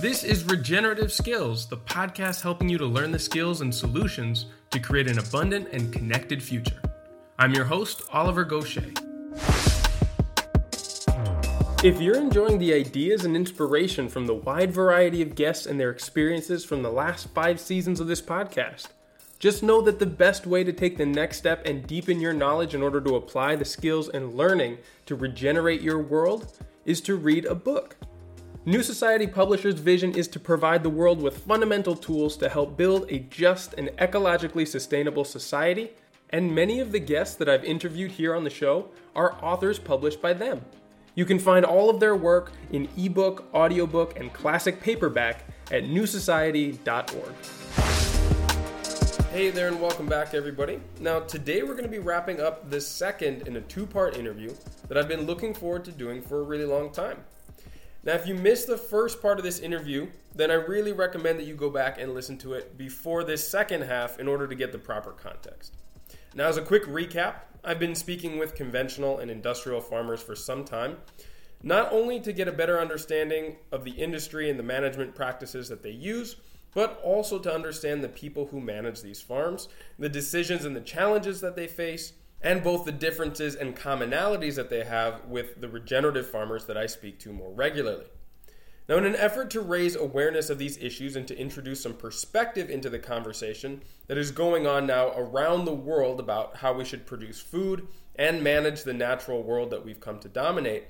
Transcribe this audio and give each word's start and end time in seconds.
This 0.00 0.24
is 0.24 0.44
Regenerative 0.44 1.12
Skills, 1.12 1.66
the 1.66 1.76
podcast 1.76 2.40
helping 2.40 2.70
you 2.70 2.78
to 2.78 2.86
learn 2.86 3.10
the 3.10 3.18
skills 3.18 3.60
and 3.60 3.74
solutions 3.74 4.46
to 4.70 4.80
create 4.80 5.06
an 5.10 5.18
abundant 5.18 5.68
and 5.72 5.92
connected 5.92 6.42
future. 6.42 6.80
I'm 7.38 7.52
your 7.52 7.66
host, 7.66 8.00
Oliver 8.10 8.46
Goshey. 8.46 8.96
If 11.84 12.00
you're 12.00 12.16
enjoying 12.16 12.58
the 12.58 12.72
ideas 12.72 13.26
and 13.26 13.36
inspiration 13.36 14.08
from 14.08 14.26
the 14.26 14.36
wide 14.36 14.72
variety 14.72 15.20
of 15.20 15.34
guests 15.34 15.66
and 15.66 15.78
their 15.78 15.90
experiences 15.90 16.64
from 16.64 16.82
the 16.82 16.90
last 16.90 17.28
five 17.34 17.60
seasons 17.60 18.00
of 18.00 18.06
this 18.06 18.22
podcast, 18.22 18.86
just 19.38 19.62
know 19.62 19.82
that 19.82 19.98
the 19.98 20.06
best 20.06 20.46
way 20.46 20.64
to 20.64 20.72
take 20.72 20.96
the 20.96 21.04
next 21.04 21.36
step 21.36 21.66
and 21.66 21.86
deepen 21.86 22.20
your 22.20 22.32
knowledge 22.32 22.74
in 22.74 22.82
order 22.82 23.02
to 23.02 23.16
apply 23.16 23.54
the 23.54 23.66
skills 23.66 24.08
and 24.08 24.34
learning 24.34 24.78
to 25.04 25.14
regenerate 25.14 25.82
your 25.82 25.98
world 25.98 26.56
is 26.86 27.02
to 27.02 27.16
read 27.16 27.44
a 27.44 27.54
book. 27.54 27.96
New 28.66 28.82
Society 28.82 29.26
Publishers' 29.26 29.80
vision 29.80 30.14
is 30.14 30.28
to 30.28 30.38
provide 30.38 30.82
the 30.82 30.90
world 30.90 31.22
with 31.22 31.46
fundamental 31.46 31.96
tools 31.96 32.36
to 32.36 32.46
help 32.46 32.76
build 32.76 33.10
a 33.10 33.20
just 33.20 33.72
and 33.78 33.88
ecologically 33.96 34.68
sustainable 34.68 35.24
society, 35.24 35.92
and 36.28 36.54
many 36.54 36.78
of 36.78 36.92
the 36.92 36.98
guests 36.98 37.36
that 37.36 37.48
I've 37.48 37.64
interviewed 37.64 38.10
here 38.10 38.34
on 38.34 38.44
the 38.44 38.50
show 38.50 38.90
are 39.16 39.42
authors 39.42 39.78
published 39.78 40.20
by 40.20 40.34
them. 40.34 40.62
You 41.14 41.24
can 41.24 41.38
find 41.38 41.64
all 41.64 41.88
of 41.88 42.00
their 42.00 42.14
work 42.14 42.52
in 42.70 42.86
ebook, 42.98 43.46
audiobook, 43.54 44.20
and 44.20 44.30
classic 44.30 44.78
paperback 44.78 45.46
at 45.70 45.84
newsociety.org. 45.84 47.34
Hey 49.32 49.48
there, 49.48 49.68
and 49.68 49.80
welcome 49.80 50.06
back, 50.06 50.34
everybody. 50.34 50.80
Now, 51.00 51.20
today 51.20 51.62
we're 51.62 51.72
going 51.72 51.84
to 51.84 51.88
be 51.88 51.98
wrapping 51.98 52.42
up 52.42 52.68
the 52.68 52.82
second 52.82 53.48
in 53.48 53.56
a 53.56 53.62
two 53.62 53.86
part 53.86 54.18
interview 54.18 54.54
that 54.86 54.98
I've 54.98 55.08
been 55.08 55.22
looking 55.22 55.54
forward 55.54 55.82
to 55.86 55.92
doing 55.92 56.20
for 56.20 56.40
a 56.40 56.42
really 56.42 56.66
long 56.66 56.90
time. 56.90 57.24
Now, 58.02 58.14
if 58.14 58.26
you 58.26 58.34
missed 58.34 58.66
the 58.66 58.78
first 58.78 59.20
part 59.20 59.38
of 59.38 59.44
this 59.44 59.58
interview, 59.58 60.08
then 60.34 60.50
I 60.50 60.54
really 60.54 60.92
recommend 60.92 61.38
that 61.38 61.46
you 61.46 61.54
go 61.54 61.68
back 61.68 62.00
and 62.00 62.14
listen 62.14 62.38
to 62.38 62.54
it 62.54 62.78
before 62.78 63.24
this 63.24 63.46
second 63.46 63.82
half 63.82 64.18
in 64.18 64.26
order 64.26 64.46
to 64.46 64.54
get 64.54 64.72
the 64.72 64.78
proper 64.78 65.10
context. 65.10 65.74
Now, 66.34 66.46
as 66.46 66.56
a 66.56 66.62
quick 66.62 66.84
recap, 66.84 67.42
I've 67.62 67.78
been 67.78 67.94
speaking 67.94 68.38
with 68.38 68.54
conventional 68.54 69.18
and 69.18 69.30
industrial 69.30 69.82
farmers 69.82 70.22
for 70.22 70.34
some 70.34 70.64
time, 70.64 70.96
not 71.62 71.92
only 71.92 72.20
to 72.20 72.32
get 72.32 72.48
a 72.48 72.52
better 72.52 72.80
understanding 72.80 73.56
of 73.70 73.84
the 73.84 73.90
industry 73.90 74.48
and 74.48 74.58
the 74.58 74.62
management 74.62 75.14
practices 75.14 75.68
that 75.68 75.82
they 75.82 75.90
use, 75.90 76.36
but 76.72 77.00
also 77.04 77.38
to 77.38 77.52
understand 77.52 78.02
the 78.02 78.08
people 78.08 78.46
who 78.46 78.60
manage 78.60 79.02
these 79.02 79.20
farms, 79.20 79.68
the 79.98 80.08
decisions 80.08 80.64
and 80.64 80.74
the 80.74 80.80
challenges 80.80 81.40
that 81.42 81.56
they 81.56 81.66
face, 81.66 82.14
and 82.42 82.62
both 82.62 82.84
the 82.84 82.92
differences 82.92 83.54
and 83.54 83.76
commonalities 83.76 84.54
that 84.54 84.70
they 84.70 84.84
have 84.84 85.24
with 85.26 85.60
the 85.60 85.68
regenerative 85.68 86.30
farmers 86.30 86.66
that 86.66 86.76
I 86.76 86.86
speak 86.86 87.18
to 87.20 87.32
more 87.32 87.52
regularly. 87.52 88.06
Now, 88.88 88.96
in 88.96 89.04
an 89.04 89.14
effort 89.14 89.50
to 89.50 89.60
raise 89.60 89.94
awareness 89.94 90.50
of 90.50 90.58
these 90.58 90.78
issues 90.78 91.14
and 91.14 91.28
to 91.28 91.38
introduce 91.38 91.82
some 91.82 91.94
perspective 91.94 92.70
into 92.70 92.90
the 92.90 92.98
conversation 92.98 93.82
that 94.08 94.18
is 94.18 94.32
going 94.32 94.66
on 94.66 94.86
now 94.86 95.12
around 95.16 95.64
the 95.64 95.72
world 95.72 96.18
about 96.18 96.56
how 96.56 96.72
we 96.72 96.84
should 96.84 97.06
produce 97.06 97.40
food 97.40 97.86
and 98.16 98.42
manage 98.42 98.82
the 98.82 98.92
natural 98.92 99.42
world 99.42 99.70
that 99.70 99.84
we've 99.84 100.00
come 100.00 100.18
to 100.18 100.28
dominate, 100.28 100.84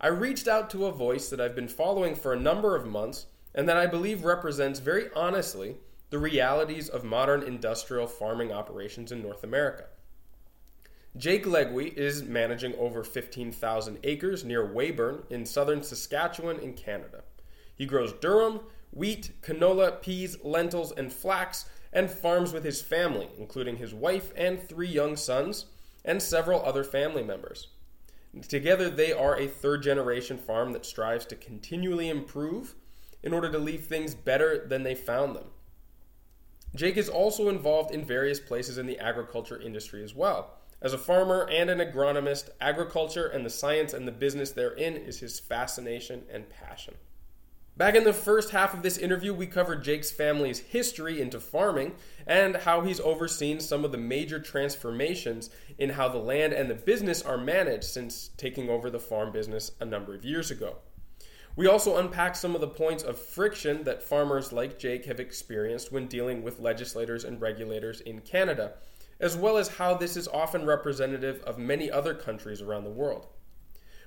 I 0.00 0.08
reached 0.08 0.46
out 0.46 0.70
to 0.70 0.86
a 0.86 0.92
voice 0.92 1.28
that 1.28 1.40
I've 1.40 1.56
been 1.56 1.68
following 1.68 2.14
for 2.14 2.32
a 2.32 2.38
number 2.38 2.76
of 2.76 2.86
months 2.86 3.26
and 3.54 3.68
that 3.68 3.76
I 3.76 3.86
believe 3.86 4.24
represents 4.24 4.78
very 4.78 5.06
honestly 5.16 5.76
the 6.10 6.18
realities 6.18 6.88
of 6.88 7.04
modern 7.04 7.42
industrial 7.42 8.06
farming 8.06 8.52
operations 8.52 9.12
in 9.12 9.22
North 9.22 9.42
America. 9.42 9.86
Jake 11.16 11.44
Leguee 11.44 11.96
is 11.96 12.22
managing 12.22 12.74
over 12.76 13.02
15,000 13.02 13.98
acres 14.04 14.44
near 14.44 14.64
Weyburn 14.64 15.24
in 15.28 15.44
southern 15.44 15.82
Saskatchewan 15.82 16.60
in 16.60 16.74
Canada. 16.74 17.24
He 17.74 17.84
grows 17.84 18.12
durum, 18.12 18.62
wheat, 18.92 19.32
canola, 19.42 20.00
peas, 20.00 20.36
lentils, 20.44 20.92
and 20.92 21.12
flax, 21.12 21.68
and 21.92 22.08
farms 22.08 22.52
with 22.52 22.62
his 22.62 22.80
family, 22.80 23.28
including 23.38 23.76
his 23.76 23.92
wife 23.92 24.32
and 24.36 24.62
three 24.62 24.88
young 24.88 25.16
sons, 25.16 25.66
and 26.04 26.22
several 26.22 26.64
other 26.64 26.84
family 26.84 27.24
members. 27.24 27.68
Together, 28.48 28.88
they 28.88 29.12
are 29.12 29.36
a 29.36 29.48
third 29.48 29.82
generation 29.82 30.38
farm 30.38 30.72
that 30.72 30.86
strives 30.86 31.26
to 31.26 31.34
continually 31.34 32.08
improve 32.08 32.76
in 33.24 33.32
order 33.32 33.50
to 33.50 33.58
leave 33.58 33.86
things 33.86 34.14
better 34.14 34.64
than 34.66 34.84
they 34.84 34.94
found 34.94 35.34
them. 35.34 35.46
Jake 36.76 36.96
is 36.96 37.08
also 37.08 37.48
involved 37.48 37.92
in 37.92 38.04
various 38.04 38.38
places 38.38 38.78
in 38.78 38.86
the 38.86 39.00
agriculture 39.00 39.60
industry 39.60 40.04
as 40.04 40.14
well. 40.14 40.59
As 40.82 40.94
a 40.94 40.98
farmer 40.98 41.46
and 41.50 41.68
an 41.68 41.78
agronomist, 41.78 42.48
agriculture 42.58 43.26
and 43.26 43.44
the 43.44 43.50
science 43.50 43.92
and 43.92 44.08
the 44.08 44.12
business 44.12 44.52
therein 44.52 44.96
is 44.96 45.20
his 45.20 45.38
fascination 45.38 46.22
and 46.32 46.48
passion. 46.48 46.94
Back 47.76 47.94
in 47.94 48.04
the 48.04 48.12
first 48.12 48.50
half 48.50 48.72
of 48.72 48.82
this 48.82 48.96
interview, 48.96 49.32
we 49.34 49.46
covered 49.46 49.84
Jake's 49.84 50.10
family's 50.10 50.58
history 50.58 51.20
into 51.20 51.38
farming 51.38 51.96
and 52.26 52.56
how 52.56 52.80
he's 52.80 53.00
overseen 53.00 53.60
some 53.60 53.84
of 53.84 53.92
the 53.92 53.98
major 53.98 54.38
transformations 54.38 55.50
in 55.78 55.90
how 55.90 56.08
the 56.08 56.18
land 56.18 56.52
and 56.52 56.70
the 56.70 56.74
business 56.74 57.22
are 57.22 57.38
managed 57.38 57.84
since 57.84 58.30
taking 58.36 58.70
over 58.70 58.90
the 58.90 58.98
farm 58.98 59.32
business 59.32 59.72
a 59.80 59.84
number 59.84 60.14
of 60.14 60.24
years 60.24 60.50
ago. 60.50 60.76
We 61.56 61.66
also 61.66 61.98
unpack 61.98 62.36
some 62.36 62.54
of 62.54 62.60
the 62.60 62.68
points 62.68 63.02
of 63.02 63.18
friction 63.18 63.84
that 63.84 64.02
farmers 64.02 64.52
like 64.52 64.78
Jake 64.78 65.04
have 65.06 65.20
experienced 65.20 65.92
when 65.92 66.06
dealing 66.06 66.42
with 66.42 66.60
legislators 66.60 67.24
and 67.24 67.40
regulators 67.40 68.00
in 68.00 68.20
Canada 68.20 68.74
as 69.20 69.36
well 69.36 69.58
as 69.58 69.68
how 69.68 69.94
this 69.94 70.16
is 70.16 70.26
often 70.28 70.64
representative 70.64 71.42
of 71.42 71.58
many 71.58 71.90
other 71.90 72.14
countries 72.14 72.62
around 72.62 72.84
the 72.84 72.90
world. 72.90 73.26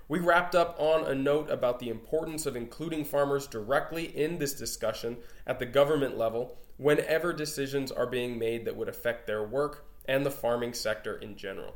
We 0.10 0.20
wrapped 0.20 0.54
up 0.54 0.76
on 0.80 1.06
a 1.06 1.16
note 1.16 1.50
about 1.50 1.80
the 1.80 1.90
importance 1.90 2.46
of 2.46 2.56
including 2.56 3.06
farmers 3.06 3.48
directly 3.48 4.06
in 4.06 4.38
this 4.38 4.54
discussion 4.54 5.18
at 5.48 5.60
the 5.60 5.66
government 5.66 6.18
level 6.18 6.58
whenever 6.78 7.32
decisions 7.32 7.92
are 7.92 8.08
being 8.08 8.38
made 8.38 8.66
that 8.66 8.76
would 8.76 8.90
affect 8.90 9.28
their 9.28 9.44
work 9.44 9.86
and 10.06 10.26
the 10.26 10.32
farming 10.32 10.74
sector 10.74 11.16
in 11.16 11.38
general. 11.38 11.76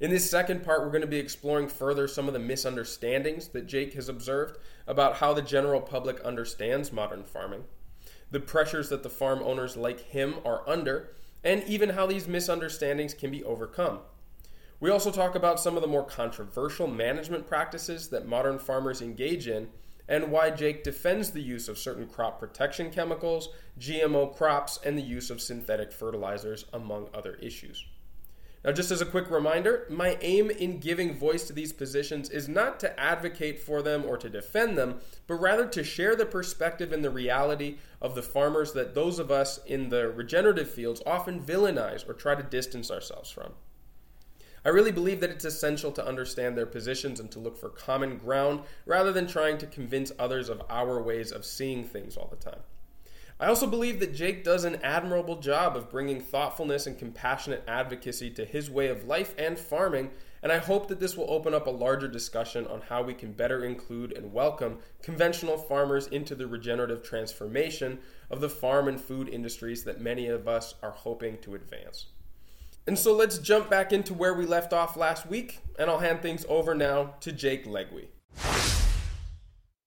In 0.00 0.10
this 0.10 0.28
second 0.28 0.64
part, 0.64 0.80
we're 0.80 0.90
going 0.90 1.02
to 1.02 1.06
be 1.06 1.18
exploring 1.18 1.68
further 1.68 2.08
some 2.08 2.28
of 2.28 2.34
the 2.34 2.40
misunderstandings 2.40 3.48
that 3.48 3.66
Jake 3.66 3.94
has 3.94 4.08
observed 4.08 4.58
about 4.86 5.16
how 5.16 5.32
the 5.32 5.42
general 5.42 5.80
public 5.80 6.20
understands 6.20 6.92
modern 6.92 7.24
farming, 7.24 7.64
the 8.30 8.40
pressures 8.40 8.88
that 8.88 9.02
the 9.02 9.10
farm 9.10 9.40
owners 9.42 9.76
like 9.76 10.00
him 10.00 10.36
are 10.44 10.68
under, 10.68 11.14
and 11.44 11.62
even 11.64 11.90
how 11.90 12.06
these 12.06 12.28
misunderstandings 12.28 13.14
can 13.14 13.30
be 13.30 13.44
overcome. 13.44 14.00
We 14.80 14.90
also 14.90 15.12
talk 15.12 15.34
about 15.34 15.60
some 15.60 15.76
of 15.76 15.82
the 15.82 15.88
more 15.88 16.04
controversial 16.04 16.88
management 16.88 17.46
practices 17.46 18.08
that 18.08 18.26
modern 18.26 18.58
farmers 18.58 19.00
engage 19.00 19.46
in 19.46 19.68
and 20.08 20.30
why 20.30 20.50
Jake 20.50 20.82
defends 20.82 21.30
the 21.30 21.40
use 21.40 21.68
of 21.68 21.78
certain 21.78 22.06
crop 22.06 22.40
protection 22.40 22.90
chemicals, 22.90 23.50
GMO 23.78 24.36
crops, 24.36 24.80
and 24.84 24.98
the 24.98 25.02
use 25.02 25.30
of 25.30 25.40
synthetic 25.40 25.92
fertilizers, 25.92 26.64
among 26.72 27.08
other 27.14 27.36
issues. 27.36 27.84
Now, 28.64 28.70
just 28.70 28.92
as 28.92 29.00
a 29.00 29.06
quick 29.06 29.28
reminder, 29.28 29.86
my 29.90 30.16
aim 30.20 30.48
in 30.48 30.78
giving 30.78 31.16
voice 31.16 31.44
to 31.48 31.52
these 31.52 31.72
positions 31.72 32.30
is 32.30 32.48
not 32.48 32.78
to 32.80 33.00
advocate 33.00 33.58
for 33.58 33.82
them 33.82 34.04
or 34.04 34.16
to 34.16 34.28
defend 34.28 34.78
them, 34.78 35.00
but 35.26 35.34
rather 35.34 35.66
to 35.66 35.82
share 35.82 36.14
the 36.14 36.26
perspective 36.26 36.92
and 36.92 37.04
the 37.04 37.10
reality 37.10 37.78
of 38.00 38.14
the 38.14 38.22
farmers 38.22 38.72
that 38.72 38.94
those 38.94 39.18
of 39.18 39.32
us 39.32 39.58
in 39.66 39.88
the 39.88 40.08
regenerative 40.08 40.70
fields 40.70 41.02
often 41.04 41.42
villainize 41.42 42.08
or 42.08 42.12
try 42.12 42.36
to 42.36 42.42
distance 42.44 42.88
ourselves 42.88 43.30
from. 43.30 43.52
I 44.64 44.68
really 44.68 44.92
believe 44.92 45.18
that 45.20 45.30
it's 45.30 45.44
essential 45.44 45.90
to 45.90 46.06
understand 46.06 46.56
their 46.56 46.66
positions 46.66 47.18
and 47.18 47.28
to 47.32 47.40
look 47.40 47.58
for 47.58 47.68
common 47.68 48.16
ground 48.16 48.60
rather 48.86 49.12
than 49.12 49.26
trying 49.26 49.58
to 49.58 49.66
convince 49.66 50.12
others 50.20 50.48
of 50.48 50.62
our 50.70 51.02
ways 51.02 51.32
of 51.32 51.44
seeing 51.44 51.82
things 51.82 52.16
all 52.16 52.28
the 52.28 52.36
time. 52.36 52.60
I 53.42 53.46
also 53.46 53.66
believe 53.66 53.98
that 53.98 54.14
Jake 54.14 54.44
does 54.44 54.62
an 54.62 54.78
admirable 54.84 55.34
job 55.34 55.76
of 55.76 55.90
bringing 55.90 56.20
thoughtfulness 56.20 56.86
and 56.86 56.96
compassionate 56.96 57.64
advocacy 57.66 58.30
to 58.30 58.44
his 58.44 58.70
way 58.70 58.86
of 58.86 59.08
life 59.08 59.34
and 59.36 59.58
farming, 59.58 60.12
and 60.44 60.52
I 60.52 60.58
hope 60.58 60.86
that 60.86 61.00
this 61.00 61.16
will 61.16 61.28
open 61.28 61.52
up 61.52 61.66
a 61.66 61.70
larger 61.70 62.06
discussion 62.06 62.68
on 62.68 62.82
how 62.82 63.02
we 63.02 63.14
can 63.14 63.32
better 63.32 63.64
include 63.64 64.12
and 64.12 64.32
welcome 64.32 64.78
conventional 65.02 65.58
farmers 65.58 66.06
into 66.06 66.36
the 66.36 66.46
regenerative 66.46 67.02
transformation 67.02 67.98
of 68.30 68.40
the 68.40 68.48
farm 68.48 68.86
and 68.86 69.00
food 69.00 69.28
industries 69.28 69.82
that 69.82 70.00
many 70.00 70.28
of 70.28 70.46
us 70.46 70.76
are 70.80 70.92
hoping 70.92 71.36
to 71.38 71.56
advance. 71.56 72.06
And 72.86 72.96
so 72.96 73.12
let's 73.12 73.38
jump 73.38 73.68
back 73.68 73.92
into 73.92 74.14
where 74.14 74.34
we 74.34 74.46
left 74.46 74.72
off 74.72 74.96
last 74.96 75.26
week, 75.26 75.58
and 75.80 75.90
I'll 75.90 75.98
hand 75.98 76.22
things 76.22 76.46
over 76.48 76.76
now 76.76 77.14
to 77.18 77.32
Jake 77.32 77.66
Leguee. 77.66 78.06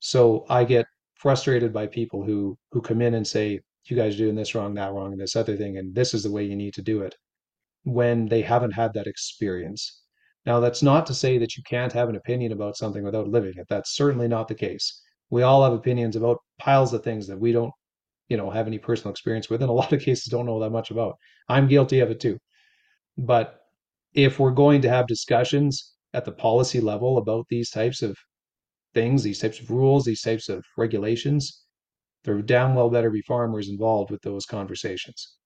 So 0.02 0.46
I 0.50 0.66
get 0.66 0.88
frustrated 1.26 1.74
by 1.74 1.88
people 1.88 2.24
who 2.24 2.56
who 2.72 2.80
come 2.80 3.02
in 3.02 3.16
and 3.16 3.26
say 3.26 3.60
you 3.86 3.98
guys 3.98 4.14
are 4.14 4.20
doing 4.20 4.36
this 4.36 4.54
wrong 4.54 4.76
that 4.76 4.94
wrong 4.94 5.12
and 5.12 5.20
this 5.20 5.36
other 5.36 5.58
thing 5.58 5.76
and 5.80 5.96
this 5.96 6.14
is 6.14 6.22
the 6.22 6.32
way 6.32 6.44
you 6.44 6.56
need 6.56 6.76
to 6.76 6.84
do 6.84 7.02
it 7.02 7.16
when 7.84 8.28
they 8.28 8.44
haven't 8.44 8.74
had 8.74 8.94
that 8.94 9.08
experience. 9.08 10.04
Now 10.46 10.60
that's 10.60 10.84
not 10.84 11.08
to 11.08 11.16
say 11.16 11.40
that 11.40 11.58
you 11.58 11.64
can't 11.64 11.92
have 11.94 12.10
an 12.10 12.16
opinion 12.16 12.52
about 12.52 12.78
something 12.78 13.04
without 13.04 13.28
living 13.28 13.54
it. 13.58 13.66
That's 13.68 13.96
certainly 13.96 14.28
not 14.28 14.48
the 14.48 14.54
case. 14.54 15.02
We 15.32 15.42
all 15.42 15.64
have 15.64 15.74
opinions 15.74 16.16
about 16.16 16.38
piles 16.60 16.94
of 16.94 17.04
things 17.04 17.26
that 17.26 17.40
we 17.40 17.52
don't 17.52 17.74
you 18.30 18.38
know 18.38 18.52
have 18.52 18.68
any 18.68 18.78
personal 18.78 19.10
experience 19.10 19.50
with 19.50 19.64
and 19.64 19.72
a 19.72 19.80
lot 19.82 19.94
of 19.94 20.02
cases 20.02 20.26
don't 20.26 20.46
know 20.46 20.60
that 20.60 20.70
much 20.70 20.92
about. 20.92 21.16
I'm 21.50 21.68
guilty 21.68 22.02
of 22.02 22.12
it 22.12 22.20
too. 22.20 22.38
But 23.18 23.62
if 24.14 24.38
we're 24.40 24.62
going 24.64 24.84
to 24.84 24.90
have 24.90 25.08
discussions 25.08 25.94
at 26.14 26.24
the 26.24 26.38
policy 26.48 26.80
level 26.80 27.18
about 27.18 27.48
these 27.50 27.72
types 27.72 28.04
of 28.04 28.16
things, 28.96 29.22
these 29.22 29.40
types 29.40 29.60
of 29.60 29.70
rules, 29.70 30.06
these 30.06 30.22
types 30.22 30.50
of 30.50 30.66
regulations, 30.78 31.66
there 32.24 32.42
damn 32.42 32.74
well 32.74 32.90
better 32.90 33.12
be 33.12 33.22
farmers 33.22 33.70
involved 33.70 34.10
with 34.10 34.24
those 34.24 34.48
conversations. 34.48 35.38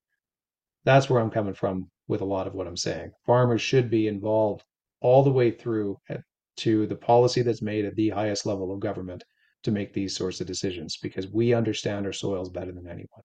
That's 0.85 1.09
where 1.09 1.19
I'm 1.19 1.29
coming 1.29 1.53
from 1.53 1.89
with 2.07 2.21
a 2.21 2.25
lot 2.25 2.47
of 2.47 2.53
what 2.53 2.67
I'm 2.67 2.77
saying. 2.77 3.11
Farmers 3.25 3.61
should 3.61 3.89
be 3.89 4.07
involved 4.07 4.63
all 5.01 5.23
the 5.23 5.31
way 5.31 5.51
through 5.51 5.97
to 6.57 6.87
the 6.87 6.95
policy 6.95 7.41
that's 7.41 7.61
made 7.61 7.85
at 7.85 7.95
the 7.95 8.09
highest 8.09 8.45
level 8.45 8.73
of 8.73 8.79
government 8.79 9.23
to 9.63 9.71
make 9.71 9.93
these 9.93 10.15
sorts 10.15 10.39
of 10.39 10.47
decisions 10.47 10.97
because 10.97 11.27
we 11.27 11.53
understand 11.53 12.05
our 12.05 12.13
soils 12.13 12.49
better 12.49 12.71
than 12.71 12.87
anyone. 12.87 13.23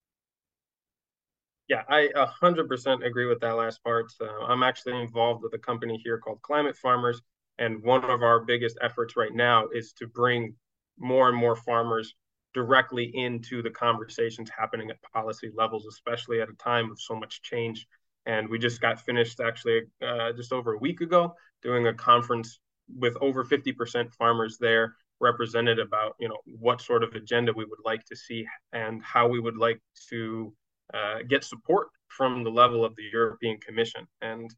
Yeah, 1.67 1.83
I 1.89 2.09
100% 2.43 3.05
agree 3.05 3.25
with 3.25 3.39
that 3.39 3.55
last 3.55 3.83
part. 3.83 4.05
Uh, 4.21 4.27
I'm 4.45 4.61
actually 4.61 5.01
involved 5.01 5.41
with 5.41 5.53
a 5.53 5.57
company 5.57 5.99
here 6.03 6.19
called 6.19 6.41
Climate 6.43 6.77
Farmers, 6.77 7.21
and 7.59 7.81
one 7.83 8.03
of 8.03 8.21
our 8.21 8.41
biggest 8.41 8.77
efforts 8.81 9.15
right 9.15 9.33
now 9.33 9.67
is 9.73 9.93
to 9.93 10.07
bring 10.07 10.55
more 10.99 11.29
and 11.29 11.37
more 11.37 11.55
farmers 11.55 12.15
directly 12.53 13.11
into 13.13 13.61
the 13.61 13.69
conversations 13.69 14.49
happening 14.57 14.89
at 14.89 15.01
policy 15.13 15.51
levels, 15.55 15.85
especially 15.85 16.41
at 16.41 16.49
a 16.49 16.53
time 16.53 16.89
of 16.91 16.99
so 16.99 17.15
much 17.15 17.41
change. 17.41 17.85
And 18.25 18.49
we 18.49 18.57
just 18.57 18.81
got 18.81 18.99
finished 19.01 19.39
actually 19.39 19.81
uh, 20.01 20.31
just 20.33 20.53
over 20.53 20.73
a 20.73 20.79
week 20.79 21.01
ago 21.01 21.35
doing 21.61 21.87
a 21.87 21.93
conference 21.93 22.59
with 22.97 23.15
over 23.19 23.43
50% 23.43 24.13
farmers 24.13 24.57
there 24.59 24.95
represented 25.21 25.79
about 25.79 26.15
you 26.19 26.27
know 26.27 26.37
what 26.45 26.81
sort 26.81 27.03
of 27.03 27.13
agenda 27.15 27.53
we 27.55 27.63
would 27.63 27.79
like 27.85 28.03
to 28.05 28.15
see 28.15 28.45
and 28.73 29.01
how 29.01 29.27
we 29.27 29.39
would 29.39 29.57
like 29.57 29.81
to 30.09 30.53
uh, 30.93 31.19
get 31.27 31.43
support 31.43 31.87
from 32.07 32.43
the 32.43 32.49
level 32.49 32.85
of 32.85 32.95
the 32.95 33.03
European 33.11 33.57
Commission. 33.59 34.07
And 34.21 34.53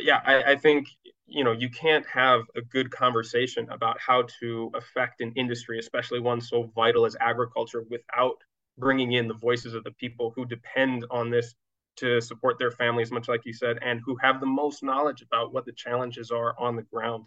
yeah, 0.00 0.20
I, 0.24 0.52
I, 0.52 0.56
think 0.56 0.88
you 1.26 1.44
know 1.44 1.52
you 1.52 1.70
can't 1.70 2.06
have 2.06 2.42
a 2.56 2.60
good 2.60 2.90
conversation 2.90 3.68
about 3.70 3.98
how 4.00 4.24
to 4.40 4.70
affect 4.74 5.20
an 5.20 5.32
industry, 5.36 5.78
especially 5.78 6.20
one 6.20 6.40
so 6.40 6.70
vital 6.74 7.06
as 7.06 7.16
agriculture, 7.20 7.84
without 7.88 8.36
bringing 8.76 9.12
in 9.12 9.28
the 9.28 9.34
voices 9.34 9.74
of 9.74 9.84
the 9.84 9.90
people 9.92 10.32
who 10.34 10.44
depend 10.44 11.04
on 11.10 11.30
this 11.30 11.54
to 11.96 12.20
support 12.20 12.58
their 12.58 12.70
families, 12.70 13.10
much 13.10 13.28
like 13.28 13.44
you 13.44 13.52
said, 13.52 13.78
and 13.82 14.00
who 14.04 14.16
have 14.22 14.40
the 14.40 14.46
most 14.46 14.82
knowledge 14.82 15.22
about 15.22 15.52
what 15.52 15.66
the 15.66 15.72
challenges 15.72 16.30
are 16.30 16.54
on 16.58 16.76
the 16.76 16.82
ground. 16.82 17.24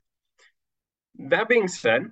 That 1.19 1.49
being 1.49 1.67
said, 1.67 2.09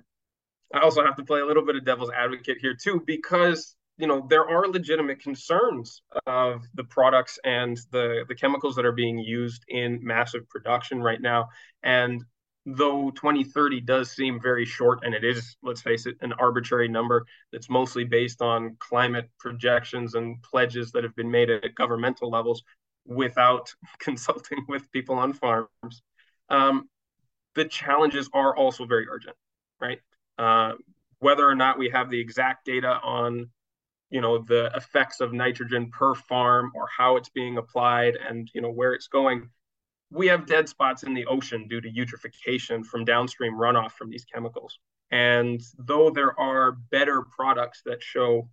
I 0.74 0.80
also 0.80 1.04
have 1.04 1.16
to 1.16 1.24
play 1.24 1.40
a 1.40 1.46
little 1.46 1.64
bit 1.64 1.76
of 1.76 1.84
devil's 1.84 2.10
advocate 2.10 2.58
here 2.60 2.74
too, 2.74 3.02
because 3.06 3.76
you 4.00 4.06
know 4.06 4.26
there 4.28 4.48
are 4.48 4.66
legitimate 4.68 5.20
concerns 5.20 6.02
of 6.26 6.62
the 6.74 6.84
products 6.84 7.38
and 7.44 7.78
the 7.92 8.24
the 8.28 8.34
chemicals 8.34 8.74
that 8.76 8.84
are 8.84 8.92
being 8.92 9.18
used 9.18 9.64
in 9.68 10.00
massive 10.02 10.48
production 10.48 11.02
right 11.02 11.20
now. 11.20 11.48
And 11.82 12.24
though 12.66 13.10
2030 13.12 13.80
does 13.80 14.10
seem 14.10 14.40
very 14.40 14.66
short 14.66 15.00
and 15.02 15.14
it 15.14 15.24
is 15.24 15.56
let's 15.62 15.80
face 15.80 16.04
it 16.06 16.16
an 16.20 16.32
arbitrary 16.34 16.88
number 16.88 17.24
that's 17.52 17.70
mostly 17.70 18.04
based 18.04 18.42
on 18.42 18.76
climate 18.78 19.30
projections 19.38 20.14
and 20.14 20.42
pledges 20.42 20.92
that 20.92 21.02
have 21.02 21.16
been 21.16 21.30
made 21.30 21.48
at 21.48 21.74
governmental 21.74 22.30
levels 22.30 22.62
without 23.06 23.72
consulting 23.98 24.62
with 24.68 24.92
people 24.92 25.16
on 25.16 25.32
farms 25.32 26.02
um, 26.50 26.86
the 27.54 27.64
challenges 27.64 28.28
are 28.34 28.54
also 28.54 28.84
very 28.84 29.08
urgent 29.08 29.36
right? 29.80 29.98
Uh, 30.38 30.72
whether 31.18 31.46
or 31.46 31.54
not 31.54 31.78
we 31.78 31.90
have 31.90 32.10
the 32.10 32.20
exact 32.20 32.64
data 32.64 32.98
on 33.02 33.50
you 34.10 34.20
know 34.20 34.38
the 34.38 34.70
effects 34.74 35.20
of 35.20 35.32
nitrogen 35.32 35.90
per 35.90 36.14
farm 36.14 36.72
or 36.74 36.86
how 36.96 37.16
it's 37.16 37.28
being 37.28 37.58
applied 37.58 38.16
and 38.16 38.48
you 38.54 38.60
know 38.60 38.70
where 38.70 38.92
it's 38.92 39.08
going. 39.08 39.48
We 40.10 40.26
have 40.26 40.46
dead 40.46 40.68
spots 40.68 41.04
in 41.04 41.14
the 41.14 41.26
ocean 41.26 41.68
due 41.68 41.80
to 41.80 41.88
eutrophication 41.88 42.84
from 42.84 43.04
downstream 43.04 43.54
runoff 43.54 43.92
from 43.92 44.10
these 44.10 44.24
chemicals. 44.24 44.76
And 45.12 45.60
though 45.78 46.10
there 46.10 46.38
are 46.38 46.72
better 46.72 47.22
products 47.22 47.82
that 47.86 48.02
show 48.02 48.48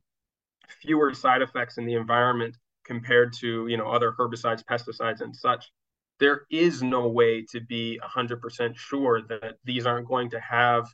fewer 0.82 1.14
side 1.14 1.42
effects 1.42 1.78
in 1.78 1.86
the 1.86 1.96
environment 1.96 2.56
compared 2.86 3.34
to 3.34 3.68
you 3.68 3.78
know 3.78 3.90
other 3.90 4.14
herbicides 4.14 4.64
pesticides 4.64 5.22
and 5.22 5.36
such 5.36 5.72
there 6.20 6.42
is 6.50 6.82
no 6.82 7.08
way 7.08 7.44
to 7.44 7.62
be 7.62 8.00
100% 8.04 8.76
sure 8.76 9.22
that 9.22 9.58
these 9.64 9.86
aren't 9.86 10.08
going 10.08 10.32
to 10.32 10.40
have 10.40 10.88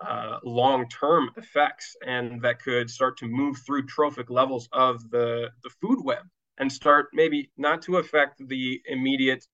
uh, 0.00 0.38
long-term 0.44 1.30
effects 1.36 1.96
and 2.06 2.40
that 2.42 2.62
could 2.62 2.88
start 2.88 3.18
to 3.18 3.26
move 3.26 3.56
through 3.66 3.84
trophic 3.86 4.30
levels 4.30 4.68
of 4.72 5.10
the, 5.10 5.50
the 5.62 5.70
food 5.80 5.98
web 6.02 6.24
and 6.58 6.72
start 6.72 7.08
maybe 7.12 7.50
not 7.56 7.82
to 7.82 7.96
affect 7.96 8.40
the 8.48 8.80
immediate 8.86 9.44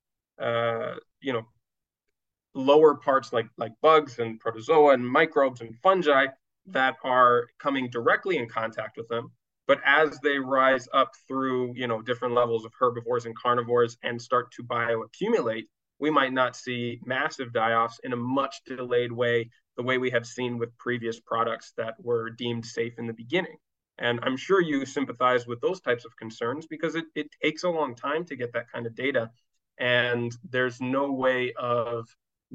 uh, 0.40 0.94
you 1.20 1.32
know 1.32 1.42
lower 2.54 2.94
parts 2.94 3.32
like 3.32 3.46
like 3.58 3.72
bugs 3.82 4.18
and 4.18 4.40
protozoa 4.40 4.94
and 4.94 5.06
microbes 5.06 5.60
and 5.60 5.76
fungi 5.82 6.26
that 6.66 6.96
are 7.04 7.46
coming 7.58 7.88
directly 7.90 8.38
in 8.38 8.48
contact 8.48 8.96
with 8.96 9.08
them. 9.08 9.30
But 9.66 9.80
as 9.84 10.18
they 10.20 10.38
rise 10.38 10.88
up 10.92 11.10
through 11.28 11.74
you 11.76 11.86
know 11.86 12.02
different 12.02 12.34
levels 12.34 12.64
of 12.64 12.72
herbivores 12.78 13.26
and 13.26 13.36
carnivores 13.36 13.96
and 14.02 14.20
start 14.20 14.50
to 14.52 14.62
bioaccumulate 14.62 15.66
we 15.98 16.10
might 16.10 16.32
not 16.32 16.56
see 16.56 17.00
massive 17.04 17.52
die-offs 17.52 18.00
in 18.04 18.12
a 18.12 18.16
much 18.16 18.62
delayed 18.66 19.12
way 19.12 19.50
the 19.76 19.82
way 19.82 19.98
we 19.98 20.10
have 20.10 20.26
seen 20.26 20.58
with 20.58 20.76
previous 20.78 21.20
products 21.20 21.72
that 21.76 21.94
were 22.02 22.30
deemed 22.30 22.64
safe 22.64 22.94
in 22.98 23.06
the 23.06 23.12
beginning. 23.12 23.56
And 23.98 24.20
I'm 24.22 24.36
sure 24.36 24.60
you 24.60 24.84
sympathize 24.84 25.46
with 25.46 25.60
those 25.60 25.80
types 25.80 26.04
of 26.04 26.16
concerns 26.16 26.66
because 26.66 26.94
it, 26.94 27.04
it 27.14 27.28
takes 27.42 27.64
a 27.64 27.70
long 27.70 27.94
time 27.94 28.24
to 28.26 28.36
get 28.36 28.52
that 28.52 28.70
kind 28.72 28.86
of 28.86 28.94
data. 28.94 29.30
And 29.78 30.34
there's 30.50 30.80
no 30.80 31.12
way 31.12 31.52
of 31.54 32.06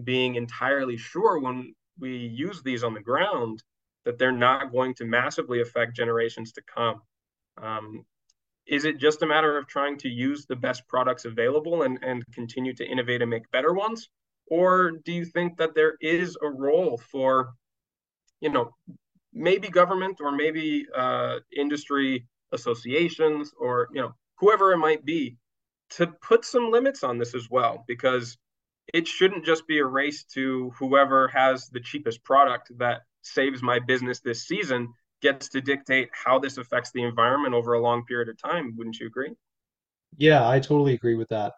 being 0.04 0.36
entirely 0.36 0.98
sure 0.98 1.40
when 1.40 1.74
we 2.00 2.18
use 2.18 2.62
these 2.62 2.84
on 2.84 2.94
the 2.94 3.02
ground 3.02 3.64
that 4.06 4.18
they're 4.18 4.32
not 4.32 4.72
going 4.72 4.96
to 4.96 5.06
massively 5.06 5.62
affect 5.62 5.96
generations 5.96 6.54
to 6.54 6.62
come. 6.74 7.02
Um, 7.62 8.06
is 8.72 8.86
it 8.86 8.98
just 8.98 9.22
a 9.22 9.28
matter 9.28 9.58
of 9.58 9.68
trying 9.68 9.98
to 9.98 10.08
use 10.08 10.46
the 10.46 10.56
best 10.56 10.88
products 10.88 11.26
available 11.26 11.84
and, 11.84 12.00
and 12.02 12.24
continue 12.34 12.74
to 12.74 12.86
innovate 12.86 13.22
and 13.22 13.30
make 13.30 13.52
better 13.52 13.74
ones? 13.74 14.10
Or 14.48 14.92
do 15.04 15.12
you 15.12 15.26
think 15.26 15.58
that 15.58 15.76
there 15.76 15.96
is 16.00 16.38
a 16.42 16.50
role 16.50 16.98
for, 16.98 17.54
you 18.40 18.50
know, 18.50 18.74
maybe 19.34 19.68
government 19.68 20.20
or 20.22 20.32
maybe 20.32 20.86
uh, 20.96 21.40
industry 21.56 22.26
associations 22.54 23.52
or, 23.60 23.90
you 23.94 24.02
know, 24.02 24.14
whoever 24.40 24.72
it 24.72 24.78
might 24.78 25.04
be 25.04 25.36
to 25.92 26.08
put 26.08 26.46
some 26.46 26.72
limits 26.72 27.04
on 27.04 27.18
this 27.18 27.36
as 27.36 27.50
well? 27.50 27.84
Because 27.90 28.38
it 28.94 29.06
shouldn't 29.06 29.46
just 29.46 29.68
be 29.68 29.80
a 29.80 29.86
race 29.86 30.24
to 30.34 30.72
whoever 30.80 31.28
has 31.28 31.68
the 31.68 31.82
cheapest 31.82 32.24
product 32.24 32.72
that 32.78 33.02
saves 33.22 33.62
my 33.62 33.80
business 33.80 34.22
this 34.22 34.48
season 34.48 34.94
gets 35.22 35.50
to 35.50 35.62
dictate 35.62 36.10
how 36.12 36.40
this 36.40 36.58
affects 36.58 36.92
the 36.92 37.04
environment 37.04 37.54
over 37.54 37.74
a 37.74 37.82
long 37.82 38.04
period 38.06 38.30
of 38.30 38.42
time. 38.42 38.76
Wouldn't 38.78 39.00
you 39.00 39.08
agree? 39.08 39.32
Yeah, 40.18 40.48
I 40.48 40.60
totally 40.60 40.94
agree 40.94 41.16
with 41.16 41.30
that. 41.30 41.54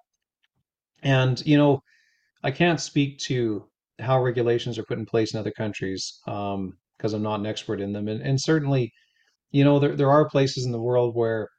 And, 1.02 1.44
you 1.46 1.58
know, 1.58 1.82
I 2.44 2.52
can't 2.52 2.80
speak 2.80 3.20
to 3.20 3.66
how 4.00 4.22
regulations 4.22 4.78
are 4.78 4.84
put 4.84 5.00
in 5.00 5.06
place 5.06 5.34
in 5.34 5.40
other 5.40 5.52
countries 5.52 6.20
um, 6.28 6.78
because 6.98 7.14
I'm 7.14 7.24
not 7.24 7.40
an 7.40 7.46
expert 7.46 7.82
in 7.82 7.94
them. 7.94 8.08
And, 8.08 8.22
and 8.22 8.40
certainly, 8.40 8.92
you 9.52 9.64
know, 9.64 9.80
there, 9.80 9.96
there 9.96 10.12
are 10.12 10.30
places 10.30 10.66
in 10.66 10.72
the 10.72 10.82
world 10.82 11.16
where, 11.16 11.50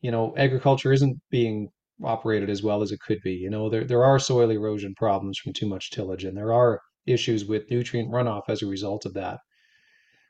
you 0.00 0.10
know, 0.10 0.34
agriculture 0.36 0.92
isn't 0.92 1.20
being 1.30 1.68
operated 2.04 2.50
as 2.50 2.62
well 2.62 2.82
as 2.82 2.92
it 2.92 3.00
could 3.00 3.20
be. 3.22 3.32
You 3.32 3.50
know, 3.50 3.68
there, 3.70 3.84
there 3.84 4.04
are 4.04 4.18
soil 4.18 4.50
erosion 4.50 4.94
problems 4.94 5.38
from 5.38 5.52
too 5.52 5.66
much 5.66 5.90
tillage, 5.90 6.24
and 6.24 6.36
there 6.36 6.52
are 6.52 6.80
issues 7.06 7.46
with 7.46 7.70
nutrient 7.70 8.10
runoff 8.10 8.42
as 8.48 8.62
a 8.62 8.66
result 8.66 9.06
of 9.06 9.14
that. 9.14 9.38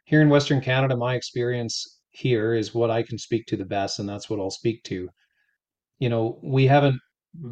Here 0.06 0.22
in 0.22 0.28
Western 0.28 0.60
Canada, 0.60 0.96
my 0.96 1.16
experience 1.16 1.98
here 2.10 2.54
is 2.54 2.72
what 2.72 2.92
I 2.92 3.02
can 3.02 3.18
speak 3.18 3.44
to 3.46 3.56
the 3.56 3.64
best, 3.64 3.98
and 3.98 4.08
that's 4.08 4.30
what 4.30 4.38
I'll 4.38 4.50
speak 4.50 4.84
to. 4.84 5.08
You 5.98 6.08
know, 6.08 6.38
we 6.44 6.66
haven't 6.68 7.00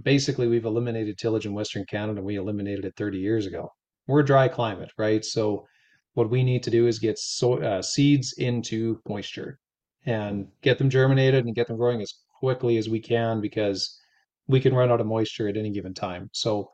basically 0.02 0.46
we've 0.46 0.64
eliminated 0.64 1.18
tillage 1.18 1.46
in 1.46 1.52
Western 1.52 1.84
Canada. 1.84 2.22
We 2.22 2.36
eliminated 2.36 2.84
it 2.84 2.94
30 2.96 3.18
years 3.18 3.46
ago. 3.46 3.70
We're 4.06 4.20
a 4.20 4.24
dry 4.24 4.46
climate, 4.46 4.92
right? 4.96 5.24
So 5.24 5.66
what 6.12 6.30
we 6.30 6.44
need 6.44 6.62
to 6.62 6.70
do 6.70 6.86
is 6.86 7.00
get 7.00 7.18
so, 7.18 7.54
uh, 7.54 7.82
seeds 7.82 8.34
into 8.38 9.00
moisture 9.08 9.58
and 10.06 10.46
get 10.62 10.78
them 10.78 10.90
germinated 10.90 11.46
and 11.46 11.56
get 11.56 11.66
them 11.66 11.76
growing 11.76 12.00
as 12.02 12.14
quickly 12.38 12.76
as 12.76 12.88
we 12.88 13.00
can 13.00 13.40
because 13.40 13.98
we 14.46 14.60
can 14.60 14.74
run 14.74 14.92
out 14.92 15.00
of 15.00 15.08
moisture 15.08 15.48
at 15.48 15.56
any 15.56 15.70
given 15.70 15.92
time. 15.92 16.30
So 16.32 16.70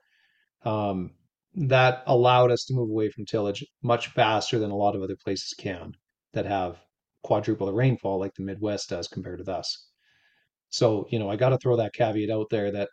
um, 0.64 1.12
that 1.54 2.02
allowed 2.06 2.50
us 2.50 2.64
to 2.64 2.74
move 2.74 2.90
away 2.90 3.10
from 3.10 3.26
tillage 3.26 3.64
much 3.82 4.08
faster 4.08 4.58
than 4.58 4.70
a 4.70 4.76
lot 4.76 4.94
of 4.94 5.02
other 5.02 5.16
places 5.16 5.54
can 5.58 5.92
that 6.32 6.46
have 6.46 6.78
quadruple 7.22 7.66
the 7.66 7.72
rainfall 7.72 8.18
like 8.18 8.34
the 8.34 8.42
Midwest 8.42 8.90
does 8.90 9.08
compared 9.08 9.44
to 9.44 9.52
us. 9.52 9.88
So, 10.70 11.06
you 11.10 11.18
know, 11.18 11.28
I 11.28 11.36
got 11.36 11.50
to 11.50 11.58
throw 11.58 11.76
that 11.76 11.92
caveat 11.92 12.30
out 12.30 12.46
there 12.50 12.70
that 12.70 12.88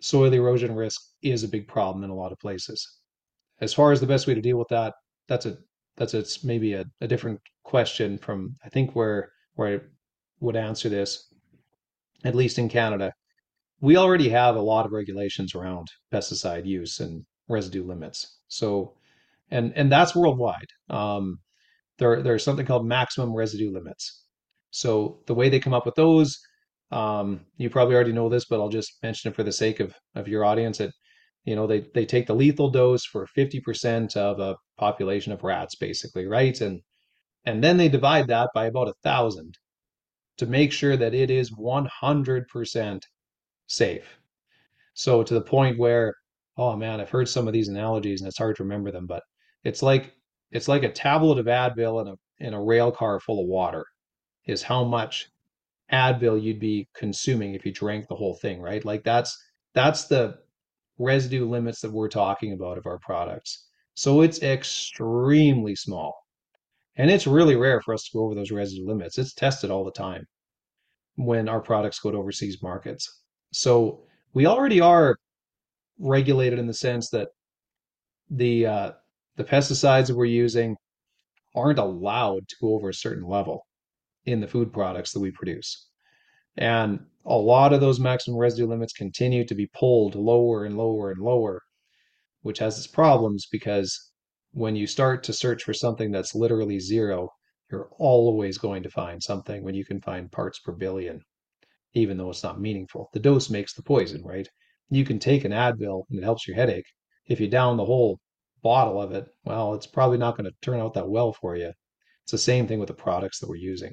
soil 0.00 0.32
erosion 0.32 0.74
risk 0.74 1.00
is 1.22 1.44
a 1.44 1.48
big 1.48 1.68
problem 1.68 2.04
in 2.04 2.10
a 2.10 2.14
lot 2.14 2.32
of 2.32 2.38
places. 2.38 2.98
As 3.60 3.74
far 3.74 3.92
as 3.92 4.00
the 4.00 4.06
best 4.06 4.26
way 4.26 4.34
to 4.34 4.40
deal 4.40 4.58
with 4.58 4.68
that, 4.68 4.94
that's 5.28 5.46
a 5.46 5.58
that's 5.96 6.14
a, 6.14 6.18
it's 6.18 6.44
maybe 6.44 6.74
a, 6.74 6.84
a 7.00 7.08
different 7.08 7.40
question 7.64 8.18
from 8.18 8.56
I 8.64 8.68
think 8.68 8.94
where 8.94 9.30
where 9.54 9.76
I 9.76 9.80
would 10.40 10.56
answer 10.56 10.88
this, 10.88 11.32
at 12.24 12.34
least 12.34 12.58
in 12.58 12.68
Canada. 12.68 13.12
We 13.80 13.96
already 13.96 14.28
have 14.30 14.56
a 14.56 14.60
lot 14.60 14.86
of 14.86 14.92
regulations 14.92 15.54
around 15.54 15.88
pesticide 16.12 16.66
use 16.66 16.98
and 17.00 17.24
residue 17.48 17.84
limits. 17.84 18.38
So 18.48 18.94
and 19.50 19.72
and 19.76 19.90
that's 19.90 20.14
worldwide. 20.14 20.70
Um, 20.90 21.38
there 21.98 22.22
there's 22.22 22.44
something 22.44 22.66
called 22.66 22.86
maximum 22.86 23.34
residue 23.34 23.72
limits. 23.72 24.24
So 24.70 25.20
the 25.26 25.34
way 25.34 25.48
they 25.48 25.60
come 25.60 25.74
up 25.74 25.86
with 25.86 25.94
those, 25.94 26.38
um, 26.90 27.46
you 27.56 27.70
probably 27.70 27.94
already 27.94 28.12
know 28.12 28.28
this, 28.28 28.44
but 28.46 28.60
I'll 28.60 28.68
just 28.68 29.02
mention 29.02 29.30
it 29.30 29.36
for 29.36 29.42
the 29.44 29.52
sake 29.52 29.80
of 29.80 29.94
of 30.14 30.28
your 30.28 30.44
audience. 30.44 30.78
That 30.78 30.90
you 31.44 31.56
know 31.56 31.66
they 31.66 31.86
they 31.94 32.06
take 32.06 32.26
the 32.26 32.34
lethal 32.34 32.70
dose 32.70 33.04
for 33.04 33.26
50% 33.36 34.16
of 34.16 34.40
a 34.40 34.56
population 34.78 35.32
of 35.32 35.44
rats, 35.44 35.76
basically, 35.76 36.26
right? 36.26 36.60
And 36.60 36.80
and 37.44 37.62
then 37.62 37.76
they 37.76 37.88
divide 37.88 38.26
that 38.28 38.50
by 38.54 38.66
about 38.66 38.88
a 38.88 38.94
thousand 39.02 39.54
to 40.38 40.46
make 40.46 40.72
sure 40.72 40.96
that 40.96 41.14
it 41.14 41.30
is 41.30 41.52
100% 41.52 43.00
safe. 43.66 44.18
So 44.94 45.22
to 45.22 45.34
the 45.34 45.40
point 45.40 45.78
where, 45.78 46.14
oh 46.56 46.76
man, 46.76 47.00
I've 47.00 47.10
heard 47.10 47.28
some 47.28 47.46
of 47.46 47.52
these 47.52 47.68
analogies 47.68 48.20
and 48.20 48.28
it's 48.28 48.38
hard 48.38 48.56
to 48.56 48.62
remember 48.62 48.90
them, 48.90 49.06
but 49.06 49.22
it's 49.64 49.82
like 49.82 50.14
it's 50.50 50.68
like 50.68 50.84
a 50.84 50.92
tablet 50.92 51.38
of 51.38 51.46
Advil 51.46 52.02
in 52.02 52.08
a 52.08 52.14
in 52.38 52.54
a 52.54 52.62
rail 52.62 52.92
car 52.92 53.20
full 53.20 53.40
of 53.40 53.48
water 53.48 53.84
is 54.46 54.62
how 54.62 54.84
much 54.84 55.28
Advil 55.92 56.42
you'd 56.42 56.60
be 56.60 56.88
consuming 56.94 57.54
if 57.54 57.64
you 57.64 57.72
drank 57.72 58.08
the 58.08 58.14
whole 58.14 58.36
thing, 58.36 58.60
right? 58.60 58.84
Like 58.84 59.04
that's 59.04 59.36
that's 59.74 60.04
the 60.04 60.38
residue 60.98 61.48
limits 61.48 61.80
that 61.80 61.92
we're 61.92 62.08
talking 62.08 62.52
about 62.52 62.78
of 62.78 62.86
our 62.86 62.98
products. 62.98 63.68
So 63.94 64.22
it's 64.22 64.42
extremely 64.42 65.74
small. 65.74 66.14
And 66.96 67.10
it's 67.10 67.26
really 67.26 67.56
rare 67.56 67.80
for 67.80 67.94
us 67.94 68.04
to 68.04 68.10
go 68.14 68.24
over 68.24 68.34
those 68.34 68.50
residue 68.50 68.86
limits. 68.86 69.18
It's 69.18 69.34
tested 69.34 69.70
all 69.70 69.84
the 69.84 69.90
time 69.92 70.24
when 71.16 71.48
our 71.48 71.60
products 71.60 71.98
go 71.98 72.10
to 72.10 72.18
overseas 72.18 72.62
markets. 72.62 73.22
So 73.52 74.02
we 74.34 74.46
already 74.46 74.80
are 74.80 75.16
regulated 75.98 76.58
in 76.58 76.66
the 76.66 76.74
sense 76.74 77.10
that 77.10 77.28
the 78.30 78.66
uh, 78.66 78.92
the 79.36 79.44
pesticides 79.44 80.08
that 80.08 80.16
we're 80.16 80.26
using 80.26 80.76
aren't 81.54 81.78
allowed 81.78 82.48
to 82.48 82.56
go 82.60 82.74
over 82.74 82.90
a 82.90 82.94
certain 82.94 83.26
level 83.26 83.66
in 84.24 84.40
the 84.40 84.48
food 84.48 84.72
products 84.72 85.12
that 85.12 85.20
we 85.20 85.30
produce. 85.30 85.88
And 86.56 87.00
a 87.24 87.36
lot 87.36 87.72
of 87.72 87.80
those 87.80 88.00
maximum 88.00 88.38
residue 88.38 88.66
limits 88.66 88.92
continue 88.92 89.44
to 89.46 89.54
be 89.54 89.70
pulled 89.74 90.14
lower 90.14 90.64
and 90.64 90.76
lower 90.76 91.10
and 91.10 91.20
lower, 91.20 91.62
which 92.42 92.58
has 92.58 92.78
its 92.78 92.86
problems 92.86 93.46
because 93.50 94.12
when 94.52 94.76
you 94.76 94.86
start 94.86 95.22
to 95.24 95.32
search 95.32 95.62
for 95.62 95.74
something 95.74 96.10
that's 96.10 96.34
literally 96.34 96.80
zero, 96.80 97.30
you're 97.70 97.90
always 97.98 98.58
going 98.58 98.82
to 98.82 98.90
find 98.90 99.22
something 99.22 99.62
when 99.62 99.74
you 99.74 99.84
can 99.84 100.00
find 100.00 100.32
parts 100.32 100.58
per 100.60 100.72
billion, 100.72 101.20
even 101.96 102.18
though 102.18 102.30
it's 102.30 102.42
not 102.42 102.60
meaningful. 102.60 103.08
The 103.12 103.20
dose 103.20 103.48
makes 103.48 103.72
the 103.74 103.82
poison, 103.82 104.22
right? 104.22 104.46
You 104.90 105.04
can 105.04 105.18
take 105.18 105.44
an 105.44 105.52
Advil 105.52 106.04
and 106.10 106.18
it 106.18 106.24
helps 106.24 106.46
your 106.46 106.54
headache. 106.54 106.86
If 107.26 107.40
you 107.40 107.48
down 107.48 107.76
the 107.76 107.84
whole 107.84 108.20
bottle 108.62 109.00
of 109.00 109.12
it, 109.12 109.26
well, 109.44 109.74
it's 109.74 109.86
probably 109.86 110.18
not 110.18 110.36
going 110.36 110.48
to 110.48 110.56
turn 110.60 110.78
out 110.78 110.94
that 110.94 111.08
well 111.08 111.32
for 111.32 111.56
you. 111.56 111.72
It's 112.24 112.32
the 112.32 112.38
same 112.38 112.66
thing 112.66 112.78
with 112.78 112.88
the 112.88 112.94
products 112.94 113.40
that 113.40 113.48
we're 113.48 113.56
using. 113.56 113.92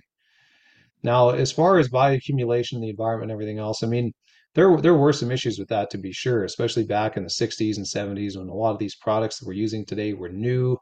Now, 1.01 1.29
as 1.29 1.51
far 1.51 1.79
as 1.79 1.89
bioaccumulation 1.89 2.73
in 2.73 2.81
the 2.81 2.89
environment 2.89 3.31
and 3.31 3.35
everything 3.35 3.59
else, 3.59 3.83
I 3.83 3.87
mean, 3.87 4.11
there 4.55 4.75
there 4.77 4.93
were 4.93 5.13
some 5.13 5.31
issues 5.31 5.57
with 5.57 5.69
that 5.69 5.89
to 5.91 5.97
be 5.97 6.11
sure, 6.11 6.43
especially 6.43 6.83
back 6.83 7.17
in 7.17 7.23
the 7.23 7.29
60s 7.29 7.77
and 7.77 7.85
70s 7.85 8.37
when 8.37 8.49
a 8.49 8.53
lot 8.53 8.71
of 8.71 8.79
these 8.79 8.95
products 8.95 9.39
that 9.39 9.47
we're 9.47 9.53
using 9.53 9.85
today 9.85 10.13
were 10.13 10.29
new. 10.29 10.77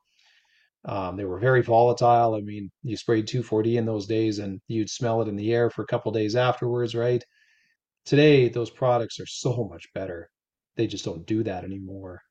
Um, 0.85 1.15
they 1.15 1.25
were 1.25 1.39
very 1.39 1.61
volatile. 1.61 2.35
I 2.35 2.41
mean, 2.41 2.71
you 2.83 2.97
sprayed 2.97 3.27
2,4-D 3.27 3.77
in 3.77 3.85
those 3.85 4.07
days 4.07 4.39
and 4.39 4.59
you'd 4.67 4.89
smell 4.89 5.21
it 5.21 5.27
in 5.27 5.35
the 5.35 5.53
air 5.53 5.69
for 5.69 5.83
a 5.83 5.87
couple 5.87 6.11
days 6.11 6.35
afterwards, 6.35 6.95
right? 6.95 7.23
Today, 8.05 8.49
those 8.49 8.71
products 8.71 9.19
are 9.19 9.27
so 9.27 9.67
much 9.71 9.85
better. 9.93 10.29
They 10.75 10.87
just 10.87 11.05
don't 11.05 11.25
do 11.27 11.43
that 11.43 11.63
anymore. 11.63 12.21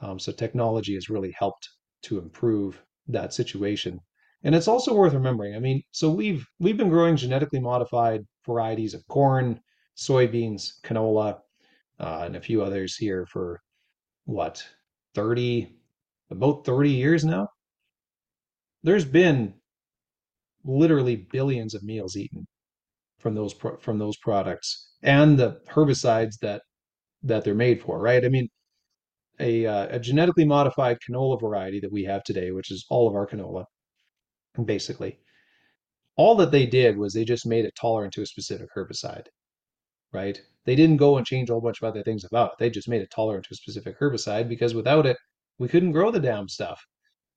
Um, 0.00 0.18
so 0.18 0.30
technology 0.32 0.94
has 0.94 1.08
really 1.08 1.34
helped 1.38 1.68
to 2.02 2.18
improve 2.18 2.82
that 3.08 3.32
situation. 3.32 4.00
And 4.42 4.54
it's 4.54 4.68
also 4.68 4.94
worth 4.94 5.14
remembering. 5.14 5.56
I 5.56 5.60
mean, 5.60 5.82
so 5.90 6.10
we've 6.10 6.46
we've 6.58 6.76
been 6.76 6.90
growing 6.90 7.16
genetically 7.16 7.60
modified 7.60 8.26
varieties 8.44 8.94
of 8.94 9.06
corn, 9.08 9.58
soybeans, 9.96 10.72
canola, 10.84 11.38
uh, 11.98 12.22
and 12.26 12.36
a 12.36 12.40
few 12.40 12.62
others 12.62 12.96
here 12.96 13.26
for 13.26 13.60
what 14.24 14.64
30 15.14 15.72
about 16.30 16.64
30 16.64 16.90
years 16.90 17.24
now. 17.24 17.48
There's 18.86 19.04
been 19.04 19.54
literally 20.64 21.16
billions 21.16 21.74
of 21.74 21.82
meals 21.82 22.16
eaten 22.16 22.46
from 23.18 23.34
those 23.34 23.52
pro- 23.52 23.78
from 23.78 23.98
those 23.98 24.16
products 24.16 24.92
and 25.02 25.36
the 25.36 25.60
herbicides 25.68 26.38
that 26.42 26.62
that 27.24 27.42
they're 27.42 27.52
made 27.52 27.82
for, 27.82 27.98
right? 27.98 28.24
I 28.24 28.28
mean, 28.28 28.48
a, 29.40 29.66
uh, 29.66 29.96
a 29.96 29.98
genetically 29.98 30.44
modified 30.44 30.98
canola 31.00 31.40
variety 31.40 31.80
that 31.80 31.90
we 31.90 32.04
have 32.04 32.22
today, 32.22 32.52
which 32.52 32.70
is 32.70 32.86
all 32.88 33.08
of 33.08 33.16
our 33.16 33.26
canola, 33.26 33.64
basically. 34.64 35.18
All 36.16 36.36
that 36.36 36.52
they 36.52 36.66
did 36.66 36.96
was 36.96 37.12
they 37.12 37.24
just 37.24 37.44
made 37.44 37.64
it 37.64 37.74
tolerant 37.74 38.14
to 38.14 38.22
a 38.22 38.26
specific 38.26 38.68
herbicide, 38.76 39.26
right? 40.12 40.40
They 40.64 40.76
didn't 40.76 40.98
go 40.98 41.16
and 41.16 41.26
change 41.26 41.50
a 41.50 41.54
whole 41.54 41.60
bunch 41.60 41.82
of 41.82 41.88
other 41.88 42.04
things 42.04 42.22
about 42.24 42.52
it. 42.52 42.58
They 42.60 42.70
just 42.70 42.88
made 42.88 43.02
it 43.02 43.10
tolerant 43.10 43.46
to 43.46 43.54
a 43.54 43.56
specific 43.56 43.98
herbicide 43.98 44.48
because 44.48 44.74
without 44.74 45.06
it, 45.06 45.16
we 45.58 45.66
couldn't 45.66 45.92
grow 45.92 46.12
the 46.12 46.20
damn 46.20 46.48
stuff. 46.48 46.80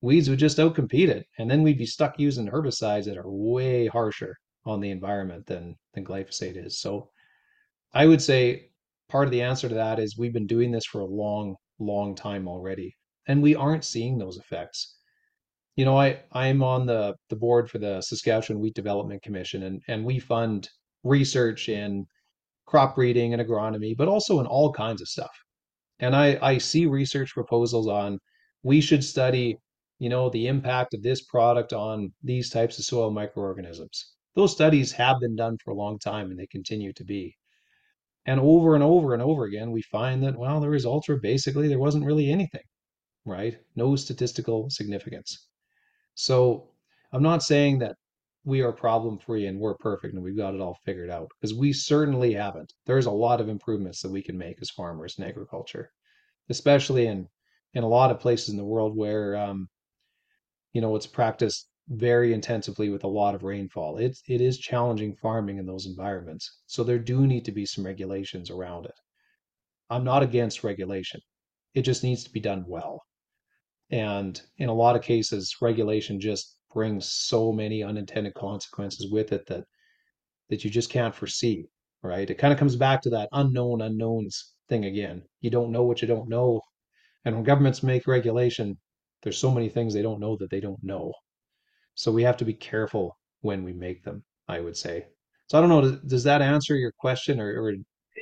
Weeds 0.02 0.30
would 0.30 0.40
just 0.40 0.58
outcompete 0.58 1.10
it, 1.10 1.26
and 1.38 1.50
then 1.50 1.64
we'd 1.64 1.78
be 1.78 1.86
stuck 1.86 2.20
using 2.20 2.48
herbicides 2.48 3.06
that 3.06 3.18
are 3.18 3.30
way 3.30 3.88
harsher 3.88 4.36
on 4.66 4.80
the 4.80 4.92
environment 4.92 5.46
than 5.46 5.76
than 5.94 6.06
glyphosate 6.06 6.64
is. 6.66 6.80
So 6.80 7.10
I 7.94 8.06
would 8.06 8.22
say 8.22 8.70
part 9.10 9.28
of 9.28 9.32
the 9.32 9.42
answer 9.42 9.68
to 9.70 9.76
that 9.76 10.00
is 10.00 10.18
we've 10.18 10.34
been 10.34 10.48
doing 10.48 10.72
this 10.72 10.86
for 10.86 11.02
a 11.02 11.06
long, 11.06 11.56
long 11.80 12.16
time 12.16 12.48
already, 12.48 12.96
and 13.28 13.42
we 13.42 13.56
aren't 13.56 13.86
seeing 13.86 14.18
those 14.18 14.38
effects 14.38 15.00
you 15.80 15.86
know, 15.86 15.98
I 15.98 16.20
I'm 16.34 16.62
on 16.62 16.86
the 16.86 17.16
the 17.30 17.38
board 17.38 17.70
for 17.70 17.78
the 17.78 18.02
Saskatchewan 18.02 18.62
Wheat 18.62 18.76
Development 18.76 19.22
Commission, 19.22 19.64
and 19.64 19.82
and 19.88 20.04
we 20.04 20.20
fund 20.20 20.70
research 21.06 21.70
in 21.70 22.06
crop 22.66 22.96
breeding 22.96 23.34
and 23.34 23.42
agronomy, 23.42 23.96
but 23.96 24.10
also 24.10 24.42
in 24.42 24.46
all 24.46 24.74
kinds 24.74 25.02
of 25.02 25.08
stuff. 25.08 25.32
And 26.00 26.14
I 26.14 26.38
I 26.42 26.58
see 26.58 26.86
research 26.86 27.34
proposals 27.34 27.88
on 27.88 28.20
we 28.62 28.82
should 28.82 29.06
study, 29.06 29.58
you 30.00 30.10
know, 30.10 30.30
the 30.30 30.48
impact 30.48 30.94
of 30.94 31.04
this 31.04 31.22
product 31.22 31.74
on 31.74 32.14
these 32.24 32.50
types 32.50 32.80
of 32.80 32.86
soil 32.86 33.12
microorganisms. 33.12 34.14
Those 34.36 34.54
studies 34.54 34.94
have 34.94 35.20
been 35.20 35.36
done 35.36 35.58
for 35.64 35.72
a 35.72 35.76
long 35.76 36.00
time, 36.00 36.32
and 36.32 36.40
they 36.40 36.48
continue 36.48 36.94
to 36.94 37.04
be. 37.04 37.36
And 38.26 38.40
over 38.40 38.76
and 38.76 38.84
over 38.84 39.14
and 39.14 39.22
over 39.22 39.46
again, 39.46 39.72
we 39.72 39.82
find 39.82 40.24
that 40.24 40.38
well, 40.38 40.60
the 40.62 40.70
results 40.70 41.10
were 41.10 41.20
basically 41.20 41.68
there 41.68 41.80
wasn't 41.80 42.06
really 42.06 42.32
anything, 42.32 42.64
right? 43.26 43.58
No 43.76 43.96
statistical 43.96 44.70
significance. 44.70 45.48
So 46.16 46.70
I'm 47.12 47.24
not 47.24 47.44
saying 47.44 47.80
that 47.80 47.96
we 48.46 48.62
are 48.62 48.72
problem 48.72 49.18
free 49.20 49.48
and 49.48 49.60
we're 49.60 49.76
perfect 49.76 50.14
and 50.14 50.24
we've 50.24 50.38
got 50.38 50.56
it 50.56 50.62
all 50.62 50.78
figured 50.86 51.10
out 51.10 51.30
because 51.40 51.54
we 51.54 51.74
certainly 51.74 52.34
haven't. 52.34 52.72
There's 52.86 53.06
a 53.06 53.12
lot 53.12 53.42
of 53.42 53.50
improvements 53.50 54.02
that 54.02 54.12
we 54.12 54.22
can 54.22 54.38
make 54.38 54.62
as 54.62 54.70
farmers 54.70 55.18
in 55.18 55.26
agriculture, 55.26 55.92
especially 56.50 57.08
in 57.08 57.28
in 57.74 57.84
a 57.84 57.88
lot 57.88 58.12
of 58.12 58.20
places 58.20 58.50
in 58.50 58.58
the 58.58 58.64
world 58.64 58.96
where 58.96 59.36
um, 59.36 59.68
you 60.74 60.82
know 60.82 60.96
it's 60.96 61.08
practiced 61.08 61.70
very 61.90 62.34
intensively 62.34 62.90
with 62.90 63.04
a 63.04 63.08
lot 63.08 63.34
of 63.34 63.44
rainfall. 63.44 63.98
It's 63.98 64.22
it 64.28 64.42
is 64.42 64.60
challenging 64.60 65.16
farming 65.16 65.58
in 65.58 65.66
those 65.66 65.88
environments. 65.88 66.60
So 66.68 66.84
there 66.84 67.00
do 67.00 67.26
need 67.26 67.46
to 67.46 67.52
be 67.52 67.66
some 67.66 67.86
regulations 67.86 68.52
around 68.52 68.86
it. 68.86 68.96
I'm 69.90 70.04
not 70.04 70.24
against 70.24 70.64
regulation. 70.64 71.22
It 71.74 71.82
just 71.82 72.04
needs 72.04 72.24
to 72.24 72.32
be 72.32 72.40
done 72.40 72.64
well. 72.68 73.02
And 73.90 74.40
in 74.58 74.70
a 74.70 74.74
lot 74.74 74.96
of 74.96 75.02
cases, 75.02 75.56
regulation 75.62 76.20
just 76.20 76.58
brings 76.72 77.12
so 77.12 77.52
many 77.52 77.84
unintended 77.84 78.36
consequences 78.36 79.12
with 79.12 79.32
it 79.32 79.48
that 79.48 79.66
that 80.50 80.64
you 80.64 80.70
just 80.70 80.92
can't 80.92 81.16
foresee, 81.16 81.66
right? 82.04 82.30
It 82.30 82.38
kind 82.38 82.54
of 82.54 82.60
comes 82.60 82.76
back 82.76 83.02
to 83.04 83.10
that 83.12 83.30
unknown 83.32 83.82
unknowns 83.82 84.54
thing 84.68 84.86
again. 84.86 85.24
You 85.42 85.50
don't 85.50 85.72
know 85.72 85.84
what 85.84 86.02
you 86.02 86.08
don't 86.08 86.30
know. 86.30 86.62
And 87.26 87.36
when 87.36 87.44
governments 87.44 87.84
make 87.84 88.08
regulation, 88.08 88.78
there's 89.22 89.38
so 89.38 89.52
many 89.52 89.70
things 89.70 89.94
they 89.94 90.02
don't 90.02 90.20
know 90.20 90.36
that 90.38 90.50
they 90.50 90.60
don't 90.60 90.84
know. 90.84 91.14
So 91.96 92.12
we 92.12 92.24
have 92.24 92.38
to 92.38 92.46
be 92.46 92.54
careful 92.54 93.18
when 93.42 93.64
we 93.64 93.74
make 93.74 94.04
them, 94.04 94.24
I 94.48 94.60
would 94.60 94.78
say. 94.78 95.08
So 95.48 95.58
I 95.58 95.62
don't 95.62 95.70
know, 95.70 96.00
does 96.08 96.24
that 96.24 96.42
answer 96.42 96.76
your 96.76 96.92
question 96.92 97.40
or, 97.40 97.62
or 97.62 97.74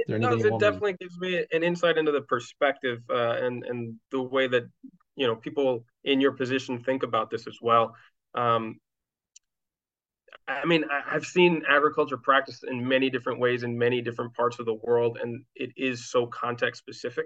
it 0.08 0.22
does. 0.22 0.44
It 0.44 0.60
definitely 0.60 0.94
me? 0.94 0.98
gives 1.02 1.18
me 1.20 1.46
an 1.52 1.64
insight 1.64 1.98
into 1.98 2.12
the 2.12 2.22
perspective 2.22 3.00
uh, 3.10 3.38
and 3.42 3.64
and 3.66 3.96
the 4.12 4.22
way 4.22 4.48
that 4.48 4.64
you 5.16 5.28
know 5.28 5.36
people 5.36 5.84
in 6.04 6.22
your 6.22 6.32
position 6.32 6.84
think 6.84 7.04
about 7.04 7.30
this 7.30 7.48
as 7.48 7.58
well. 7.62 7.96
Um, 8.36 8.80
I 10.48 10.66
mean, 10.66 10.86
I've 11.10 11.26
seen 11.26 11.64
agriculture 11.68 12.18
practiced 12.18 12.64
in 12.64 12.88
many 12.88 13.10
different 13.10 13.40
ways 13.40 13.64
in 13.64 13.78
many 13.78 14.02
different 14.02 14.34
parts 14.34 14.60
of 14.60 14.66
the 14.66 14.76
world, 14.76 15.18
and 15.22 15.44
it 15.56 15.72
is 15.76 16.10
so 16.10 16.28
context 16.28 16.80
specific. 16.80 17.26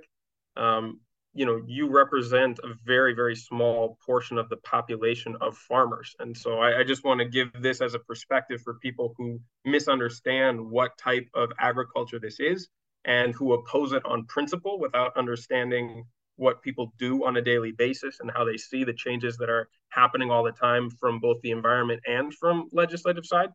Um, 0.57 1.01
you 1.33 1.45
know, 1.45 1.61
you 1.65 1.89
represent 1.89 2.59
a 2.59 2.73
very, 2.85 3.13
very 3.13 3.35
small 3.35 3.97
portion 4.05 4.37
of 4.37 4.49
the 4.49 4.57
population 4.57 5.35
of 5.39 5.57
farmers. 5.57 6.13
And 6.19 6.35
so 6.35 6.59
I, 6.59 6.79
I 6.79 6.83
just 6.83 7.05
want 7.05 7.19
to 7.19 7.25
give 7.25 7.49
this 7.61 7.79
as 7.81 7.93
a 7.93 7.99
perspective 7.99 8.61
for 8.61 8.73
people 8.75 9.13
who 9.17 9.39
misunderstand 9.63 10.59
what 10.59 10.97
type 10.97 11.27
of 11.33 11.51
agriculture 11.57 12.19
this 12.19 12.39
is 12.39 12.67
and 13.05 13.33
who 13.33 13.53
oppose 13.53 13.93
it 13.93 14.05
on 14.05 14.25
principle 14.25 14.77
without 14.79 15.15
understanding 15.17 16.03
what 16.35 16.61
people 16.61 16.93
do 16.97 17.25
on 17.25 17.37
a 17.37 17.41
daily 17.41 17.71
basis 17.71 18.19
and 18.19 18.31
how 18.31 18.43
they 18.43 18.57
see 18.57 18.83
the 18.83 18.93
changes 18.93 19.37
that 19.37 19.49
are 19.49 19.69
happening 19.89 20.31
all 20.31 20.43
the 20.43 20.51
time 20.51 20.89
from 20.89 21.19
both 21.19 21.39
the 21.41 21.51
environment 21.51 22.01
and 22.07 22.33
from 22.33 22.67
legislative 22.71 23.25
side 23.25 23.49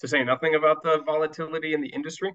to 0.00 0.08
say 0.08 0.24
nothing 0.24 0.54
about 0.54 0.82
the 0.82 1.00
volatility 1.06 1.74
in 1.74 1.80
the 1.80 1.88
industry 1.88 2.32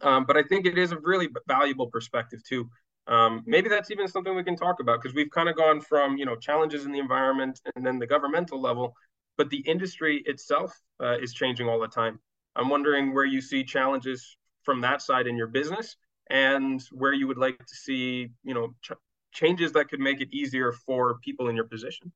um, 0.00 0.24
but 0.26 0.36
i 0.36 0.42
think 0.42 0.66
it 0.66 0.76
is 0.78 0.92
a 0.92 0.98
really 0.98 1.28
valuable 1.46 1.86
perspective 1.86 2.42
too 2.42 2.68
um, 3.08 3.42
maybe 3.46 3.68
that's 3.68 3.90
even 3.90 4.06
something 4.08 4.34
we 4.34 4.44
can 4.44 4.56
talk 4.56 4.80
about 4.80 5.00
because 5.02 5.14
we've 5.14 5.30
kind 5.30 5.48
of 5.48 5.56
gone 5.56 5.80
from 5.80 6.16
you 6.16 6.24
know 6.24 6.36
challenges 6.36 6.84
in 6.84 6.92
the 6.92 6.98
environment 6.98 7.60
and 7.74 7.84
then 7.84 7.98
the 7.98 8.06
governmental 8.06 8.60
level 8.60 8.94
but 9.38 9.50
the 9.50 9.58
industry 9.58 10.22
itself 10.26 10.72
uh, 11.02 11.16
is 11.20 11.32
changing 11.32 11.68
all 11.68 11.80
the 11.80 11.88
time. 11.88 12.18
I'm 12.54 12.68
wondering 12.68 13.14
where 13.14 13.24
you 13.24 13.40
see 13.40 13.64
challenges 13.64 14.36
from 14.62 14.82
that 14.82 15.00
side 15.00 15.26
in 15.26 15.36
your 15.36 15.46
business 15.46 15.96
and 16.30 16.82
where 16.92 17.14
you 17.14 17.26
would 17.26 17.38
like 17.38 17.58
to 17.58 17.74
see 17.74 18.28
you 18.44 18.54
know 18.54 18.74
ch- 18.82 18.92
changes 19.32 19.72
that 19.72 19.88
could 19.88 20.00
make 20.00 20.20
it 20.20 20.28
easier 20.32 20.72
for 20.72 21.18
people 21.24 21.48
in 21.48 21.56
your 21.56 21.66
position. 21.66 22.12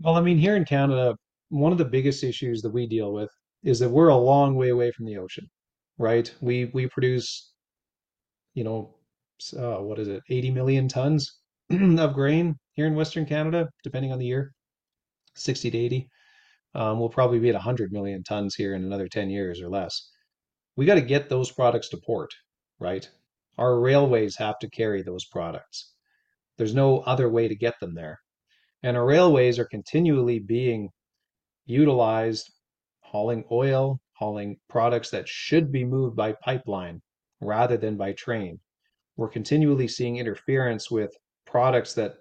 Well 0.00 0.16
i 0.16 0.20
mean 0.20 0.38
here 0.38 0.56
in 0.56 0.64
canada 0.64 1.16
one 1.48 1.72
of 1.72 1.78
the 1.78 1.84
biggest 1.84 2.22
issues 2.22 2.62
that 2.62 2.70
we 2.70 2.86
deal 2.86 3.12
with 3.12 3.30
is 3.64 3.78
that 3.80 3.88
we're 3.88 4.08
a 4.08 4.16
long 4.16 4.54
way 4.54 4.68
away 4.68 4.92
from 4.92 5.06
the 5.06 5.16
ocean 5.18 5.48
right? 5.98 6.32
We 6.40 6.66
we 6.66 6.86
produce 6.86 7.52
you 8.54 8.64
know 8.64 8.94
uh, 9.58 9.76
what 9.76 9.98
is 9.98 10.08
it 10.08 10.22
80 10.28 10.50
million 10.50 10.88
tons 10.88 11.38
of 11.70 12.14
grain 12.14 12.56
here 12.72 12.86
in 12.86 12.94
western 12.94 13.26
canada 13.26 13.68
depending 13.84 14.12
on 14.12 14.18
the 14.18 14.26
year 14.26 14.52
60 15.34 15.70
to 15.70 15.78
80 15.78 16.08
um, 16.74 17.00
we'll 17.00 17.08
probably 17.08 17.38
be 17.38 17.48
at 17.48 17.54
100 17.54 17.92
million 17.92 18.22
tons 18.22 18.54
here 18.54 18.74
in 18.74 18.84
another 18.84 19.08
10 19.08 19.30
years 19.30 19.60
or 19.60 19.68
less 19.68 20.10
we 20.78 20.86
got 20.86 20.94
to 20.94 21.02
get 21.02 21.28
those 21.28 21.50
products 21.50 21.88
to 21.88 21.96
port, 21.96 22.30
right? 22.78 23.10
Our 23.58 23.80
railways 23.80 24.36
have 24.36 24.60
to 24.60 24.70
carry 24.70 25.02
those 25.02 25.24
products. 25.24 25.92
There's 26.56 26.72
no 26.72 27.00
other 27.00 27.28
way 27.28 27.48
to 27.48 27.56
get 27.56 27.80
them 27.80 27.96
there. 27.96 28.20
And 28.84 28.96
our 28.96 29.04
railways 29.04 29.58
are 29.58 29.64
continually 29.64 30.38
being 30.38 30.90
utilized 31.66 32.48
hauling 33.00 33.42
oil, 33.50 33.98
hauling 34.12 34.58
products 34.68 35.10
that 35.10 35.28
should 35.28 35.72
be 35.72 35.84
moved 35.84 36.14
by 36.14 36.34
pipeline 36.44 37.02
rather 37.40 37.76
than 37.76 37.96
by 37.96 38.12
train. 38.12 38.60
We're 39.18 39.28
continually 39.28 39.88
seeing 39.88 40.16
interference 40.18 40.92
with 40.92 41.12
products 41.44 41.92
that 41.94 42.18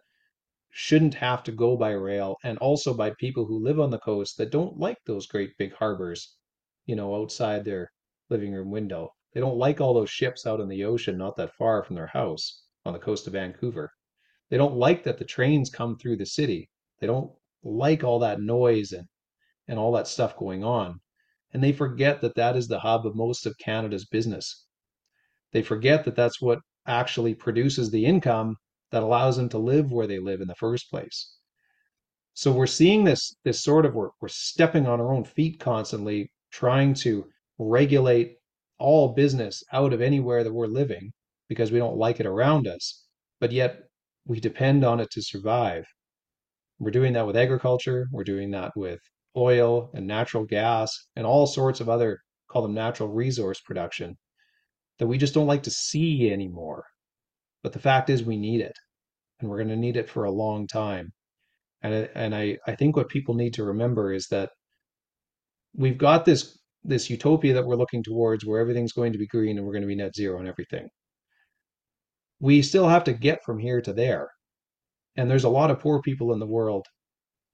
shouldn't 0.72 1.13
have 1.13 1.44
to 1.44 1.51
go 1.51 1.77
by 1.77 1.92
rail 1.92 2.38
and 2.44 2.58
also 2.58 2.92
by 2.92 3.12
people 3.20 3.46
who 3.46 3.63
live 3.63 3.80
on 3.80 3.92
the 3.92 4.00
coast 4.00 4.36
that 4.39 4.50
don't 4.50 4.80
like 4.80 4.98
those 5.06 5.27
great 5.27 5.56
big 5.60 5.75
harbors, 5.75 6.36
you 6.88 6.96
know, 6.96 7.16
outside 7.16 7.63
their 7.63 7.92
living 8.32 8.51
room 8.51 8.72
window. 8.72 9.12
They 9.32 9.39
don't 9.39 9.60
like 9.60 9.80
all 9.80 9.94
those 9.94 10.10
ships 10.10 10.48
out 10.48 10.60
in 10.60 10.68
the 10.68 10.86
ocean 10.86 11.20
not 11.20 11.36
that 11.36 11.54
far 11.54 11.84
from 11.84 11.96
their 11.96 12.08
house 12.08 12.63
on 12.84 12.94
the 12.94 13.00
coast 13.00 13.27
of 13.27 13.34
Vancouver. 13.34 13.92
They 14.50 14.58
don't 14.58 14.75
like 14.75 15.04
that 15.04 15.20
the 15.20 15.25
trains 15.25 15.70
come 15.70 16.00
through 16.00 16.18
the 16.18 16.25
city. 16.25 16.68
They 17.00 17.06
don't 17.06 17.32
like 17.62 18.04
all 18.04 18.18
that 18.20 18.42
noise 18.42 18.92
and, 18.92 19.08
and 19.68 19.77
all 19.77 19.92
that 19.92 20.08
stuff 20.08 20.36
going 20.36 20.63
on. 20.63 21.00
And 21.54 21.63
they 21.63 21.74
forget 21.74 22.22
that 22.22 22.34
that 22.38 22.56
is 22.56 22.68
the 22.68 22.80
hub 22.80 23.06
of 23.06 23.16
most 23.16 23.46
of 23.46 23.56
Canada's 23.60 24.06
business. 24.06 24.66
They 25.51 25.62
forget 25.62 26.04
that 26.06 26.16
that's 26.16 26.42
what 26.42 26.58
actually 26.88 27.36
produces 27.36 27.91
the 27.91 28.06
income 28.06 28.56
that 28.91 29.03
allows 29.03 29.38
them 29.38 29.50
to 29.50 29.58
live 29.58 29.91
where 29.91 30.08
they 30.08 30.20
live 30.20 30.41
in 30.41 30.48
the 30.48 30.56
first 30.56 30.89
place. 30.89 31.36
So 32.34 32.51
we're 32.51 32.67
seeing 32.67 33.03
this 33.03 33.36
this 33.44 33.63
sort 33.63 33.86
of 33.86 33.96
we're, 33.96 34.10
we're 34.22 34.27
stepping 34.27 34.88
on 34.88 35.01
our 35.01 35.13
own 35.13 35.24
feet 35.24 35.60
constantly, 35.60 36.32
trying 36.51 36.94
to 36.96 37.25
regulate 37.58 38.38
all 38.79 39.13
business 39.13 39.63
out 39.74 39.94
of 39.94 40.01
anywhere 40.01 40.44
that 40.44 40.53
we're 40.53 40.67
living 40.67 41.12
because 41.50 41.72
we 41.72 41.79
don't 41.79 41.98
like 41.98 42.20
it 42.20 42.25
around 42.25 42.67
us, 42.67 43.06
but 43.39 43.51
yet 43.51 43.79
we 44.25 44.39
depend 44.39 44.84
on 44.84 45.00
it 45.00 45.10
to 45.12 45.22
survive. 45.22 45.86
We're 46.79 46.91
doing 46.91 47.13
that 47.13 47.25
with 47.25 47.38
agriculture, 47.38 48.08
we're 48.12 48.24
doing 48.24 48.51
that 48.51 48.72
with 48.75 49.00
oil 49.36 49.89
and 49.94 50.06
natural 50.06 50.45
gas 50.45 51.08
and 51.15 51.26
all 51.26 51.47
sorts 51.47 51.80
of 51.80 51.89
other, 51.89 52.19
call 52.47 52.62
them 52.62 52.73
natural 52.73 53.10
resource 53.10 53.60
production, 53.62 54.17
that 54.99 55.07
we 55.07 55.17
just 55.17 55.33
don't 55.33 55.47
like 55.47 55.63
to 55.63 55.71
see 55.71 56.31
anymore. 56.31 56.83
But 57.63 57.73
the 57.73 57.79
fact 57.79 58.10
is, 58.10 58.23
we 58.23 58.38
need 58.38 58.62
it, 58.62 58.75
and 59.39 59.49
we're 59.49 59.57
going 59.57 59.69
to 59.69 59.75
need 59.75 59.97
it 59.97 60.10
for 60.10 60.25
a 60.25 60.31
long 60.31 60.67
time. 60.67 61.12
And, 61.81 62.10
and 62.15 62.36
I, 62.36 62.57
I 62.67 62.75
think 62.75 62.95
what 62.95 63.10
people 63.10 63.36
need 63.36 63.53
to 63.55 63.63
remember 63.63 64.13
is 64.13 64.27
that 64.29 64.49
we've 65.75 65.97
got 65.97 66.25
this 66.25 66.57
this 66.83 67.10
utopia 67.10 67.53
that 67.53 67.65
we're 67.65 67.75
looking 67.75 68.03
towards 68.03 68.45
where 68.45 68.62
everything's 68.62 68.93
going 68.93 69.12
to 69.12 69.19
be 69.19 69.27
green 69.27 69.57
and 69.57 69.65
we're 69.65 69.73
going 69.73 69.81
to 69.81 69.88
be 69.88 69.95
net 69.95 70.15
zero 70.15 70.39
and 70.39 70.47
everything. 70.47 70.88
We 72.39 72.62
still 72.62 72.88
have 72.88 73.03
to 73.05 73.13
get 73.13 73.43
from 73.43 73.60
here 73.60 73.81
to 73.81 73.91
there. 73.93 74.29
And 75.17 75.29
there's 75.29 75.43
a 75.43 75.49
lot 75.49 75.71
of 75.71 75.79
poor 75.79 76.01
people 76.01 76.31
in 76.33 76.39
the 76.39 76.47
world 76.47 76.86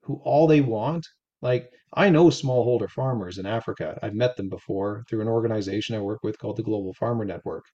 who 0.03 0.21
all 0.23 0.45
they 0.45 0.61
want, 0.61 1.07
like 1.43 1.69
I 1.93 2.09
know 2.09 2.27
smallholder 2.27 2.89
farmers 2.89 3.37
in 3.37 3.45
Africa. 3.45 3.99
I've 4.01 4.15
met 4.15 4.37
them 4.37 4.49
before 4.49 5.03
through 5.07 5.21
an 5.21 5.27
organization 5.27 5.95
I 5.95 5.99
work 5.99 6.23
with 6.23 6.39
called 6.39 6.55
the 6.55 6.63
Global 6.63 6.93
Farmer 6.93 7.25
Network. 7.25 7.65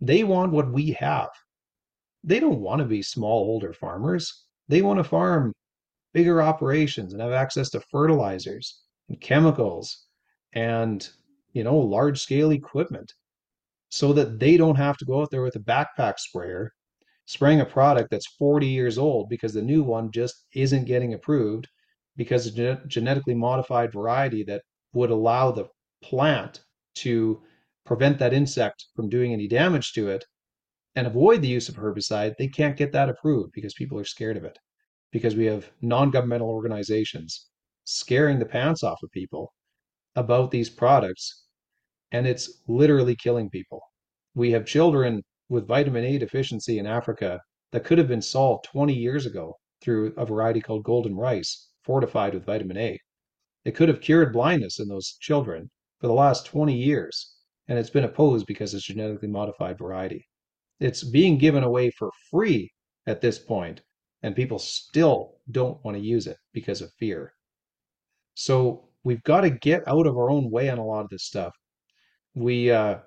They 0.00 0.22
want 0.22 0.52
what 0.52 0.70
we 0.70 0.92
have. 0.92 1.30
They 2.22 2.38
don't 2.38 2.60
want 2.60 2.80
to 2.80 2.84
be 2.84 3.00
smallholder 3.00 3.74
farmers. 3.74 4.44
They 4.68 4.82
want 4.82 4.98
to 4.98 5.04
farm 5.04 5.54
bigger 6.12 6.42
operations 6.42 7.12
and 7.12 7.22
have 7.22 7.32
access 7.32 7.70
to 7.70 7.80
fertilizers 7.90 8.82
and 9.08 9.20
chemicals 9.20 10.06
and 10.52 11.08
you 11.54 11.64
know 11.64 11.76
large 11.76 12.20
scale 12.20 12.50
equipment 12.50 13.12
so 13.88 14.12
that 14.12 14.38
they 14.38 14.56
don't 14.58 14.76
have 14.76 14.98
to 14.98 15.06
go 15.06 15.22
out 15.22 15.30
there 15.30 15.42
with 15.42 15.56
a 15.56 15.60
backpack 15.60 16.18
sprayer 16.18 16.70
spraying 17.26 17.60
a 17.60 17.66
product 17.66 18.10
that's 18.10 18.36
40 18.38 18.66
years 18.66 18.98
old 18.98 19.30
because 19.30 19.54
the 19.54 19.62
new 19.62 19.82
one 19.82 20.10
just 20.12 20.46
isn't 20.54 20.84
getting 20.84 21.14
approved 21.14 21.66
because 22.16 22.46
a 22.46 22.80
genetically 22.86 23.34
modified 23.34 23.92
variety 23.92 24.44
that 24.44 24.62
would 24.92 25.10
allow 25.10 25.50
the 25.50 25.66
plant 26.02 26.60
to 26.94 27.42
prevent 27.84 28.18
that 28.18 28.32
insect 28.32 28.86
from 28.94 29.08
doing 29.08 29.32
any 29.32 29.48
damage 29.48 29.92
to 29.92 30.08
it 30.08 30.24
and 30.96 31.06
avoid 31.06 31.42
the 31.42 31.48
use 31.48 31.68
of 31.68 31.74
herbicide, 31.74 32.36
they 32.38 32.48
can't 32.48 32.76
get 32.76 32.92
that 32.92 33.08
approved 33.08 33.52
because 33.52 33.74
people 33.74 33.98
are 33.98 34.04
scared 34.04 34.36
of 34.36 34.44
it. 34.44 34.58
Because 35.10 35.34
we 35.34 35.44
have 35.46 35.70
non 35.80 36.10
governmental 36.10 36.48
organizations 36.48 37.48
scaring 37.84 38.38
the 38.38 38.46
pants 38.46 38.82
off 38.82 39.02
of 39.02 39.10
people 39.10 39.52
about 40.16 40.50
these 40.50 40.70
products, 40.70 41.44
and 42.12 42.26
it's 42.26 42.62
literally 42.68 43.16
killing 43.16 43.50
people. 43.50 43.80
We 44.34 44.52
have 44.52 44.66
children 44.66 45.22
with 45.48 45.66
vitamin 45.66 46.04
A 46.04 46.18
deficiency 46.18 46.78
in 46.78 46.86
Africa 46.86 47.40
that 47.72 47.84
could 47.84 47.98
have 47.98 48.08
been 48.08 48.22
solved 48.22 48.64
20 48.64 48.94
years 48.94 49.26
ago 49.26 49.56
through 49.82 50.14
a 50.16 50.24
variety 50.24 50.60
called 50.60 50.84
golden 50.84 51.16
rice, 51.16 51.68
fortified 51.84 52.34
with 52.34 52.46
vitamin 52.46 52.76
A. 52.76 52.98
It 53.64 53.74
could 53.74 53.88
have 53.88 54.00
cured 54.00 54.32
blindness 54.32 54.78
in 54.78 54.88
those 54.88 55.16
children 55.20 55.70
for 56.00 56.06
the 56.06 56.12
last 56.12 56.46
20 56.46 56.74
years, 56.74 57.36
and 57.68 57.78
it's 57.78 57.90
been 57.90 58.04
opposed 58.04 58.46
because 58.46 58.74
it's 58.74 58.84
genetically 58.84 59.28
modified 59.28 59.78
variety. 59.78 60.26
It's 60.80 61.02
being 61.02 61.38
given 61.38 61.62
away 61.62 61.90
for 61.90 62.10
free 62.30 62.70
at 63.06 63.20
this 63.20 63.38
point, 63.38 63.80
and 64.22 64.36
people 64.36 64.58
still 64.58 65.36
don't 65.50 65.82
want 65.84 65.96
to 65.96 66.02
use 66.02 66.26
it 66.26 66.36
because 66.52 66.82
of 66.82 66.92
fear. 66.98 67.32
So 68.34 68.88
we've 69.04 69.22
got 69.22 69.42
to 69.42 69.50
get 69.50 69.86
out 69.86 70.06
of 70.06 70.16
our 70.16 70.30
own 70.30 70.50
way 70.50 70.68
on 70.68 70.78
a 70.78 70.84
lot 70.84 71.04
of 71.04 71.10
this 71.10 71.24
stuff. 71.24 71.54
We, 72.34 72.70
uh, 72.70 72.98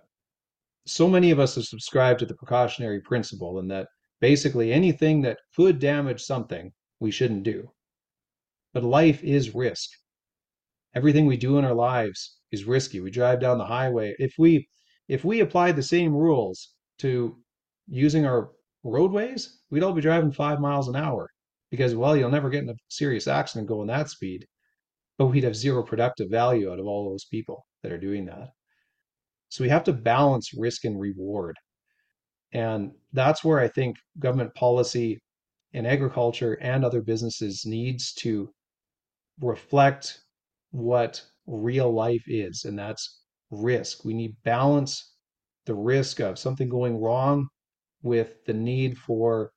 so 0.85 1.07
many 1.07 1.31
of 1.31 1.39
us 1.39 1.55
have 1.55 1.65
subscribed 1.65 2.19
to 2.21 2.25
the 2.25 2.35
precautionary 2.35 3.01
principle, 3.01 3.59
and 3.59 3.69
that 3.69 3.89
basically 4.21 4.71
anything 4.71 5.21
that 5.21 5.37
could 5.55 5.79
damage 5.79 6.23
something 6.23 6.71
we 6.99 7.11
shouldn't 7.11 7.43
do. 7.43 7.69
But 8.77 8.83
life 8.83 9.23
is 9.23 9.55
risk. 9.55 9.89
Everything 10.93 11.25
we 11.25 11.35
do 11.35 11.57
in 11.57 11.65
our 11.65 11.73
lives 11.73 12.37
is 12.51 12.65
risky. 12.65 12.99
We 12.99 13.09
drive 13.09 13.39
down 13.39 13.57
the 13.57 13.65
highway. 13.65 14.13
If 14.19 14.35
we 14.37 14.67
if 15.07 15.25
we 15.25 15.39
applied 15.39 15.75
the 15.75 15.81
same 15.81 16.13
rules 16.13 16.75
to 16.99 17.35
using 17.87 18.27
our 18.27 18.51
roadways, 18.83 19.61
we'd 19.71 19.81
all 19.81 19.93
be 19.93 20.01
driving 20.01 20.31
five 20.31 20.59
miles 20.59 20.89
an 20.89 20.95
hour 20.95 21.27
because 21.71 21.95
well, 21.95 22.15
you'll 22.15 22.29
never 22.29 22.51
get 22.51 22.65
in 22.65 22.69
a 22.69 22.75
serious 22.87 23.27
accident 23.27 23.67
going 23.67 23.87
that 23.87 24.09
speed 24.11 24.45
but 25.17 25.25
we'd 25.25 25.43
have 25.43 25.55
zero 25.55 25.81
productive 25.81 26.29
value 26.29 26.71
out 26.71 26.79
of 26.79 26.85
all 26.85 27.09
those 27.09 27.25
people 27.25 27.65
that 27.81 27.91
are 27.91 27.97
doing 27.97 28.25
that. 28.25 28.49
So 29.49 29.63
we 29.63 29.71
have 29.71 29.85
to 29.85 29.91
balance 29.91 30.53
risk 30.53 30.85
and 30.85 30.99
reward. 30.99 31.55
And 32.53 32.91
that's 33.11 33.43
where 33.43 33.57
I 33.57 33.69
think 33.69 33.97
government 34.19 34.53
policy 34.53 35.17
in 35.73 35.87
agriculture 35.87 36.59
and 36.61 36.85
other 36.85 37.01
businesses 37.01 37.65
needs 37.65 38.13
to 38.19 38.53
reflect 39.39 40.21
what 40.71 41.23
real 41.45 41.91
life 41.91 42.23
is, 42.27 42.65
and 42.65 42.77
that's 42.77 43.21
risk. 43.51 44.05
We 44.05 44.13
need 44.13 44.35
balance 44.43 45.13
the 45.65 45.75
risk 45.75 46.19
of 46.19 46.39
something 46.39 46.69
going 46.69 46.97
wrong 46.99 47.47
with 48.01 48.43
the 48.45 48.53
need 48.53 48.97
for 48.97 49.51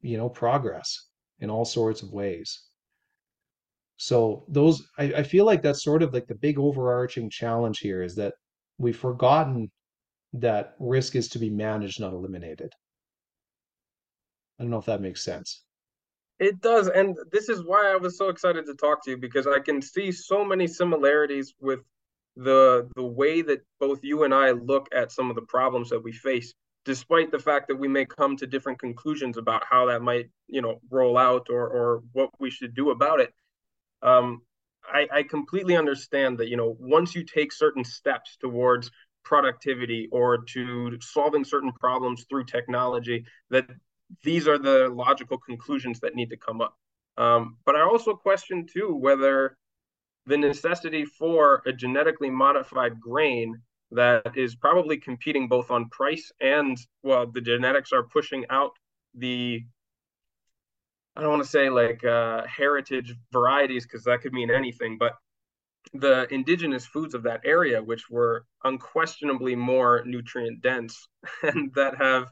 you 0.00 0.16
know 0.16 0.28
progress 0.28 1.08
in 1.40 1.50
all 1.50 1.64
sorts 1.64 2.02
of 2.02 2.12
ways. 2.12 2.68
So 3.96 4.44
those, 4.48 4.86
I, 4.96 5.04
I 5.04 5.22
feel 5.24 5.44
like 5.44 5.60
that's 5.62 5.82
sort 5.82 6.02
of 6.02 6.14
like 6.14 6.26
the 6.28 6.34
big 6.36 6.58
overarching 6.58 7.30
challenge 7.30 7.80
here 7.80 8.02
is 8.02 8.14
that 8.14 8.34
we've 8.78 8.96
forgotten 8.96 9.70
that 10.34 10.74
risk 10.78 11.16
is 11.16 11.28
to 11.30 11.38
be 11.38 11.50
managed, 11.50 12.00
not 12.00 12.12
eliminated. 12.12 12.72
I 14.58 14.62
don't 14.62 14.70
know 14.70 14.78
if 14.78 14.86
that 14.86 15.00
makes 15.00 15.24
sense. 15.24 15.64
It 16.38 16.60
does, 16.60 16.88
and 16.88 17.16
this 17.32 17.48
is 17.48 17.64
why 17.64 17.90
I 17.92 17.96
was 17.96 18.16
so 18.16 18.28
excited 18.28 18.66
to 18.66 18.74
talk 18.74 19.04
to 19.04 19.10
you 19.10 19.16
because 19.16 19.46
I 19.46 19.58
can 19.58 19.82
see 19.82 20.12
so 20.12 20.44
many 20.44 20.66
similarities 20.68 21.54
with 21.60 21.80
the 22.36 22.88
the 22.94 23.02
way 23.02 23.42
that 23.42 23.64
both 23.80 24.04
you 24.04 24.22
and 24.22 24.32
I 24.32 24.52
look 24.52 24.88
at 24.94 25.10
some 25.10 25.30
of 25.30 25.36
the 25.36 25.42
problems 25.42 25.90
that 25.90 26.00
we 26.02 26.12
face, 26.12 26.54
despite 26.84 27.32
the 27.32 27.40
fact 27.40 27.66
that 27.68 27.76
we 27.76 27.88
may 27.88 28.04
come 28.04 28.36
to 28.36 28.46
different 28.46 28.78
conclusions 28.78 29.36
about 29.36 29.64
how 29.68 29.86
that 29.86 30.00
might, 30.02 30.30
you 30.46 30.62
know, 30.62 30.80
roll 30.90 31.18
out 31.18 31.48
or 31.50 31.68
or 31.68 32.02
what 32.12 32.30
we 32.38 32.50
should 32.50 32.74
do 32.74 32.90
about 32.90 33.20
it. 33.20 33.32
Um, 34.02 34.42
I, 34.84 35.08
I 35.12 35.22
completely 35.24 35.76
understand 35.76 36.38
that, 36.38 36.48
you 36.48 36.56
know, 36.56 36.76
once 36.78 37.14
you 37.14 37.24
take 37.24 37.52
certain 37.52 37.84
steps 37.84 38.36
towards 38.40 38.90
productivity 39.24 40.08
or 40.12 40.44
to 40.54 40.98
solving 41.00 41.44
certain 41.44 41.72
problems 41.72 42.24
through 42.28 42.44
technology, 42.44 43.24
that 43.50 43.68
these 44.22 44.48
are 44.48 44.58
the 44.58 44.88
logical 44.88 45.38
conclusions 45.38 46.00
that 46.00 46.14
need 46.14 46.30
to 46.30 46.36
come 46.36 46.60
up. 46.60 46.74
Um, 47.16 47.56
but 47.64 47.76
I 47.76 47.82
also 47.82 48.14
question 48.14 48.66
too 48.66 48.94
whether 48.94 49.56
the 50.26 50.36
necessity 50.36 51.04
for 51.04 51.62
a 51.66 51.72
genetically 51.72 52.30
modified 52.30 53.00
grain 53.00 53.60
that 53.90 54.36
is 54.36 54.54
probably 54.54 54.98
competing 54.98 55.48
both 55.48 55.70
on 55.70 55.88
price 55.88 56.30
and 56.40 56.76
well, 57.02 57.26
the 57.26 57.40
genetics 57.40 57.92
are 57.92 58.04
pushing 58.04 58.44
out 58.50 58.72
the 59.14 59.62
I 61.16 61.20
don't 61.20 61.30
want 61.30 61.42
to 61.42 61.48
say 61.48 61.68
like 61.68 62.04
uh, 62.04 62.46
heritage 62.46 63.12
varieties 63.32 63.84
because 63.84 64.04
that 64.04 64.20
could 64.20 64.32
mean 64.32 64.52
anything, 64.52 64.98
but 64.98 65.14
the 65.92 66.32
indigenous 66.32 66.86
foods 66.86 67.14
of 67.14 67.24
that 67.24 67.40
area, 67.44 67.82
which 67.82 68.08
were 68.08 68.44
unquestionably 68.62 69.56
more 69.56 70.02
nutrient 70.06 70.62
dense 70.62 71.08
and 71.42 71.74
that 71.74 71.96
have 71.96 72.28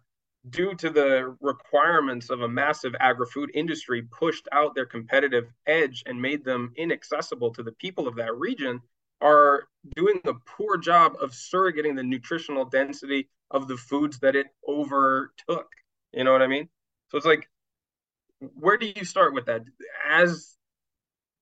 due 0.50 0.74
to 0.74 0.90
the 0.90 1.36
requirements 1.40 2.30
of 2.30 2.42
a 2.42 2.48
massive 2.48 2.94
agri-food 3.00 3.50
industry 3.54 4.02
pushed 4.02 4.48
out 4.52 4.74
their 4.74 4.86
competitive 4.86 5.46
edge 5.66 6.02
and 6.06 6.20
made 6.20 6.44
them 6.44 6.72
inaccessible 6.76 7.52
to 7.52 7.62
the 7.62 7.72
people 7.72 8.06
of 8.06 8.16
that 8.16 8.36
region 8.36 8.80
are 9.20 9.66
doing 9.94 10.20
a 10.24 10.34
poor 10.34 10.76
job 10.76 11.14
of 11.20 11.34
surrogating 11.34 11.94
the 11.94 12.02
nutritional 12.02 12.64
density 12.64 13.28
of 13.50 13.66
the 13.66 13.76
foods 13.76 14.18
that 14.20 14.36
it 14.36 14.46
overtook. 14.68 15.68
You 16.12 16.24
know 16.24 16.32
what 16.32 16.42
i 16.42 16.46
mean? 16.46 16.68
So 17.08 17.16
it's 17.16 17.26
like 17.26 17.48
where 18.54 18.76
do 18.76 18.92
you 18.94 19.04
start 19.04 19.32
with 19.34 19.46
that? 19.46 19.62
As 20.08 20.56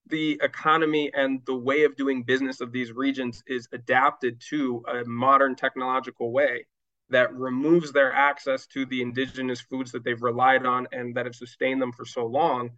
the 0.06 0.38
economy 0.42 1.10
and 1.12 1.40
the 1.46 1.56
way 1.56 1.84
of 1.84 1.96
doing 1.96 2.22
business 2.22 2.60
of 2.60 2.72
these 2.72 2.92
regions 2.92 3.42
is 3.46 3.68
adapted 3.72 4.40
to 4.50 4.84
a 4.86 5.04
modern 5.04 5.56
technological 5.56 6.30
way 6.30 6.66
that 7.10 7.34
removes 7.34 7.92
their 7.92 8.12
access 8.12 8.66
to 8.68 8.86
the 8.86 9.02
indigenous 9.02 9.60
foods 9.60 9.92
that 9.92 10.04
they've 10.04 10.22
relied 10.22 10.64
on 10.64 10.88
and 10.92 11.14
that 11.14 11.26
have 11.26 11.34
sustained 11.34 11.80
them 11.80 11.92
for 11.92 12.04
so 12.04 12.26
long, 12.26 12.70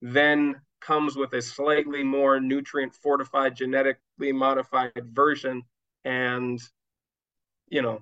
then 0.00 0.60
comes 0.80 1.16
with 1.16 1.32
a 1.32 1.42
slightly 1.42 2.02
more 2.02 2.40
nutrient 2.40 2.94
fortified, 2.94 3.56
genetically 3.56 4.32
modified 4.32 4.92
version. 5.12 5.62
And, 6.04 6.60
you 7.68 7.82
know, 7.82 8.00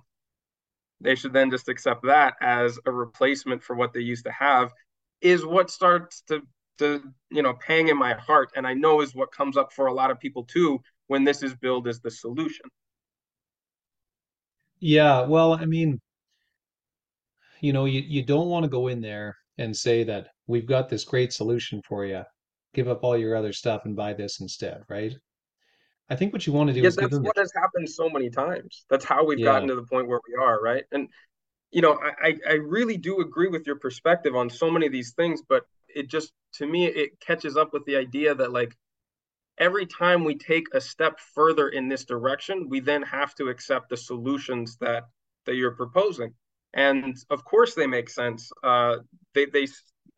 they 1.01 1.15
should 1.15 1.33
then 1.33 1.51
just 1.51 1.69
accept 1.69 2.05
that 2.05 2.35
as 2.41 2.79
a 2.87 2.93
replacement 2.93 3.63
for 3.63 3.75
what 3.75 3.93
they 3.93 4.01
used 4.01 4.25
to 4.25 4.33
have, 4.33 4.73
is 5.21 5.45
what 5.45 5.71
starts 5.71 6.23
to, 6.29 6.43
to 6.79 7.03
you 7.31 7.43
know, 7.43 7.55
pang 7.55 7.89
in 7.89 7.99
my 7.99 8.15
heart. 8.15 8.51
And 8.57 8.67
I 8.67 8.75
know 8.75 9.01
is 9.01 9.15
what 9.15 9.33
comes 9.33 9.57
up 9.57 9.73
for 9.73 9.87
a 9.87 9.93
lot 9.93 10.11
of 10.11 10.21
people 10.21 10.45
too 10.45 10.81
when 11.09 11.25
this 11.25 11.43
is 11.43 11.55
billed 11.55 11.89
as 11.89 12.01
the 12.01 12.11
solution. 12.11 12.67
Yeah, 14.83 15.23
well, 15.23 15.55
I 15.55 15.65
mean, 15.65 16.01
you 17.61 17.73
know, 17.73 17.85
you, 17.87 18.01
you 18.01 18.23
don't 18.25 18.49
want 18.49 18.65
to 18.65 18.69
go 18.69 18.89
in 18.89 19.01
there 19.01 19.37
and 19.59 19.77
say 19.77 20.05
that 20.05 20.29
we've 20.47 20.67
got 20.67 20.89
this 20.89 21.05
great 21.05 21.33
solution 21.33 21.81
for 21.87 22.05
you. 22.05 22.23
Give 22.75 22.89
up 22.89 23.05
all 23.05 23.17
your 23.17 23.37
other 23.37 23.53
stuff 23.53 23.83
and 23.85 23.95
buy 23.97 24.13
this 24.15 24.41
instead, 24.41 24.83
right? 24.89 25.13
I 26.11 26.17
think 26.17 26.33
what 26.33 26.47
you 26.47 26.53
want 26.53 26.69
to 26.69 26.75
do 26.75 26.85
Yeah, 26.85 26.89
is 26.89 26.97
give 26.97 27.11
that's 27.11 27.13
them 27.13 27.25
the, 27.25 27.31
what 27.31 27.37
has 27.39 27.53
happened 27.55 27.89
so 27.89 28.09
many 28.09 28.31
times. 28.31 28.85
That's 28.91 29.05
how 29.05 29.25
we've 29.25 29.41
yeah, 29.41 29.43
gotten 29.43 29.69
to 29.69 29.75
the 29.75 29.83
point 29.85 30.09
where 30.09 30.21
we 30.27 30.35
are, 30.43 30.61
right? 30.61 30.85
And 30.93 31.09
you 31.73 31.83
know, 31.83 31.99
I 32.03 32.37
I 32.49 32.55
really 32.55 32.97
do 32.99 33.21
agree 33.21 33.49
with 33.49 33.67
your 33.67 33.77
perspective 33.79 34.37
on 34.37 34.51
so 34.51 34.71
many 34.71 34.87
of 34.87 34.93
these 34.93 35.13
things, 35.15 35.43
but 35.49 35.65
it 35.89 36.09
just 36.09 36.33
to 36.55 36.67
me 36.67 36.87
it 36.87 37.21
catches 37.21 37.57
up 37.57 37.73
with 37.75 37.85
the 37.87 37.97
idea 37.97 38.35
that 38.35 38.53
like 38.53 38.77
every 39.63 39.87
time 39.87 40.25
we 40.25 40.35
take 40.35 40.67
a 40.75 40.81
step 40.81 41.21
further 41.21 41.69
in 41.69 41.89
this 41.89 42.05
direction, 42.05 42.69
we 42.69 42.81
then 42.81 43.01
have 43.03 43.33
to 43.37 43.49
accept 43.49 43.89
the 43.89 43.97
solutions 43.97 44.77
that 44.79 45.05
that 45.47 45.55
you're 45.55 45.77
proposing. 45.77 46.35
And 46.75 47.17
of 47.31 47.45
course, 47.45 47.75
they 47.75 47.87
make 47.87 48.11
sense. 48.11 48.51
Uh, 48.65 48.97
they 49.35 49.47
they 49.47 49.69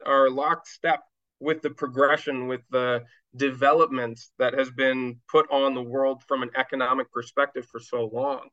are 0.06 0.30
lockstep 0.30 1.00
with 1.40 1.60
the 1.60 1.70
progression, 1.70 2.48
with 2.48 2.62
the 2.70 3.04
development 3.36 4.18
that 4.38 4.54
has 4.54 4.70
been 4.70 5.20
put 5.30 5.46
on 5.50 5.74
the 5.74 5.82
world 5.82 6.22
from 6.26 6.42
an 6.42 6.50
economic 6.56 7.12
perspective 7.12 7.66
for 7.66 7.80
so 7.80 8.06
long. 8.06 8.48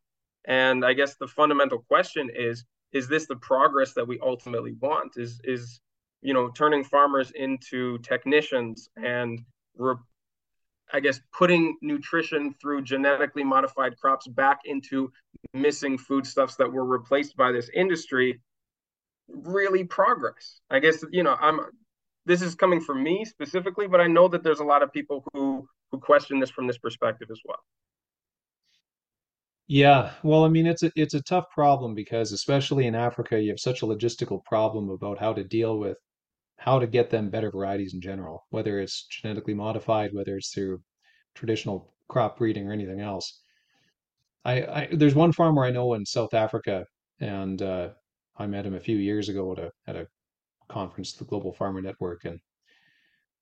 And 0.45 0.83
I 0.83 0.91
guess 0.93 1.15
the 1.15 1.27
fundamental 1.27 1.79
question 1.87 2.29
is: 2.35 2.65
Is 2.91 3.07
this 3.07 3.27
the 3.27 3.37
progress 3.37 3.93
that 3.93 4.07
we 4.07 4.19
ultimately 4.19 4.75
want? 4.81 5.15
Is 5.15 5.39
is 5.45 5.79
you 6.21 6.33
know 6.33 6.49
turning 6.49 6.83
farmers 6.83 7.31
into 7.31 7.97
technicians 7.99 8.89
and 8.97 9.39
re- 9.77 9.95
I 10.93 10.99
guess 10.99 11.19
putting 11.33 11.77
nutrition 11.81 12.53
through 12.61 12.83
genetically 12.83 13.43
modified 13.43 13.97
crops 13.97 14.27
back 14.27 14.59
into 14.65 15.11
missing 15.53 15.97
foodstuffs 15.97 16.55
that 16.57 16.71
were 16.71 16.85
replaced 16.85 17.35
by 17.37 17.51
this 17.51 17.69
industry 17.73 18.41
really 19.27 19.83
progress. 19.83 20.61
I 20.69 20.79
guess 20.79 21.03
you 21.11 21.23
know 21.23 21.37
I'm 21.39 21.61
this 22.25 22.41
is 22.41 22.55
coming 22.55 22.81
from 22.81 23.03
me 23.03 23.25
specifically, 23.25 23.87
but 23.87 24.01
I 24.01 24.07
know 24.07 24.27
that 24.27 24.43
there's 24.43 24.59
a 24.59 24.65
lot 24.65 24.83
of 24.83 24.91
people 24.93 25.23
who 25.33 25.67
who 25.91 25.99
question 25.99 26.39
this 26.39 26.49
from 26.49 26.67
this 26.67 26.77
perspective 26.77 27.29
as 27.31 27.41
well. 27.45 27.59
yeah. 29.67 30.11
Well, 30.23 30.43
I 30.43 30.49
mean, 30.49 30.67
it's 30.67 30.83
a 30.83 30.91
it's 30.95 31.13
a 31.13 31.21
tough 31.21 31.49
problem 31.49 31.95
because 31.95 32.31
especially 32.31 32.87
in 32.87 32.95
Africa, 32.95 33.41
you 33.41 33.49
have 33.49 33.59
such 33.59 33.81
a 33.81 33.85
logistical 33.85 34.43
problem 34.45 34.89
about 34.89 35.19
how 35.19 35.33
to 35.33 35.43
deal 35.43 35.79
with 35.79 35.97
how 36.61 36.79
to 36.79 36.87
get 36.87 37.09
them 37.11 37.29
better 37.29 37.51
varieties 37.51 37.93
in 37.93 38.01
general, 38.01 38.45
whether 38.51 38.79
it's 38.79 39.07
genetically 39.07 39.53
modified, 39.55 40.13
whether 40.13 40.37
it's 40.37 40.53
through 40.53 40.81
traditional 41.35 41.93
crop 42.09 42.37
breeding 42.37 42.67
or 42.67 42.73
anything 42.73 43.01
else. 43.01 43.41
I, 44.45 44.53
I 44.81 44.89
there's 44.93 45.15
one 45.15 45.31
farmer 45.33 45.65
I 45.65 45.71
know 45.71 45.93
in 45.95 46.05
South 46.05 46.35
Africa, 46.35 46.85
and 47.19 47.59
uh, 47.61 47.89
I 48.37 48.45
met 48.47 48.65
him 48.67 48.75
a 48.75 48.79
few 48.79 48.97
years 48.97 49.29
ago 49.29 49.51
at 49.53 49.59
a 49.59 49.71
at 49.87 49.95
a 49.95 50.07
conference, 50.69 51.13
the 51.13 51.25
Global 51.25 51.53
Farmer 51.53 51.81
Network, 51.81 52.25
and 52.25 52.39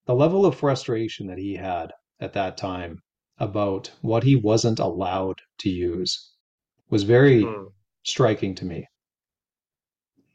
the 0.08 0.14
level 0.14 0.46
of 0.46 0.58
frustration 0.58 1.26
that 1.28 1.38
he 1.38 1.54
had 1.56 1.94
at 2.20 2.34
that 2.34 2.58
time 2.58 3.02
about 3.38 3.94
what 4.02 4.26
he 4.26 4.36
wasn't 4.36 4.78
allowed 4.78 5.40
to 5.60 5.70
use 5.70 6.34
was 6.90 7.04
very 7.04 7.56
Mm, 7.56 7.72
striking 8.04 8.54
to 8.56 8.66
me. 8.66 8.86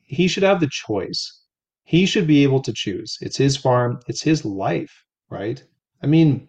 He 0.07 0.29
should 0.29 0.45
have 0.45 0.61
the 0.61 0.69
choice. 0.71 1.43
He 1.85 2.07
should 2.07 2.27
be 2.27 2.43
able 2.43 2.61
to 2.63 2.73
choose. 2.73 3.17
It's 3.21 3.37
his 3.37 3.57
farm, 3.57 4.01
it's 4.09 4.23
his 4.23 4.45
life, 4.45 5.05
right? 5.31 5.63
I 6.03 6.07
mean, 6.07 6.49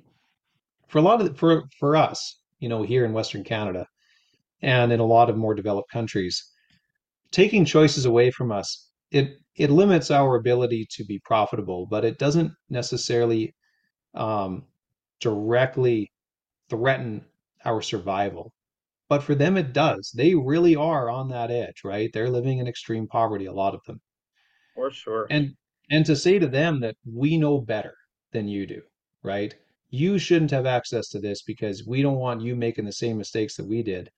for 0.88 1.00
a 1.00 1.02
lot 1.02 1.21
of 1.21 1.38
for 1.38 1.63
for 1.80 1.95
us, 1.95 2.39
you 2.60 2.69
know, 2.69 2.84
here 2.84 3.06
in 3.06 3.13
Western 3.13 3.43
Canada 3.43 3.86
and 4.62 4.91
in 4.91 5.00
a 5.00 5.06
lot 5.06 5.30
of 5.30 5.38
more 5.38 5.54
developed 5.54 5.91
countries, 5.91 6.43
taking 7.32 7.65
choices 7.65 8.06
away 8.06 8.32
from 8.32 8.52
us, 8.52 8.91
it 9.12 9.38
it 9.56 9.69
limits 9.71 10.12
our 10.12 10.36
ability 10.36 10.88
to 10.91 11.04
be 11.06 11.19
profitable, 11.19 11.86
but 11.86 12.06
it 12.06 12.17
doesn't 12.17 12.52
necessarily 12.69 13.54
um, 14.13 14.65
directly 15.19 16.12
threaten 16.69 17.26
our 17.65 17.82
survival. 17.82 18.54
But 19.10 19.24
for 19.24 19.36
them, 19.36 19.58
it 19.58 19.74
does. 19.74 20.12
They 20.15 20.36
really 20.36 20.76
are 20.76 21.10
on 21.10 21.30
that 21.30 21.52
edge, 21.52 21.84
right? 21.84 22.10
They're 22.13 22.30
living 22.30 22.60
in 22.60 22.67
extreme 22.67 23.08
poverty, 23.08 23.45
a 23.45 23.54
lot 23.54 23.76
of 23.76 23.82
them. 23.86 24.02
For 24.75 24.91
sure. 24.91 25.25
And 25.29 25.55
and 25.89 26.05
to 26.05 26.15
say 26.15 26.39
to 26.39 26.47
them 26.47 26.79
that 26.81 26.95
we 27.05 27.38
know 27.38 27.59
better 27.59 27.95
than 28.31 28.47
you 28.47 28.67
do, 28.67 28.81
right? 29.23 29.55
You 29.89 30.19
shouldn't 30.19 30.51
have 30.51 30.65
access 30.65 31.09
to 31.09 31.19
this 31.19 31.41
because 31.43 31.88
we 31.88 32.01
don't 32.01 32.17
want 32.17 32.41
you 32.41 32.55
making 32.55 32.85
the 32.85 32.91
same 32.91 33.17
mistakes 33.17 33.55
that 33.55 33.67
we 33.67 33.81
did. 33.81 34.09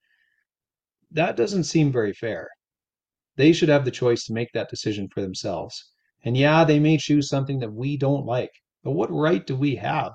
That 1.11 1.37
doesn't 1.37 1.65
seem 1.65 1.91
very 1.91 2.13
fair. 2.13 2.49
They 3.35 3.53
should 3.53 3.69
have 3.69 3.85
the 3.85 3.91
choice 3.91 4.25
to 4.25 4.33
make 4.33 4.51
that 4.53 4.69
decision 4.69 5.07
for 5.09 5.21
themselves. 5.21 5.91
And 6.23 6.35
yeah, 6.35 6.63
they 6.63 6.79
may 6.79 6.97
choose 6.97 7.29
something 7.29 7.59
that 7.59 7.73
we 7.73 7.97
don't 7.97 8.25
like, 8.25 8.51
but 8.83 8.91
what 8.91 9.11
right 9.11 9.45
do 9.45 9.55
we 9.55 9.75
have 9.75 10.13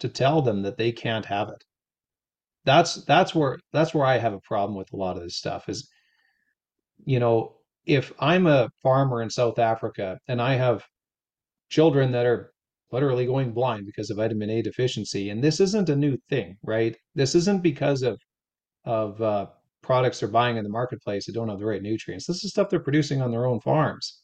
to 0.00 0.08
tell 0.08 0.42
them 0.42 0.62
that 0.62 0.76
they 0.76 0.92
can't 0.92 1.26
have 1.26 1.48
it? 1.48 1.64
That's 2.64 3.04
that's 3.04 3.34
where 3.34 3.58
that's 3.72 3.94
where 3.94 4.04
I 4.04 4.18
have 4.18 4.34
a 4.34 4.40
problem 4.40 4.76
with 4.76 4.92
a 4.92 4.96
lot 4.96 5.16
of 5.16 5.22
this 5.22 5.36
stuff 5.36 5.68
is, 5.68 5.88
you 7.06 7.18
know, 7.18 7.57
if 7.88 8.12
I'm 8.20 8.46
a 8.46 8.70
farmer 8.82 9.22
in 9.22 9.30
South 9.30 9.58
Africa 9.58 10.18
and 10.28 10.40
I 10.42 10.54
have 10.54 10.84
children 11.70 12.12
that 12.12 12.26
are 12.26 12.52
literally 12.92 13.26
going 13.26 13.52
blind 13.52 13.86
because 13.86 14.10
of 14.10 14.18
vitamin 14.18 14.50
A 14.50 14.62
deficiency, 14.62 15.30
and 15.30 15.42
this 15.44 15.60
isn't 15.60 15.88
a 15.90 15.96
new 15.96 16.16
thing, 16.30 16.58
right? 16.64 16.96
This 17.14 17.34
isn't 17.34 17.62
because 17.62 18.02
of 18.02 18.20
of 18.84 19.20
uh, 19.22 19.46
products 19.82 20.20
they're 20.20 20.28
buying 20.30 20.56
in 20.58 20.64
the 20.64 20.70
marketplace 20.70 21.26
that 21.26 21.34
don't 21.34 21.48
have 21.50 21.60
the 21.60 21.66
right 21.66 21.82
nutrients. 21.82 22.26
This 22.26 22.44
is 22.44 22.50
stuff 22.52 22.70
they're 22.70 22.80
producing 22.80 23.22
on 23.22 23.30
their 23.32 23.46
own 23.46 23.60
farms. 23.60 24.22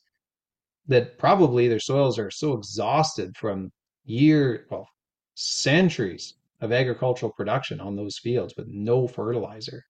that 0.87 1.19
probably 1.19 1.69
their 1.69 1.81
soils 1.81 2.19
are 2.19 2.31
so 2.31 2.55
exhausted 2.55 3.37
from 3.37 3.71
year, 4.05 4.67
well, 4.71 4.89
centuries 5.35 6.35
of 6.61 6.73
agricultural 6.73 7.33
production 7.33 7.81
on 7.81 7.97
those 7.97 8.19
fields 8.19 8.55
with 8.57 8.67
no 8.69 9.07
fertilizer. 9.07 9.83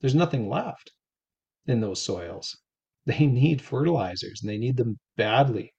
There's 0.00 0.14
nothing 0.14 0.48
left 0.48 0.92
in 1.66 1.80
those 1.80 2.02
soils. 2.02 2.56
They 3.06 3.26
need 3.26 3.62
fertilizers 3.62 4.42
and 4.42 4.50
they 4.50 4.58
need 4.58 4.76
them 4.76 4.98
badly. 5.16 5.72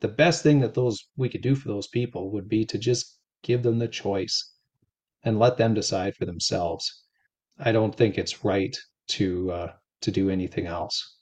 The 0.00 0.08
best 0.08 0.44
thing 0.44 0.60
that 0.60 0.74
those 0.74 1.08
we 1.16 1.28
could 1.28 1.42
do 1.42 1.56
for 1.56 1.66
those 1.66 1.88
people 1.88 2.30
would 2.30 2.48
be 2.48 2.64
to 2.66 2.78
just 2.78 3.18
give 3.42 3.64
them 3.64 3.78
the 3.78 3.88
choice 3.88 4.54
and 5.24 5.38
let 5.38 5.56
them 5.56 5.74
decide 5.74 6.14
for 6.14 6.24
themselves. 6.24 7.04
I 7.58 7.72
don't 7.72 7.94
think 7.94 8.16
it's 8.16 8.44
right 8.44 8.76
to 9.08 9.50
uh, 9.50 9.72
to 10.02 10.10
do 10.10 10.30
anything 10.30 10.66
else. 10.66 11.16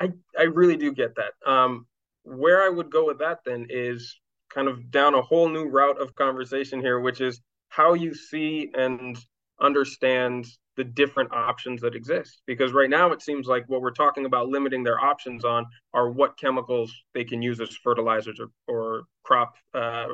I 0.00 0.12
I 0.38 0.44
really 0.44 0.76
do 0.76 0.92
get 0.92 1.14
that. 1.16 1.32
Um, 1.46 1.86
where 2.22 2.62
I 2.62 2.68
would 2.68 2.90
go 2.90 3.06
with 3.06 3.18
that 3.18 3.40
then 3.44 3.66
is 3.68 4.18
kind 4.48 4.68
of 4.68 4.90
down 4.90 5.14
a 5.14 5.22
whole 5.22 5.48
new 5.48 5.66
route 5.66 6.00
of 6.00 6.14
conversation 6.14 6.80
here, 6.80 7.00
which 7.00 7.20
is 7.20 7.40
how 7.68 7.94
you 7.94 8.14
see 8.14 8.70
and 8.74 9.18
understand 9.60 10.46
the 10.76 10.84
different 10.84 11.32
options 11.32 11.80
that 11.82 11.94
exist. 11.94 12.42
Because 12.46 12.72
right 12.72 12.90
now 12.90 13.12
it 13.12 13.22
seems 13.22 13.46
like 13.46 13.64
what 13.68 13.80
we're 13.80 13.90
talking 13.90 14.24
about 14.24 14.48
limiting 14.48 14.82
their 14.82 15.00
options 15.00 15.44
on 15.44 15.66
are 15.92 16.10
what 16.10 16.38
chemicals 16.38 16.92
they 17.14 17.24
can 17.24 17.42
use 17.42 17.60
as 17.60 17.76
fertilizers 17.76 18.40
or, 18.40 18.48
or 18.66 19.02
crop 19.22 19.54
uh, 19.74 20.06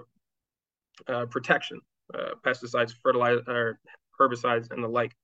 uh, 1.09 1.27
protection, 1.27 1.81
uh, 2.15 2.31
pesticides, 2.45 2.95
fertilizer, 3.03 3.79
herbicides, 4.21 4.71
and 4.71 4.83
the 4.83 4.89
like. 4.89 5.15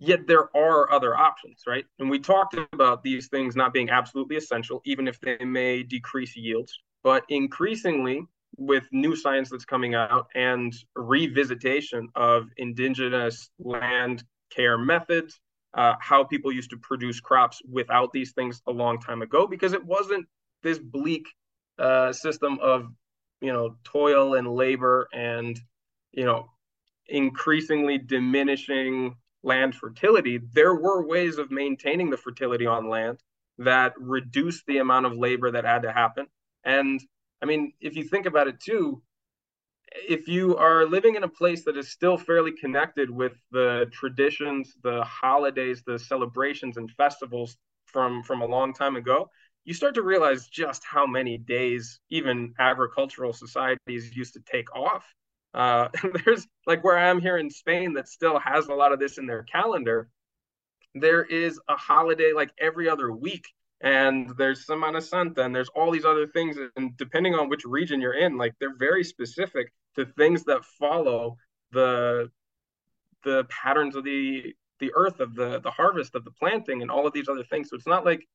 Yet 0.00 0.28
there 0.28 0.56
are 0.56 0.90
other 0.92 1.16
options, 1.16 1.64
right? 1.66 1.84
And 1.98 2.08
we 2.08 2.20
talked 2.20 2.56
about 2.72 3.02
these 3.02 3.28
things 3.28 3.56
not 3.56 3.72
being 3.72 3.90
absolutely 3.90 4.36
essential, 4.36 4.80
even 4.84 5.08
if 5.08 5.20
they 5.20 5.44
may 5.44 5.82
decrease 5.82 6.36
yields. 6.36 6.78
But 7.02 7.24
increasingly, 7.28 8.22
with 8.56 8.84
new 8.92 9.14
science 9.14 9.50
that's 9.50 9.64
coming 9.64 9.94
out 9.94 10.26
and 10.34 10.74
revisitation 10.96 12.06
of 12.14 12.48
indigenous 12.56 13.50
land 13.58 14.24
care 14.50 14.78
methods, 14.78 15.40
uh, 15.74 15.94
how 16.00 16.24
people 16.24 16.50
used 16.50 16.70
to 16.70 16.76
produce 16.78 17.20
crops 17.20 17.60
without 17.70 18.12
these 18.12 18.32
things 18.32 18.62
a 18.66 18.72
long 18.72 18.98
time 18.98 19.22
ago, 19.22 19.46
because 19.46 19.72
it 19.72 19.84
wasn't 19.84 20.26
this 20.62 20.78
bleak 20.78 21.26
uh, 21.78 22.12
system 22.12 22.58
of 22.60 22.88
you 23.40 23.52
know 23.52 23.76
toil 23.84 24.34
and 24.34 24.48
labor 24.48 25.08
and 25.12 25.60
you 26.12 26.24
know 26.24 26.48
increasingly 27.08 27.98
diminishing 27.98 29.14
land 29.42 29.74
fertility, 29.74 30.38
there 30.52 30.74
were 30.74 31.06
ways 31.06 31.38
of 31.38 31.50
maintaining 31.50 32.10
the 32.10 32.16
fertility 32.16 32.66
on 32.66 32.88
land 32.88 33.18
that 33.58 33.94
reduced 33.98 34.64
the 34.66 34.78
amount 34.78 35.06
of 35.06 35.16
labor 35.16 35.50
that 35.50 35.64
had 35.64 35.82
to 35.82 35.92
happen. 35.92 36.26
And 36.64 37.00
I 37.42 37.46
mean, 37.46 37.72
if 37.80 37.96
you 37.96 38.04
think 38.04 38.26
about 38.26 38.48
it 38.48 38.60
too, 38.60 39.02
if 39.92 40.28
you 40.28 40.56
are 40.56 40.84
living 40.86 41.14
in 41.16 41.24
a 41.24 41.28
place 41.28 41.64
that 41.64 41.76
is 41.76 41.90
still 41.90 42.18
fairly 42.18 42.52
connected 42.52 43.10
with 43.10 43.32
the 43.50 43.86
traditions, 43.92 44.74
the 44.82 45.02
holidays, 45.04 45.82
the 45.86 45.98
celebrations 45.98 46.76
and 46.76 46.90
festivals 46.92 47.56
from 47.86 48.22
from 48.22 48.42
a 48.42 48.46
long 48.46 48.74
time 48.74 48.96
ago, 48.96 49.30
you 49.64 49.74
start 49.74 49.94
to 49.94 50.02
realize 50.02 50.48
just 50.48 50.82
how 50.84 51.06
many 51.06 51.38
days 51.38 52.00
even 52.10 52.54
agricultural 52.58 53.32
societies 53.32 54.14
used 54.14 54.34
to 54.34 54.40
take 54.40 54.74
off 54.74 55.04
uh, 55.54 55.88
there's 56.24 56.46
like 56.66 56.84
where 56.84 56.98
I 56.98 57.08
am 57.08 57.20
here 57.20 57.38
in 57.38 57.50
Spain 57.50 57.94
that 57.94 58.08
still 58.08 58.38
has 58.38 58.68
a 58.68 58.74
lot 58.74 58.92
of 58.92 59.00
this 59.00 59.18
in 59.18 59.26
their 59.26 59.42
calendar. 59.44 60.08
There 60.94 61.24
is 61.24 61.60
a 61.68 61.76
holiday 61.76 62.32
like 62.34 62.50
every 62.58 62.88
other 62.88 63.12
week, 63.12 63.46
and 63.80 64.32
there's 64.36 64.66
Semana 64.66 65.02
Santa, 65.02 65.42
and 65.42 65.54
there's 65.54 65.68
all 65.70 65.90
these 65.90 66.04
other 66.04 66.26
things. 66.26 66.56
And 66.76 66.96
depending 66.96 67.34
on 67.34 67.48
which 67.48 67.64
region 67.64 68.00
you're 68.00 68.18
in, 68.18 68.36
like 68.36 68.54
they're 68.58 68.76
very 68.76 69.04
specific 69.04 69.72
to 69.96 70.04
things 70.04 70.44
that 70.44 70.64
follow 70.64 71.36
the 71.72 72.30
the 73.24 73.44
patterns 73.44 73.96
of 73.96 74.04
the 74.04 74.54
the 74.80 74.92
earth 74.94 75.20
of 75.20 75.34
the 75.34 75.60
the 75.60 75.70
harvest 75.70 76.14
of 76.14 76.24
the 76.24 76.30
planting 76.30 76.82
and 76.82 76.90
all 76.90 77.06
of 77.06 77.12
these 77.12 77.28
other 77.28 77.44
things. 77.44 77.70
So 77.70 77.76
it's 77.76 77.86
not 77.86 78.04
like 78.04 78.26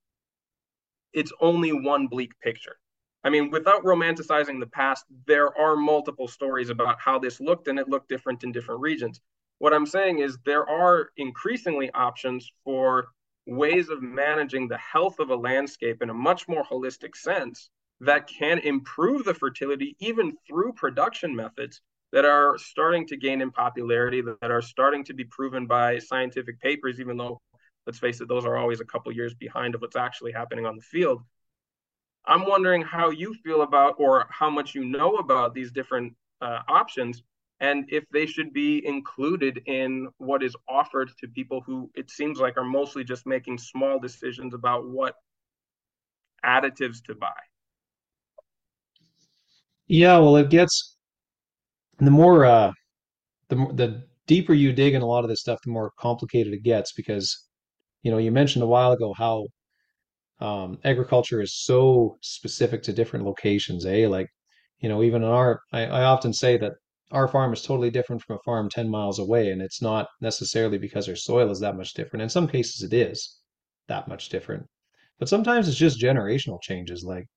it's 1.14 1.32
only 1.42 1.72
one 1.72 2.08
bleak 2.08 2.32
picture. 2.42 2.78
I 3.24 3.30
mean, 3.30 3.52
without 3.52 3.84
romanticizing 3.84 4.60
the 4.60 4.68
past, 4.68 5.06
there 5.28 5.58
are 5.58 5.76
multiple 5.76 6.28
stories 6.28 6.70
about 6.70 7.00
how 7.00 7.20
this 7.20 7.40
looked, 7.40 7.68
and 7.68 7.80
it 7.80 7.88
looked 7.88 8.10
different 8.10 8.44
in 8.44 8.52
different 8.52 8.82
regions. 8.82 9.22
What 9.60 9.74
I'm 9.74 9.86
saying 9.86 10.20
is 10.20 10.38
there 10.46 10.68
are 10.68 11.12
increasingly 11.16 11.90
options 11.92 12.52
for 12.66 13.08
ways 13.46 13.90
of 13.90 14.02
managing 14.02 14.68
the 14.68 14.78
health 14.78 15.20
of 15.20 15.30
a 15.30 15.36
landscape 15.36 16.02
in 16.02 16.10
a 16.10 16.14
much 16.14 16.48
more 16.48 16.64
holistic 16.64 17.16
sense 17.16 17.70
that 18.00 18.28
can 18.28 18.60
improve 18.60 19.26
the 19.26 19.34
fertility 19.34 19.96
even 20.00 20.36
through 20.48 20.74
production 20.74 21.36
methods 21.36 21.82
that 22.12 22.26
are 22.26 22.58
starting 22.58 23.08
to 23.08 23.18
gain 23.18 23.42
in 23.42 23.52
popularity, 23.52 24.22
that 24.22 24.52
are 24.52 24.62
starting 24.62 25.04
to 25.04 25.14
be 25.14 25.24
proven 25.24 25.66
by 25.66 25.98
scientific 25.98 26.60
papers, 26.62 27.00
even 27.00 27.18
though, 27.18 27.42
let's 27.88 28.00
face 28.00 28.22
it, 28.22 28.28
those 28.28 28.46
are 28.46 28.58
always 28.58 28.82
a 28.82 28.86
couple 28.86 29.12
years 29.12 29.34
behind 29.34 29.74
of 29.74 29.82
what's 29.82 29.96
actually 29.96 30.32
happening 30.32 30.66
on 30.66 30.76
the 30.76 30.82
field. 30.82 31.24
I'm 32.26 32.46
wondering 32.46 32.82
how 32.82 33.10
you 33.10 33.34
feel 33.34 33.64
about 33.64 33.96
or 33.98 34.28
how 34.30 34.50
much 34.50 34.76
you 34.76 34.86
know 34.86 35.16
about 35.16 35.54
these 35.54 35.72
different 35.72 36.14
uh, 36.40 36.60
options 36.68 37.24
and 37.64 37.86
if 37.88 38.04
they 38.12 38.26
should 38.26 38.52
be 38.52 38.86
included 38.86 39.62
in 39.68 40.10
what 40.18 40.44
is 40.44 40.54
offered 40.68 41.10
to 41.18 41.28
people 41.30 41.62
who 41.66 41.90
it 41.96 42.12
seems 42.12 42.38
like 42.38 42.58
are 42.58 42.66
mostly 42.66 43.04
just 43.06 43.26
making 43.26 43.58
small 43.58 43.98
decisions 44.00 44.54
about 44.54 44.86
what 44.86 45.16
additives 46.46 47.02
to 47.06 47.16
buy. 47.16 47.40
Yeah, 49.88 50.18
well, 50.18 50.36
it 50.36 50.50
gets 50.50 50.98
the 52.00 52.12
more 52.12 52.44
uh, 52.46 52.74
the 53.48 53.56
the 53.74 54.04
deeper 54.28 54.54
you 54.54 54.74
dig 54.74 54.94
in 54.94 55.02
a 55.02 55.06
lot 55.06 55.24
of 55.24 55.30
this 55.30 55.40
stuff, 55.40 55.60
the 55.64 55.72
more 55.72 55.92
complicated 55.98 56.54
it 56.54 56.64
gets 56.64 56.92
because 56.92 57.48
you 58.02 58.12
know 58.12 58.18
you 58.18 58.32
mentioned 58.32 58.64
a 58.64 58.68
while 58.68 58.92
ago 58.92 59.14
how 59.18 59.46
um, 60.42 60.80
agriculture 60.84 61.42
is 61.42 61.56
so 61.56 62.18
specific 62.22 62.84
to 62.84 62.92
different 62.94 63.26
locations, 63.26 63.86
eh? 63.86 64.06
Like, 64.08 64.28
you 64.80 64.90
know, 64.90 65.02
even 65.02 65.24
in 65.24 65.30
our, 65.30 65.62
I, 65.72 65.84
I 65.86 66.04
often 66.04 66.34
say 66.34 66.58
that 66.58 66.74
our 67.14 67.28
farm 67.28 67.54
is 67.54 67.62
totally 67.62 67.92
different 67.92 68.24
from 68.24 68.38
a 68.38 68.44
farm 68.44 68.70
10 68.70 68.90
miles 68.90 69.20
away, 69.20 69.52
and 69.52 69.62
it's 69.62 69.82
not 69.82 70.08
necessarily 70.20 70.80
because 70.80 71.08
our 71.08 71.16
soil 71.16 71.52
is 71.52 71.60
that 71.60 71.78
much 71.78 71.94
different. 71.94 72.24
In 72.24 72.30
some 72.30 72.48
cases, 72.48 72.82
it 72.82 72.94
is 72.94 73.40
that 73.88 74.08
much 74.08 74.30
different. 74.30 74.66
But 75.20 75.30
sometimes 75.30 75.68
it's 75.68 75.78
just 75.78 76.02
generational 76.02 76.62
changes. 76.62 77.04
Like 77.04 77.28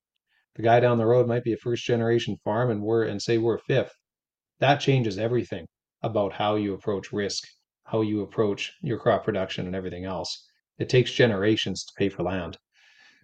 the 0.55 0.63
guy 0.63 0.79
down 0.79 0.97
the 0.97 1.05
road 1.05 1.27
might 1.27 1.43
be 1.43 1.53
a 1.53 1.57
first 1.57 1.85
generation 1.85 2.37
farm 2.43 2.71
and 2.71 2.81
we're 2.81 3.03
and 3.03 3.21
say 3.21 3.37
we're 3.37 3.59
fifth. 3.59 3.93
That 4.59 4.79
changes 4.79 5.19
everything 5.19 5.67
about 6.01 6.33
how 6.33 6.55
you 6.55 6.73
approach 6.73 7.13
risk, 7.13 7.43
how 7.83 8.01
you 8.01 8.21
approach 8.21 8.73
your 8.81 8.97
crop 8.97 9.23
production 9.23 9.67
and 9.67 9.75
everything 9.75 10.05
else. 10.05 10.43
It 10.79 10.89
takes 10.89 11.11
generations 11.11 11.85
to 11.85 11.93
pay 11.97 12.09
for 12.09 12.23
land. 12.23 12.57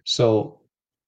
So, 0.04 0.60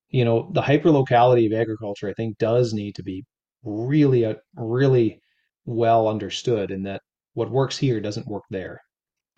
you 0.09 0.25
know, 0.25 0.51
the 0.53 0.63
hyper 0.63 0.91
locality 0.91 1.47
of 1.47 1.53
agriculture, 1.53 2.09
I 2.09 2.15
think, 2.15 2.39
does 2.39 2.73
need 2.73 2.97
to 2.97 3.03
be 3.05 3.25
really, 3.63 4.25
uh, 4.25 4.35
really 4.57 5.21
well 5.67 6.09
understood 6.09 6.71
in 6.71 6.83
that 6.85 7.03
what 7.35 7.51
works 7.51 7.77
here 7.77 8.01
doesn't 8.01 8.27
work 8.27 8.45
there. 8.51 8.81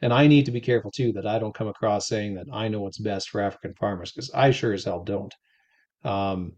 And 0.01 0.13
I 0.13 0.29
need 0.29 0.45
to 0.45 0.53
be 0.53 0.61
careful 0.61 0.93
too 0.93 1.13
that 1.13 1.27
I 1.27 1.39
don't 1.39 1.55
come 1.55 1.67
across 1.67 2.07
saying 2.07 2.35
that 2.35 2.47
I 2.53 2.69
know 2.69 2.81
what's 2.81 2.99
best 2.99 3.31
for 3.31 3.41
African 3.41 3.75
farmers 3.75 4.13
because 4.13 4.31
I 4.33 4.53
sure 4.53 4.73
as 4.73 4.85
hell 4.85 5.03
don't. 5.03 5.35
Um, 6.05 6.53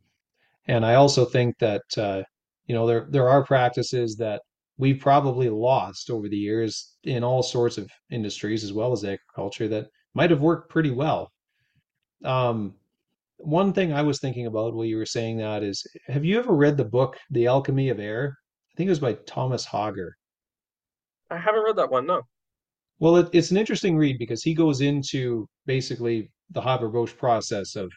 and 0.66 0.84
I 0.84 0.96
also 0.96 1.24
think 1.24 1.58
that 1.58 1.82
uh, 1.96 2.22
you 2.66 2.74
know 2.74 2.86
there 2.86 3.06
there 3.08 3.28
are 3.28 3.42
practices 3.42 4.16
that 4.16 4.42
we've 4.76 5.00
probably 5.00 5.48
lost 5.48 6.10
over 6.10 6.28
the 6.28 6.36
years 6.36 6.96
in 7.04 7.24
all 7.24 7.42
sorts 7.42 7.78
of 7.78 7.90
industries 8.10 8.64
as 8.64 8.72
well 8.72 8.92
as 8.92 9.04
agriculture 9.04 9.68
that 9.68 9.86
might 10.14 10.30
have 10.30 10.40
worked 10.40 10.70
pretty 10.70 10.90
well. 10.90 11.30
Um, 12.24 12.74
one 13.38 13.72
thing 13.72 13.92
I 13.92 14.02
was 14.02 14.20
thinking 14.20 14.46
about 14.46 14.74
while 14.74 14.84
you 14.84 14.96
were 14.96 15.06
saying 15.06 15.38
that 15.38 15.62
is, 15.62 15.86
have 16.08 16.24
you 16.24 16.38
ever 16.38 16.54
read 16.54 16.76
the 16.76 16.84
book 16.84 17.16
The 17.30 17.46
Alchemy 17.46 17.88
of 17.88 17.98
Air? 17.98 18.36
I 18.80 18.82
think 18.82 18.88
it 18.88 18.92
was 18.92 18.98
by 19.00 19.12
Thomas 19.26 19.66
Hager. 19.66 20.16
I 21.28 21.36
haven't 21.36 21.64
read 21.64 21.76
that 21.76 21.90
one, 21.90 22.06
no. 22.06 22.22
Well, 22.98 23.16
it, 23.16 23.28
it's 23.34 23.50
an 23.50 23.58
interesting 23.58 23.94
read 23.98 24.16
because 24.18 24.42
he 24.42 24.54
goes 24.54 24.80
into 24.80 25.46
basically 25.66 26.30
the 26.48 26.62
Haber-Bosch 26.62 27.14
process 27.14 27.76
of 27.76 27.92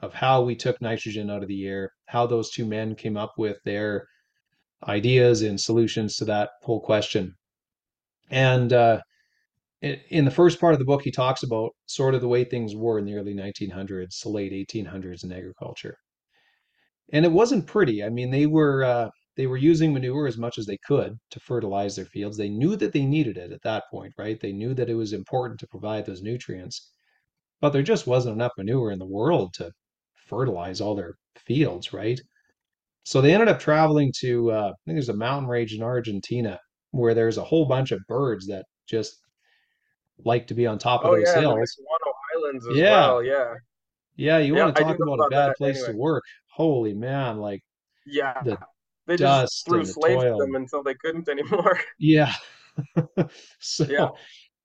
of 0.00 0.14
how 0.14 0.40
we 0.40 0.56
took 0.56 0.80
nitrogen 0.80 1.28
out 1.28 1.42
of 1.42 1.48
the 1.48 1.66
air, 1.66 1.90
how 2.06 2.26
those 2.26 2.50
two 2.50 2.64
men 2.64 2.94
came 2.94 3.18
up 3.18 3.34
with 3.36 3.58
their 3.66 4.06
ideas 4.88 5.42
and 5.42 5.60
solutions 5.60 6.16
to 6.16 6.24
that 6.24 6.48
whole 6.62 6.80
question. 6.80 7.34
And 8.30 8.72
uh, 8.72 9.02
in 9.82 10.24
the 10.24 10.30
first 10.30 10.58
part 10.58 10.72
of 10.72 10.78
the 10.78 10.86
book, 10.86 11.02
he 11.02 11.10
talks 11.10 11.42
about 11.42 11.72
sort 11.84 12.14
of 12.14 12.22
the 12.22 12.28
way 12.28 12.44
things 12.44 12.74
were 12.74 12.98
in 12.98 13.04
the 13.04 13.16
early 13.16 13.34
1900s 13.34 14.22
to 14.22 14.30
late 14.30 14.52
1800s 14.52 15.24
in 15.24 15.30
agriculture. 15.30 15.98
And 17.12 17.26
it 17.26 17.32
wasn't 17.32 17.66
pretty. 17.66 18.02
I 18.02 18.08
mean, 18.08 18.30
they 18.30 18.46
were 18.46 18.82
uh, 18.82 19.10
they 19.36 19.46
were 19.46 19.56
using 19.56 19.92
manure 19.92 20.26
as 20.26 20.38
much 20.38 20.58
as 20.58 20.66
they 20.66 20.78
could 20.86 21.18
to 21.30 21.40
fertilize 21.40 21.96
their 21.96 22.04
fields. 22.06 22.36
They 22.36 22.48
knew 22.50 22.76
that 22.76 22.92
they 22.92 23.06
needed 23.06 23.38
it 23.38 23.52
at 23.52 23.62
that 23.62 23.84
point, 23.90 24.14
right? 24.18 24.40
They 24.40 24.52
knew 24.52 24.74
that 24.74 24.90
it 24.90 24.94
was 24.94 25.12
important 25.12 25.60
to 25.60 25.66
provide 25.68 26.06
those 26.06 26.22
nutrients. 26.22 26.90
but 27.60 27.70
there 27.70 27.82
just 27.82 28.06
wasn't 28.06 28.34
enough 28.36 28.52
manure 28.58 28.90
in 28.92 28.98
the 28.98 29.06
world 29.06 29.54
to 29.54 29.72
fertilize 30.14 30.80
all 30.80 30.94
their 30.94 31.14
fields, 31.36 31.92
right? 31.92 32.20
So 33.04 33.20
they 33.20 33.34
ended 33.34 33.48
up 33.48 33.60
traveling 33.60 34.12
to, 34.20 34.50
uh, 34.52 34.70
I 34.72 34.76
think 34.86 34.96
there's 34.96 35.08
a 35.10 35.14
mountain 35.16 35.48
range 35.48 35.74
in 35.74 35.82
Argentina 35.82 36.60
where 36.92 37.14
there's 37.14 37.38
a 37.38 37.44
whole 37.44 37.66
bunch 37.66 37.92
of 37.92 38.00
birds 38.08 38.46
that 38.48 38.66
just 38.86 39.20
like 40.24 40.46
to 40.46 40.54
be 40.54 40.66
on 40.66 40.78
top 40.78 41.04
of 41.04 41.10
Oh 41.10 41.12
those 41.12 41.32
yeah, 41.32 41.34
hills. 41.34 41.78
Islands 42.34 42.66
as 42.66 42.82
Yeah, 42.82 42.86
well. 42.86 43.22
Yeah, 43.22 43.54
yeah, 44.16 44.38
you 44.38 44.54
yeah, 44.54 44.56
want 44.56 44.76
to 44.76 44.82
talk 44.82 44.96
know 44.98 45.14
about 45.14 45.20
a 45.20 45.26
bad 45.26 45.52
place 45.56 45.84
to 45.84 45.92
work. 45.92 46.24
Holy 46.54 46.94
man, 46.94 47.38
like 47.38 47.62
yeah, 48.04 48.42
the 48.42 48.58
they 49.06 49.16
just 49.16 49.64
threw 49.66 49.84
slaves 49.84 50.22
toil. 50.22 50.38
them 50.38 50.54
until 50.54 50.82
they 50.82 50.94
couldn't 50.94 51.28
anymore. 51.28 51.78
Yeah. 51.98 52.32
so, 53.60 53.84
Yeah, 53.88 54.08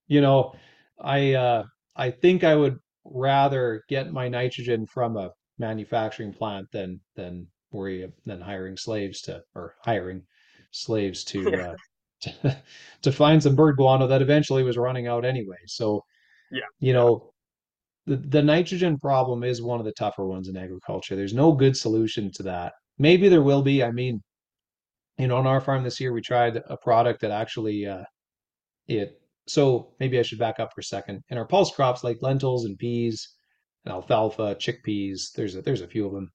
you 0.07 0.21
know, 0.21 0.53
I 0.99 1.33
uh 1.33 1.63
I 1.95 2.11
think 2.11 2.43
I 2.43 2.55
would 2.55 2.77
rather 3.05 3.83
get 3.89 4.11
my 4.11 4.27
nitrogen 4.29 4.85
from 4.87 5.17
a 5.17 5.31
manufacturing 5.59 6.33
plant 6.33 6.67
than 6.71 6.99
than 7.15 7.47
worry 7.71 8.11
than 8.25 8.41
hiring 8.41 8.77
slaves 8.77 9.21
to 9.23 9.41
or 9.55 9.75
hiring 9.83 10.23
slaves 10.71 11.23
to 11.25 11.39
yeah, 11.51 11.71
uh 11.71 11.75
to, 12.21 12.63
to 13.03 13.11
find 13.11 13.43
some 13.43 13.55
bird 13.55 13.77
guano 13.77 14.07
that 14.07 14.21
eventually 14.21 14.63
was 14.63 14.77
running 14.77 15.07
out 15.07 15.25
anyway. 15.25 15.57
So, 15.67 16.03
yeah, 16.51 16.61
you 16.79 16.93
know, 16.93 17.33
the 18.07 18.17
the 18.17 18.41
nitrogen 18.41 18.97
problem 18.97 19.43
is 19.43 19.61
one 19.61 19.79
of 19.79 19.85
the 19.85 19.91
tougher 19.93 20.25
ones 20.25 20.47
in 20.47 20.57
agriculture. 20.57 21.15
There's 21.15 21.33
no 21.33 21.51
good 21.53 21.77
solution 21.77 22.31
to 22.33 22.43
that. 22.43 22.73
Maybe 22.97 23.29
there 23.29 23.41
will 23.43 23.61
be. 23.61 23.83
I 23.83 23.91
mean, 23.91 24.23
you 25.17 25.27
know, 25.27 25.37
on 25.37 25.47
our 25.47 25.61
farm 25.61 25.83
this 25.83 25.99
year 25.99 26.13
we 26.13 26.21
tried 26.21 26.61
a 26.69 26.77
product 26.77 27.21
that 27.21 27.31
actually 27.31 27.85
uh 27.85 28.03
it 28.87 29.19
so 29.47 29.93
maybe 29.99 30.19
I 30.19 30.23
should 30.23 30.39
back 30.39 30.59
up 30.59 30.73
for 30.73 30.81
a 30.81 30.83
second. 30.83 31.23
In 31.29 31.37
our 31.37 31.47
pulse 31.47 31.73
crops 31.73 32.03
like 32.03 32.21
lentils 32.21 32.65
and 32.65 32.77
peas 32.77 33.29
and 33.85 33.93
alfalfa, 33.93 34.55
chickpeas, 34.55 35.31
there's 35.35 35.55
a, 35.55 35.61
there's 35.61 35.81
a 35.81 35.87
few 35.87 36.05
of 36.05 36.13
them. 36.13 36.29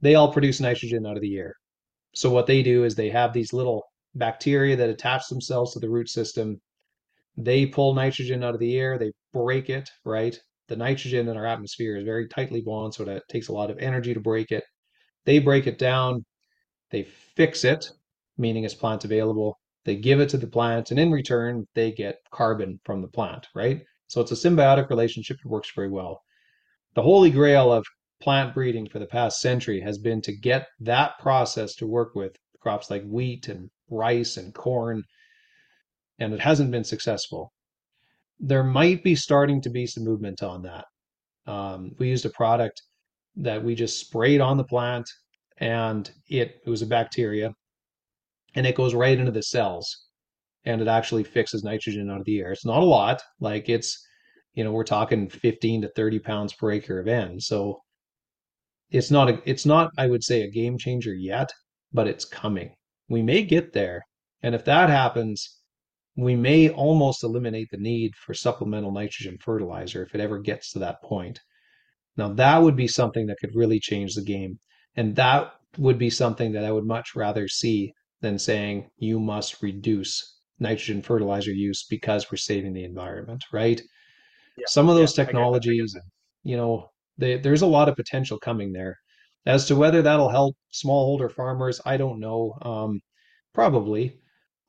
They 0.00 0.16
all 0.16 0.32
produce 0.32 0.60
nitrogen 0.60 1.06
out 1.06 1.16
of 1.16 1.22
the 1.22 1.36
air. 1.38 1.54
So 2.14 2.30
what 2.30 2.46
they 2.46 2.62
do 2.62 2.84
is 2.84 2.94
they 2.94 3.10
have 3.10 3.32
these 3.32 3.52
little 3.52 3.84
bacteria 4.16 4.74
that 4.76 4.90
attach 4.90 5.28
themselves 5.28 5.72
to 5.72 5.78
the 5.78 5.88
root 5.88 6.08
system. 6.08 6.60
They 7.36 7.66
pull 7.66 7.94
nitrogen 7.94 8.42
out 8.42 8.54
of 8.54 8.60
the 8.60 8.76
air, 8.76 8.98
they 8.98 9.12
break 9.32 9.70
it, 9.70 9.88
right? 10.04 10.36
The 10.66 10.76
nitrogen 10.76 11.28
in 11.28 11.36
our 11.36 11.46
atmosphere 11.46 11.96
is 11.96 12.04
very 12.04 12.26
tightly 12.28 12.62
bound, 12.62 12.94
so 12.94 13.04
it 13.04 13.22
takes 13.28 13.48
a 13.48 13.52
lot 13.52 13.70
of 13.70 13.78
energy 13.78 14.12
to 14.12 14.20
break 14.20 14.50
it. 14.50 14.64
They 15.24 15.38
break 15.38 15.68
it 15.68 15.78
down, 15.78 16.24
they 16.90 17.04
fix 17.04 17.62
it, 17.64 17.90
meaning 18.40 18.64
it's 18.64 18.74
plant 18.74 19.04
available. 19.04 19.58
They 19.84 19.96
give 19.96 20.20
it 20.20 20.28
to 20.30 20.38
the 20.38 20.46
plant, 20.46 20.90
and 20.90 20.98
in 20.98 21.12
return, 21.12 21.66
they 21.74 21.92
get 21.92 22.18
carbon 22.32 22.80
from 22.84 23.02
the 23.02 23.08
plant, 23.08 23.46
right? 23.54 23.82
So 24.08 24.20
it's 24.20 24.32
a 24.32 24.34
symbiotic 24.34 24.90
relationship. 24.90 25.36
It 25.44 25.48
works 25.48 25.70
very 25.74 25.90
well. 25.90 26.20
The 26.94 27.02
holy 27.02 27.30
grail 27.30 27.72
of 27.72 27.84
plant 28.20 28.54
breeding 28.54 28.88
for 28.88 28.98
the 28.98 29.06
past 29.06 29.40
century 29.40 29.80
has 29.80 29.98
been 29.98 30.20
to 30.22 30.36
get 30.36 30.66
that 30.80 31.12
process 31.20 31.74
to 31.76 31.86
work 31.86 32.14
with 32.14 32.32
crops 32.60 32.90
like 32.90 33.04
wheat 33.04 33.48
and 33.48 33.70
rice 33.88 34.36
and 34.36 34.54
corn, 34.54 35.02
and 36.18 36.34
it 36.34 36.40
hasn't 36.40 36.70
been 36.70 36.84
successful. 36.84 37.52
There 38.38 38.64
might 38.64 39.02
be 39.04 39.14
starting 39.14 39.60
to 39.62 39.70
be 39.70 39.86
some 39.86 40.04
movement 40.04 40.42
on 40.42 40.62
that. 40.62 40.84
Um, 41.46 41.92
we 41.98 42.08
used 42.08 42.26
a 42.26 42.30
product 42.30 42.82
that 43.36 43.62
we 43.62 43.74
just 43.74 44.00
sprayed 44.00 44.40
on 44.40 44.56
the 44.56 44.64
plant, 44.64 45.08
and 45.58 46.10
it, 46.28 46.56
it 46.64 46.70
was 46.70 46.82
a 46.82 46.86
bacteria 46.86 47.52
and 48.54 48.66
it 48.66 48.76
goes 48.76 48.94
right 48.94 49.18
into 49.18 49.32
the 49.32 49.42
cells 49.42 50.06
and 50.64 50.80
it 50.80 50.88
actually 50.88 51.24
fixes 51.24 51.64
nitrogen 51.64 52.10
out 52.10 52.20
of 52.20 52.26
the 52.26 52.40
air. 52.40 52.52
It's 52.52 52.66
not 52.66 52.82
a 52.82 52.84
lot, 52.84 53.22
like 53.40 53.68
it's, 53.68 53.98
you 54.54 54.64
know, 54.64 54.72
we're 54.72 54.84
talking 54.84 55.28
15 55.28 55.82
to 55.82 55.88
30 55.94 56.18
pounds 56.18 56.52
per 56.52 56.72
acre 56.72 56.98
of 56.98 57.08
N. 57.08 57.40
So 57.40 57.80
it's 58.90 59.10
not 59.10 59.30
a, 59.30 59.40
it's 59.44 59.64
not, 59.64 59.90
I 59.96 60.06
would 60.06 60.24
say, 60.24 60.42
a 60.42 60.50
game 60.50 60.76
changer 60.76 61.14
yet, 61.14 61.52
but 61.92 62.08
it's 62.08 62.24
coming. 62.24 62.74
We 63.08 63.22
may 63.22 63.42
get 63.42 63.72
there. 63.72 64.02
And 64.42 64.54
if 64.54 64.64
that 64.64 64.90
happens, 64.90 65.60
we 66.16 66.36
may 66.36 66.68
almost 66.70 67.24
eliminate 67.24 67.68
the 67.70 67.78
need 67.78 68.14
for 68.16 68.34
supplemental 68.34 68.92
nitrogen 68.92 69.38
fertilizer 69.40 70.02
if 70.02 70.14
it 70.14 70.20
ever 70.20 70.38
gets 70.38 70.72
to 70.72 70.78
that 70.80 71.02
point. 71.02 71.38
Now, 72.16 72.32
that 72.34 72.58
would 72.58 72.76
be 72.76 72.88
something 72.88 73.26
that 73.26 73.38
could 73.40 73.54
really 73.54 73.80
change 73.80 74.14
the 74.14 74.22
game. 74.22 74.58
And 74.96 75.14
that 75.16 75.52
would 75.78 75.98
be 75.98 76.10
something 76.10 76.52
that 76.52 76.64
I 76.64 76.72
would 76.72 76.84
much 76.84 77.14
rather 77.14 77.48
see 77.48 77.94
than 78.20 78.38
saying 78.38 78.90
you 78.98 79.18
must 79.20 79.62
reduce 79.62 80.40
nitrogen 80.58 81.02
fertilizer 81.02 81.52
use 81.52 81.84
because 81.88 82.30
we're 82.30 82.36
saving 82.36 82.72
the 82.72 82.84
environment, 82.84 83.44
right? 83.52 83.80
Yeah, 84.56 84.64
Some 84.66 84.88
of 84.88 84.96
those 84.96 85.12
I 85.12 85.12
get 85.12 85.16
that. 85.16 85.22
I 85.22 85.24
get 85.24 85.28
technologies, 85.32 85.96
you 86.42 86.56
know, 86.56 86.90
they, 87.18 87.38
there's 87.38 87.62
a 87.62 87.66
lot 87.66 87.88
of 87.88 87.96
potential 87.96 88.38
coming 88.38 88.72
there. 88.72 88.98
As 89.46 89.66
to 89.66 89.76
whether 89.76 90.02
that'll 90.02 90.28
help 90.28 90.56
smallholder 90.72 91.32
farmers, 91.32 91.80
I 91.86 91.96
don't 91.96 92.20
know. 92.20 92.54
Um, 92.62 93.00
probably, 93.54 94.20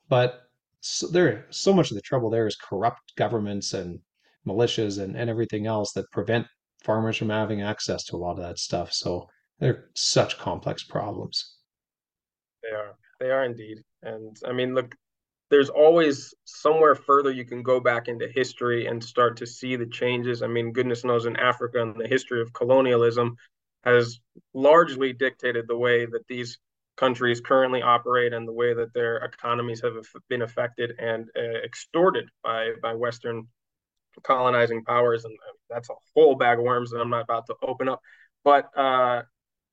but 0.10 0.44
so 0.80 1.08
there, 1.08 1.46
so 1.50 1.74
much 1.74 1.92
of 1.92 1.96
the 1.96 2.02
trouble 2.02 2.30
there 2.30 2.48
is 2.48 2.56
corrupt 2.56 3.16
governments 3.18 3.74
and 3.74 4.00
militias 4.48 5.02
and, 5.02 5.16
and 5.16 5.30
everything 5.30 5.68
else 5.68 5.92
that 5.94 6.10
prevent 6.12 6.48
farmers 6.84 7.18
from 7.18 7.30
having 7.30 7.62
access 7.62 8.04
to 8.06 8.16
a 8.16 8.18
lot 8.18 8.32
of 8.32 8.44
that 8.44 8.60
stuff. 8.60 8.92
So 8.92 9.28
they're 9.60 9.90
such 9.96 10.38
complex 10.40 10.84
problems. 10.84 11.58
They 12.64 12.70
are. 12.76 12.96
They 13.22 13.30
are 13.30 13.46
indeed. 13.46 13.84
And 14.02 14.36
I 14.48 14.52
mean, 14.52 14.74
look, 14.74 14.96
there's 15.52 15.70
always 15.70 16.34
somewhere 16.46 16.96
further 16.96 17.32
you 17.32 17.46
can 17.46 17.62
go 17.62 17.80
back 17.80 18.08
into 18.08 18.28
history 18.28 18.88
and 18.88 19.04
start 19.04 19.38
to 19.38 19.46
see 19.46 19.76
the 19.76 19.86
changes. 19.86 20.42
I 20.42 20.48
mean, 20.48 20.74
goodness 20.74 21.04
knows 21.04 21.28
in 21.28 21.36
Africa 21.36 21.84
and 21.84 21.96
the 21.96 22.08
history 22.08 22.42
of 22.42 22.52
colonialism 22.52 23.36
has 23.84 24.20
largely 24.56 25.14
dictated 25.14 25.68
the 25.68 25.78
way 25.78 26.08
that 26.08 26.28
these 26.28 26.58
countries 26.98 27.42
currently 27.42 27.84
operate 27.84 28.34
and 28.34 28.48
the 28.48 28.54
way 28.54 28.74
that 28.74 28.94
their 28.94 29.18
economies 29.18 29.82
have 29.82 29.94
been 30.28 30.42
affected 30.42 30.94
and 30.98 31.30
uh, 31.38 31.60
extorted 31.64 32.28
by 32.44 32.72
by 32.82 32.96
Western 32.96 33.48
colonizing 34.24 34.84
powers. 34.84 35.26
And 35.26 35.34
uh, 35.48 35.54
that's 35.70 35.92
a 35.92 35.96
whole 36.16 36.34
bag 36.34 36.58
of 36.58 36.66
worms 36.66 36.90
that 36.90 37.00
I'm 37.00 37.12
not 37.12 37.22
about 37.24 37.46
to 37.48 37.56
open 37.62 37.88
up. 37.88 38.02
But 38.44 38.76
uh, 38.76 39.24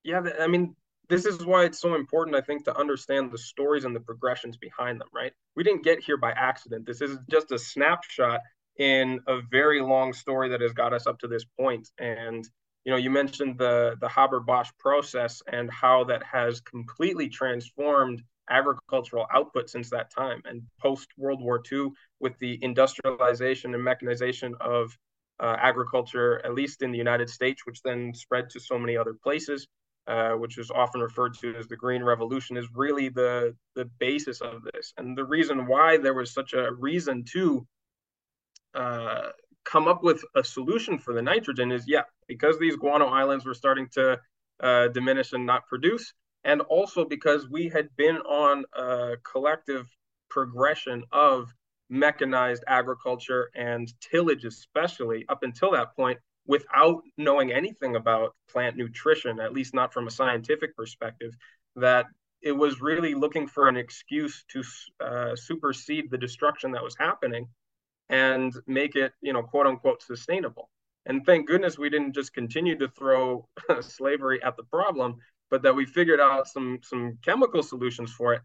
yeah, 0.04 0.22
I 0.38 0.48
mean, 0.48 0.76
this 1.08 1.24
is 1.24 1.44
why 1.44 1.64
it's 1.64 1.80
so 1.80 1.94
important, 1.94 2.36
I 2.36 2.40
think, 2.40 2.64
to 2.64 2.78
understand 2.78 3.32
the 3.32 3.38
stories 3.38 3.84
and 3.84 3.96
the 3.96 4.00
progressions 4.00 4.56
behind 4.56 5.00
them, 5.00 5.08
right? 5.12 5.32
We 5.56 5.64
didn't 5.64 5.84
get 5.84 6.02
here 6.02 6.16
by 6.16 6.32
accident. 6.32 6.86
This 6.86 7.00
is 7.00 7.18
just 7.30 7.50
a 7.50 7.58
snapshot 7.58 8.40
in 8.78 9.20
a 9.26 9.40
very 9.50 9.80
long 9.80 10.12
story 10.12 10.50
that 10.50 10.60
has 10.60 10.72
got 10.72 10.92
us 10.92 11.06
up 11.06 11.18
to 11.20 11.28
this 11.28 11.44
point. 11.58 11.88
And 11.98 12.48
you 12.84 12.92
know, 12.92 12.98
you 12.98 13.10
mentioned 13.10 13.58
the 13.58 13.96
the 14.00 14.08
Haber 14.08 14.40
Bosch 14.40 14.70
process 14.78 15.42
and 15.52 15.70
how 15.70 16.04
that 16.04 16.22
has 16.24 16.60
completely 16.60 17.28
transformed 17.28 18.22
agricultural 18.50 19.26
output 19.32 19.68
since 19.68 19.90
that 19.90 20.10
time. 20.10 20.42
And 20.44 20.62
post 20.80 21.08
World 21.16 21.42
War 21.42 21.62
II, 21.70 21.88
with 22.20 22.38
the 22.38 22.58
industrialization 22.62 23.74
and 23.74 23.84
mechanization 23.84 24.54
of 24.60 24.96
uh, 25.40 25.56
agriculture, 25.58 26.44
at 26.44 26.54
least 26.54 26.82
in 26.82 26.90
the 26.90 26.98
United 26.98 27.28
States, 27.28 27.66
which 27.66 27.82
then 27.82 28.12
spread 28.14 28.50
to 28.50 28.60
so 28.60 28.78
many 28.78 28.96
other 28.96 29.14
places, 29.22 29.66
uh, 30.08 30.32
which 30.32 30.56
is 30.56 30.70
often 30.70 31.02
referred 31.02 31.34
to 31.34 31.54
as 31.56 31.68
the 31.68 31.76
Green 31.76 32.02
Revolution, 32.02 32.56
is 32.56 32.66
really 32.74 33.08
the 33.10 33.54
the 33.74 33.84
basis 33.98 34.40
of 34.40 34.62
this, 34.72 34.94
and 34.96 35.16
the 35.16 35.24
reason 35.24 35.66
why 35.66 35.98
there 35.98 36.14
was 36.14 36.32
such 36.32 36.54
a 36.54 36.72
reason 36.72 37.24
to 37.32 37.66
uh, 38.74 39.28
come 39.64 39.86
up 39.86 40.02
with 40.02 40.24
a 40.34 40.42
solution 40.42 40.98
for 40.98 41.12
the 41.12 41.22
nitrogen 41.22 41.70
is 41.70 41.84
yeah, 41.86 42.04
because 42.26 42.58
these 42.58 42.76
guano 42.76 43.06
islands 43.06 43.44
were 43.44 43.54
starting 43.54 43.86
to 43.92 44.18
uh, 44.60 44.88
diminish 44.88 45.32
and 45.34 45.44
not 45.44 45.66
produce, 45.66 46.14
and 46.44 46.62
also 46.62 47.04
because 47.04 47.48
we 47.50 47.68
had 47.68 47.88
been 47.96 48.16
on 48.16 48.64
a 48.74 49.16
collective 49.30 49.86
progression 50.30 51.04
of 51.12 51.52
mechanized 51.90 52.64
agriculture 52.66 53.50
and 53.54 53.92
tillage, 54.00 54.44
especially 54.44 55.24
up 55.28 55.42
until 55.42 55.72
that 55.72 55.94
point, 55.94 56.18
without 56.49 57.03
knowing 57.18 57.53
anything 57.53 57.94
about 57.94 58.34
plant 58.51 58.74
nutrition, 58.76 59.38
at 59.38 59.53
least 59.53 59.74
not 59.74 59.92
from 59.92 60.09
a 60.09 60.11
scientific 60.11 60.74
perspective, 60.74 61.36
that 61.76 62.07
it 62.40 62.53
was 62.53 62.80
really 62.80 63.14
looking 63.14 63.46
for 63.46 63.68
an 63.68 63.76
excuse 63.76 64.44
to 64.49 64.64
uh, 65.05 65.36
supersede 65.36 66.11
the 66.11 66.16
destruction 66.16 66.72
that 66.72 66.82
was 66.82 66.96
happening 66.99 67.46
and 68.09 68.55
make 68.66 68.96
it, 68.96 69.12
you 69.20 69.34
know, 69.34 69.42
quote 69.42 69.66
unquote, 69.66 70.03
sustainable. 70.03 70.70
And 71.05 71.24
thank 71.26 71.46
goodness 71.46 71.78
we 71.78 71.90
didn't 71.90 72.14
just 72.14 72.32
continue 72.32 72.76
to 72.78 72.88
throw 72.88 73.46
slavery 73.80 74.42
at 74.42 74.57
the 74.57 74.64
problem, 74.64 75.16
but 75.51 75.62
that 75.62 75.74
we 75.74 75.84
figured 75.84 76.20
out 76.20 76.49
some 76.49 76.78
some 76.82 77.18
chemical 77.22 77.62
solutions 77.62 78.11
for 78.12 78.32
it. 78.32 78.42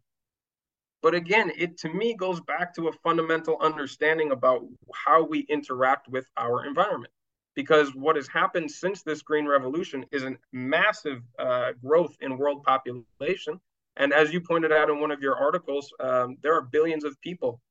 But 1.02 1.16
again, 1.16 1.52
it 1.58 1.78
to 1.80 1.90
me 1.90 2.16
goes 2.16 2.42
back 2.42 2.74
to 2.76 2.90
a 2.90 2.94
fundamental 3.04 3.58
understanding 3.62 4.32
about 4.32 4.66
how 4.94 5.24
we 5.24 5.40
interact 5.42 6.10
with 6.10 6.26
our 6.36 6.66
environment 6.66 7.14
because 7.56 7.94
what 7.96 8.16
has 8.16 8.28
happened 8.28 8.70
since 8.70 9.04
this 9.04 9.22
green 9.22 9.46
revolution 9.46 10.06
is 10.12 10.24
a 10.24 10.36
massive 10.52 11.22
uh, 11.40 11.72
growth 11.84 12.16
in 12.22 12.38
world 12.38 12.64
population. 12.64 13.60
And 13.98 14.12
as 14.12 14.34
you 14.34 14.42
pointed 14.42 14.72
out 14.72 14.90
in 14.90 15.00
one 15.00 15.12
of 15.12 15.22
your 15.22 15.36
articles, 15.36 15.94
um, 16.00 16.38
there 16.42 16.56
are 16.56 16.62
billions 16.62 17.04
of 17.04 17.20
people 17.22 17.62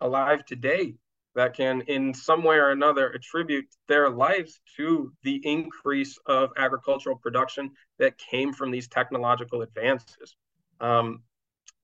alive 0.00 0.44
today 0.44 0.94
that 1.34 1.54
can, 1.54 1.82
in 1.82 2.14
some 2.14 2.44
way 2.44 2.56
or 2.56 2.70
another, 2.70 3.10
attribute 3.10 3.66
their 3.88 4.08
lives 4.08 4.60
to 4.76 5.12
the 5.22 5.40
increase 5.44 6.18
of 6.26 6.50
agricultural 6.56 7.16
production 7.16 7.70
that 7.98 8.18
came 8.18 8.52
from 8.52 8.70
these 8.70 8.88
technological 8.88 9.62
advances. 9.62 10.36
Um, 10.80 11.22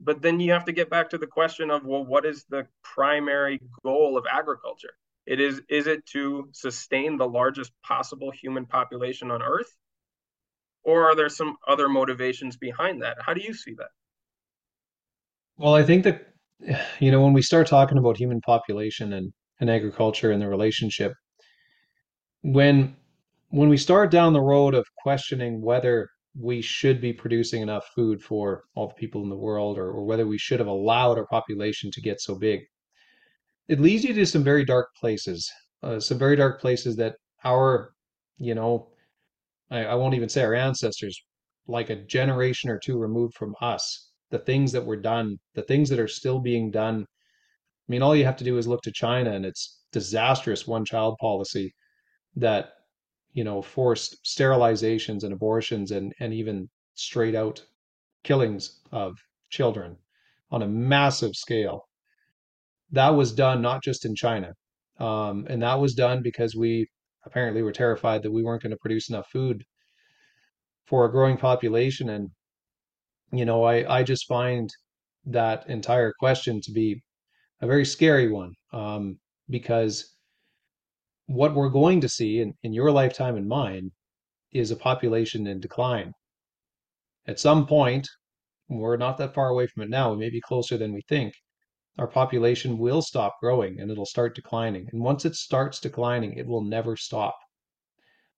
but 0.00 0.22
then 0.22 0.40
you 0.40 0.52
have 0.52 0.64
to 0.64 0.72
get 0.72 0.88
back 0.88 1.10
to 1.10 1.18
the 1.18 1.26
question 1.26 1.70
of 1.70 1.84
well, 1.84 2.04
what 2.04 2.24
is 2.24 2.44
the 2.48 2.66
primary 2.82 3.60
goal 3.84 4.16
of 4.16 4.24
agriculture? 4.30 4.94
It 5.30 5.38
is 5.38 5.62
is 5.68 5.86
it 5.86 6.04
to 6.06 6.48
sustain 6.50 7.16
the 7.16 7.28
largest 7.28 7.70
possible 7.84 8.32
human 8.32 8.66
population 8.66 9.30
on 9.30 9.42
Earth, 9.42 9.72
or 10.82 11.08
are 11.08 11.14
there 11.14 11.28
some 11.28 11.56
other 11.68 11.88
motivations 11.88 12.56
behind 12.56 13.02
that? 13.02 13.16
How 13.24 13.32
do 13.32 13.40
you 13.40 13.54
see 13.54 13.74
that? 13.78 13.90
Well, 15.56 15.76
I 15.76 15.84
think 15.84 16.02
that 16.02 16.26
you 16.98 17.12
know 17.12 17.22
when 17.22 17.32
we 17.32 17.42
start 17.42 17.68
talking 17.68 17.96
about 17.96 18.16
human 18.16 18.40
population 18.40 19.12
and 19.12 19.32
and 19.60 19.70
agriculture 19.70 20.32
and 20.32 20.42
the 20.42 20.48
relationship 20.48 21.12
when 22.42 22.96
when 23.50 23.68
we 23.68 23.76
start 23.76 24.10
down 24.10 24.32
the 24.32 24.40
road 24.40 24.74
of 24.74 24.84
questioning 25.00 25.62
whether 25.62 26.08
we 26.36 26.60
should 26.60 27.00
be 27.00 27.12
producing 27.12 27.62
enough 27.62 27.86
food 27.94 28.20
for 28.20 28.64
all 28.74 28.88
the 28.88 28.94
people 28.94 29.22
in 29.22 29.28
the 29.28 29.36
world 29.36 29.78
or, 29.78 29.92
or 29.92 30.04
whether 30.04 30.26
we 30.26 30.38
should 30.38 30.58
have 30.58 30.66
allowed 30.66 31.18
our 31.18 31.26
population 31.26 31.88
to 31.92 32.00
get 32.00 32.20
so 32.20 32.36
big 32.36 32.62
it 33.70 33.80
leads 33.80 34.04
you 34.04 34.12
to 34.14 34.26
some 34.26 34.44
very 34.44 34.64
dark 34.64 34.88
places 35.00 35.50
uh, 35.82 35.98
some 35.98 36.18
very 36.18 36.36
dark 36.36 36.60
places 36.60 36.96
that 36.96 37.14
our 37.44 37.92
you 38.38 38.54
know 38.54 38.88
I, 39.70 39.84
I 39.84 39.94
won't 39.94 40.14
even 40.14 40.28
say 40.28 40.42
our 40.44 40.54
ancestors 40.54 41.18
like 41.66 41.90
a 41.90 42.02
generation 42.18 42.70
or 42.70 42.78
two 42.78 42.98
removed 42.98 43.34
from 43.34 43.54
us 43.60 44.10
the 44.30 44.40
things 44.40 44.72
that 44.72 44.84
were 44.84 44.96
done 45.12 45.38
the 45.54 45.62
things 45.62 45.88
that 45.90 46.00
are 46.00 46.08
still 46.08 46.40
being 46.40 46.70
done 46.70 47.06
I 47.90 47.92
mean, 47.92 48.02
all 48.02 48.14
you 48.14 48.24
have 48.24 48.36
to 48.36 48.44
do 48.44 48.56
is 48.56 48.68
look 48.68 48.82
to 48.82 48.92
China 48.92 49.32
and 49.32 49.44
its 49.44 49.80
disastrous 49.90 50.64
one 50.64 50.84
child 50.84 51.16
policy 51.20 51.74
that, 52.36 52.74
you 53.32 53.42
know, 53.42 53.60
forced 53.60 54.24
sterilizations 54.24 55.24
and 55.24 55.32
abortions 55.32 55.90
and, 55.90 56.14
and 56.20 56.32
even 56.32 56.70
straight 56.94 57.34
out 57.34 57.66
killings 58.22 58.78
of 58.92 59.18
children 59.48 59.96
on 60.52 60.62
a 60.62 60.68
massive 60.68 61.34
scale. 61.34 61.88
That 62.92 63.10
was 63.10 63.32
done 63.32 63.62
not 63.62 63.82
just 63.82 64.04
in 64.04 64.14
China. 64.14 64.52
Um, 64.98 65.46
and 65.48 65.62
that 65.62 65.80
was 65.80 65.94
done 65.94 66.22
because 66.22 66.54
we 66.54 66.88
apparently 67.24 67.62
were 67.62 67.72
terrified 67.72 68.22
that 68.22 68.30
we 68.32 68.42
weren't 68.42 68.62
going 68.62 68.70
to 68.70 68.78
produce 68.78 69.08
enough 69.08 69.28
food 69.30 69.64
for 70.86 71.04
a 71.04 71.10
growing 71.10 71.36
population. 71.36 72.10
And, 72.10 72.30
you 73.32 73.44
know, 73.44 73.64
I, 73.64 73.98
I 73.98 74.02
just 74.02 74.26
find 74.26 74.68
that 75.26 75.68
entire 75.68 76.12
question 76.18 76.60
to 76.62 76.72
be 76.72 77.02
a 77.60 77.66
very 77.66 77.84
scary 77.84 78.28
one 78.28 78.54
um, 78.72 79.18
because 79.48 80.16
what 81.26 81.54
we're 81.54 81.68
going 81.68 82.00
to 82.00 82.08
see 82.08 82.40
in, 82.40 82.54
in 82.62 82.72
your 82.72 82.90
lifetime 82.90 83.36
and 83.36 83.48
mine 83.48 83.90
is 84.52 84.70
a 84.70 84.76
population 84.76 85.46
in 85.46 85.60
decline. 85.60 86.12
At 87.26 87.38
some 87.38 87.66
point, 87.66 88.08
we're 88.68 88.96
not 88.96 89.18
that 89.18 89.34
far 89.34 89.48
away 89.48 89.66
from 89.66 89.84
it 89.84 89.90
now, 89.90 90.10
we 90.10 90.18
may 90.18 90.30
be 90.30 90.40
closer 90.40 90.76
than 90.76 90.92
we 90.92 91.02
think. 91.08 91.34
Our 91.98 92.06
population 92.06 92.78
will 92.78 93.02
stop 93.02 93.36
growing 93.40 93.80
and 93.80 93.90
it'll 93.90 94.06
start 94.06 94.34
declining. 94.34 94.88
And 94.92 95.02
once 95.02 95.24
it 95.24 95.34
starts 95.34 95.80
declining, 95.80 96.34
it 96.34 96.46
will 96.46 96.64
never 96.64 96.96
stop. 96.96 97.36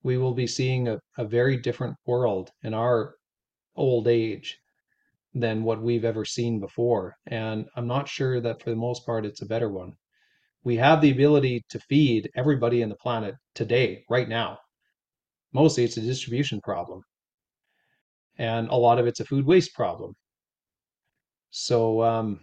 We 0.02 0.18
will 0.18 0.34
be 0.34 0.46
seeing 0.46 0.88
a, 0.88 0.98
a 1.16 1.24
very 1.24 1.56
different 1.56 1.96
world 2.06 2.50
in 2.62 2.74
our 2.74 3.14
old 3.76 4.08
age 4.08 4.58
than 5.34 5.64
what 5.64 5.82
we've 5.82 6.04
ever 6.04 6.24
seen 6.24 6.60
before. 6.60 7.14
And 7.26 7.66
I'm 7.76 7.86
not 7.86 8.08
sure 8.08 8.40
that 8.40 8.62
for 8.62 8.70
the 8.70 8.76
most 8.76 9.06
part 9.06 9.24
it's 9.24 9.42
a 9.42 9.46
better 9.46 9.70
one. 9.70 9.92
We 10.64 10.76
have 10.76 11.00
the 11.00 11.10
ability 11.10 11.64
to 11.70 11.80
feed 11.80 12.30
everybody 12.36 12.82
in 12.82 12.88
the 12.88 12.96
planet 12.96 13.34
today, 13.54 14.04
right 14.08 14.28
now. 14.28 14.58
Mostly 15.52 15.84
it's 15.84 15.96
a 15.96 16.00
distribution 16.00 16.60
problem. 16.60 17.02
And 18.38 18.68
a 18.68 18.76
lot 18.76 18.98
of 18.98 19.06
it's 19.06 19.20
a 19.20 19.24
food 19.24 19.46
waste 19.46 19.74
problem. 19.74 20.14
So 21.50 22.02
um, 22.02 22.40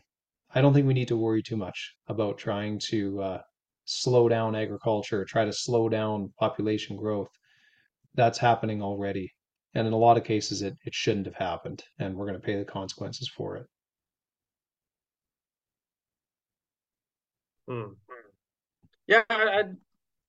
I 0.53 0.61
don't 0.61 0.73
think 0.73 0.87
we 0.87 0.93
need 0.93 1.09
to 1.09 1.17
worry 1.17 1.43
too 1.43 1.57
much 1.57 1.95
about 2.07 2.37
trying 2.37 2.79
to 2.89 3.21
uh, 3.21 3.41
slow 3.85 4.27
down 4.29 4.55
agriculture, 4.55 5.23
try 5.25 5.45
to 5.45 5.53
slow 5.53 5.89
down 5.89 6.33
population 6.39 6.95
growth. 6.95 7.29
That's 8.15 8.39
happening 8.39 8.81
already. 8.81 9.31
And 9.75 9.85
in 9.85 9.93
a 9.93 9.97
lot 9.97 10.17
of 10.17 10.23
cases, 10.23 10.63
it, 10.63 10.75
it 10.83 10.95
shouldn't 10.95 11.27
have 11.27 11.35
happened, 11.35 11.83
and 11.99 12.15
we're 12.15 12.25
going 12.25 12.39
to 12.39 12.45
pay 12.45 12.57
the 12.57 12.65
consequences 12.65 13.29
for 13.29 13.57
it. 13.57 13.65
Hmm. 17.67 17.93
Yeah, 19.05 19.21
I, 19.29 19.63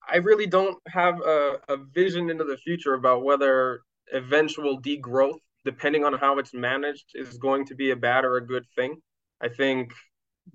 I 0.07 0.17
really 0.17 0.45
don't 0.45 0.77
have 0.87 1.19
a, 1.21 1.57
a 1.69 1.77
vision 1.77 2.29
into 2.29 2.43
the 2.43 2.57
future 2.57 2.93
about 2.93 3.23
whether 3.23 3.81
eventual 4.13 4.79
degrowth, 4.79 5.39
depending 5.65 6.03
on 6.03 6.13
how 6.13 6.37
it's 6.37 6.53
managed, 6.53 7.05
is 7.15 7.39
going 7.39 7.65
to 7.65 7.75
be 7.75 7.89
a 7.89 7.95
bad 7.95 8.25
or 8.25 8.37
a 8.37 8.45
good 8.45 8.65
thing. 8.75 9.01
I 9.41 9.49
think 9.49 9.91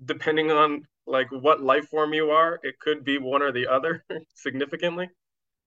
depending 0.03 0.51
on 0.51 0.83
like 1.05 1.31
what 1.31 1.61
life 1.61 1.87
form 1.87 2.13
you 2.13 2.31
are, 2.31 2.59
it 2.63 2.79
could 2.79 3.03
be 3.03 3.17
one 3.17 3.41
or 3.41 3.51
the 3.51 3.67
other 3.67 4.03
significantly. 4.35 5.09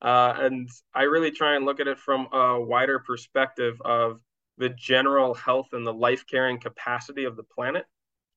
Uh, 0.02 0.34
and 0.38 0.68
I 0.94 1.02
really 1.02 1.30
try 1.30 1.56
and 1.56 1.64
look 1.64 1.80
at 1.80 1.88
it 1.88 1.98
from 1.98 2.28
a 2.32 2.60
wider 2.60 2.98
perspective 3.00 3.80
of 3.84 4.20
the 4.58 4.70
general 4.70 5.34
health 5.34 5.68
and 5.72 5.86
the 5.86 5.92
life 5.92 6.24
carrying 6.26 6.58
capacity 6.58 7.24
of 7.24 7.36
the 7.36 7.42
planet. 7.42 7.84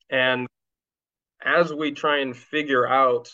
And 0.10 0.48
as 1.44 1.74
we 1.74 1.92
try 1.92 2.20
and 2.20 2.36
figure 2.36 2.88
out 2.88 3.30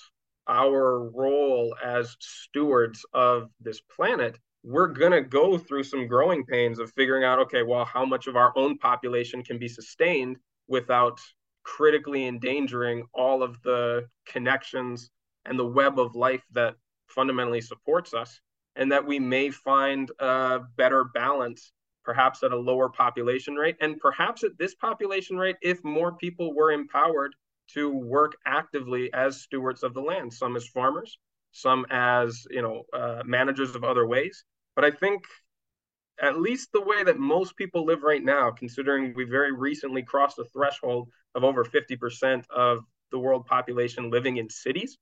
our 0.47 1.09
role 1.09 1.75
as 1.83 2.15
stewards 2.19 3.05
of 3.13 3.49
this 3.61 3.81
planet, 3.81 4.37
we're 4.63 4.87
going 4.87 5.11
to 5.11 5.21
go 5.21 5.57
through 5.57 5.83
some 5.83 6.07
growing 6.07 6.45
pains 6.45 6.79
of 6.79 6.91
figuring 6.93 7.23
out 7.23 7.39
okay, 7.39 7.63
well, 7.63 7.85
how 7.85 8.05
much 8.05 8.27
of 8.27 8.35
our 8.35 8.51
own 8.55 8.77
population 8.77 9.43
can 9.43 9.57
be 9.57 9.67
sustained 9.67 10.37
without 10.67 11.19
critically 11.63 12.27
endangering 12.27 13.05
all 13.13 13.43
of 13.43 13.61
the 13.63 14.07
connections 14.25 15.09
and 15.45 15.57
the 15.57 15.65
web 15.65 15.99
of 15.99 16.15
life 16.15 16.43
that 16.51 16.75
fundamentally 17.07 17.61
supports 17.61 18.13
us, 18.13 18.39
and 18.75 18.91
that 18.91 19.05
we 19.05 19.19
may 19.19 19.49
find 19.49 20.11
a 20.19 20.59
better 20.77 21.05
balance, 21.05 21.71
perhaps 22.03 22.43
at 22.43 22.51
a 22.51 22.57
lower 22.57 22.89
population 22.89 23.55
rate, 23.55 23.75
and 23.81 23.99
perhaps 23.99 24.43
at 24.43 24.57
this 24.57 24.75
population 24.75 25.37
rate, 25.37 25.55
if 25.61 25.83
more 25.83 26.13
people 26.13 26.53
were 26.53 26.71
empowered 26.71 27.33
to 27.73 27.89
work 27.89 28.35
actively 28.45 29.11
as 29.13 29.41
stewards 29.41 29.83
of 29.83 29.93
the 29.93 30.01
land, 30.01 30.33
some 30.33 30.55
as 30.55 30.67
farmers, 30.67 31.17
some 31.51 31.85
as 31.89 32.45
you 32.49 32.61
know 32.61 32.83
uh, 32.93 33.21
managers 33.25 33.75
of 33.75 33.83
other 33.83 34.07
ways. 34.07 34.43
But 34.75 34.85
I 34.85 34.91
think 34.91 35.23
at 36.21 36.39
least 36.39 36.69
the 36.73 36.81
way 36.81 37.03
that 37.03 37.17
most 37.17 37.55
people 37.55 37.85
live 37.85 38.03
right 38.03 38.23
now, 38.23 38.51
considering 38.51 39.13
we 39.15 39.23
very 39.23 39.51
recently 39.51 40.03
crossed 40.03 40.37
the 40.37 40.45
threshold 40.45 41.09
of 41.35 41.43
over 41.43 41.63
50% 41.63 42.43
of 42.49 42.79
the 43.11 43.19
world 43.19 43.45
population 43.45 44.09
living 44.09 44.37
in 44.37 44.49
cities, 44.49 44.97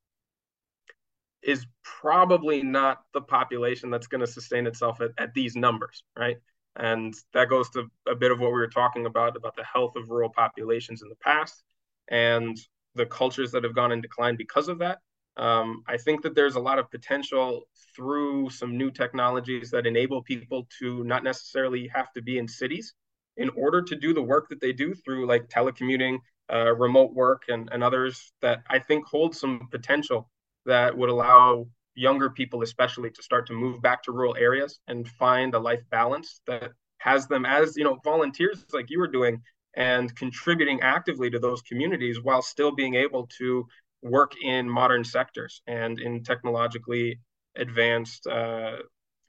is 1.43 1.65
probably 1.83 2.63
not 2.63 2.99
the 3.13 3.21
population 3.21 3.89
that's 3.89 4.07
going 4.07 4.21
to 4.21 4.27
sustain 4.27 4.67
itself 4.67 5.01
at, 5.01 5.11
at 5.17 5.33
these 5.33 5.55
numbers, 5.55 6.03
right? 6.17 6.37
And 6.75 7.13
that 7.33 7.49
goes 7.49 7.69
to 7.71 7.89
a 8.07 8.15
bit 8.15 8.31
of 8.31 8.39
what 8.39 8.47
we 8.47 8.57
were 8.57 8.67
talking 8.67 9.05
about 9.05 9.35
about 9.35 9.55
the 9.55 9.63
health 9.63 9.95
of 9.95 10.09
rural 10.09 10.29
populations 10.29 11.01
in 11.01 11.09
the 11.09 11.15
past 11.15 11.63
and 12.09 12.57
the 12.95 13.05
cultures 13.05 13.51
that 13.51 13.63
have 13.63 13.75
gone 13.75 13.91
in 13.91 14.01
decline 14.01 14.35
because 14.35 14.67
of 14.67 14.79
that. 14.79 14.99
Um, 15.37 15.83
I 15.87 15.97
think 15.97 16.23
that 16.23 16.33
there's 16.35 16.55
a 16.55 16.59
lot 16.59 16.79
of 16.79 16.89
potential 16.89 17.63
through 17.95 18.49
some 18.49 18.77
new 18.77 18.89
technologies 18.89 19.69
that 19.71 19.85
enable 19.85 20.23
people 20.23 20.67
to 20.79 21.03
not 21.03 21.23
necessarily 21.23 21.87
have 21.93 22.11
to 22.13 22.21
be 22.21 22.39
in 22.39 22.47
cities 22.47 22.93
in 23.37 23.49
order 23.51 23.81
to 23.81 23.95
do 23.95 24.13
the 24.13 24.21
work 24.21 24.49
that 24.49 24.61
they 24.61 24.73
do 24.73 24.93
through 24.93 25.27
like 25.27 25.47
telecommuting, 25.49 26.17
uh, 26.51 26.73
remote 26.75 27.13
work, 27.13 27.43
and, 27.47 27.69
and 27.71 27.83
others 27.83 28.31
that 28.41 28.63
I 28.69 28.79
think 28.79 29.05
hold 29.05 29.35
some 29.35 29.67
potential 29.71 30.29
that 30.65 30.97
would 30.97 31.09
allow 31.09 31.67
younger 31.95 32.29
people 32.29 32.61
especially 32.61 33.09
to 33.09 33.23
start 33.23 33.47
to 33.47 33.53
move 33.53 33.81
back 33.81 34.03
to 34.03 34.11
rural 34.11 34.35
areas 34.37 34.79
and 34.87 35.07
find 35.07 35.55
a 35.55 35.59
life 35.59 35.81
balance 35.89 36.41
that 36.45 36.71
has 36.99 37.25
them 37.27 37.43
as 37.43 37.75
you 37.75 37.83
know 37.83 37.97
volunteers 38.03 38.63
like 38.71 38.91
you 38.91 38.99
were 38.99 39.07
doing 39.07 39.41
and 39.75 40.15
contributing 40.15 40.79
actively 40.81 41.29
to 41.29 41.39
those 41.39 41.61
communities 41.63 42.21
while 42.21 42.41
still 42.41 42.71
being 42.71 42.95
able 42.95 43.27
to 43.37 43.65
work 44.01 44.33
in 44.43 44.69
modern 44.69 45.03
sectors 45.03 45.61
and 45.67 45.99
in 45.99 46.23
technologically 46.23 47.19
advanced 47.55 48.25
uh, 48.27 48.77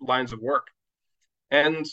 lines 0.01 0.33
of 0.33 0.41
work. 0.41 0.69
And 1.51 1.87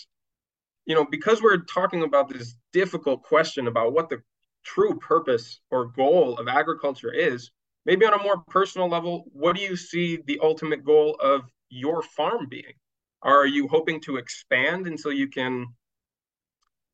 you 0.86 0.96
know 0.96 1.06
because 1.06 1.42
we're 1.42 1.64
talking 1.64 2.04
about 2.04 2.30
this 2.30 2.56
difficult 2.74 3.24
question 3.24 3.68
about 3.68 3.94
what 3.94 4.10
the 4.10 4.22
true 4.64 4.98
purpose 4.98 5.60
or 5.72 5.86
goal 5.86 6.38
of 6.38 6.48
agriculture 6.48 7.14
is 7.14 7.52
maybe 7.86 8.06
on 8.06 8.14
a 8.14 8.24
more 8.24 8.38
personal 8.50 8.90
level, 8.90 9.26
what 9.32 9.56
do 9.56 9.62
you 9.62 9.76
see 9.76 10.20
the 10.26 10.40
ultimate 10.42 10.84
goal 10.84 11.16
of 11.22 11.42
your 11.70 12.02
farm 12.02 12.48
being? 12.50 12.74
Are 13.22 13.46
you 13.46 13.68
hoping 13.68 14.02
to 14.02 14.18
expand 14.18 14.88
until 14.88 15.12
you 15.12 15.28
can, 15.28 15.68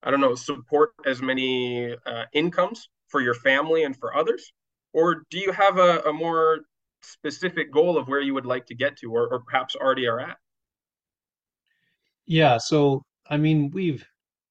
I 0.04 0.12
don't 0.12 0.22
know, 0.22 0.36
support 0.36 0.92
as 1.06 1.22
many 1.22 1.96
uh, 2.06 2.26
incomes 2.34 2.90
for 3.08 3.22
your 3.22 3.34
family 3.34 3.84
and 3.84 3.96
for 3.98 4.16
others? 4.16 4.52
Or 4.94 5.24
do 5.30 5.40
you 5.40 5.52
have 5.52 5.78
a, 5.78 6.02
a 6.02 6.14
more 6.14 6.60
specific 7.02 7.72
goal 7.72 7.98
of 7.98 8.08
where 8.08 8.22
you 8.22 8.34
would 8.34 8.46
like 8.46 8.66
to 8.68 8.76
get 8.76 8.98
to 8.98 9.14
or, 9.14 9.28
or 9.30 9.40
perhaps 9.40 9.76
already 9.76 10.08
are 10.08 10.20
at? 10.20 10.38
Yeah, 12.26 12.58
so 12.60 13.04
I 13.32 13.38
mean, 13.38 13.72
we've 13.74 14.06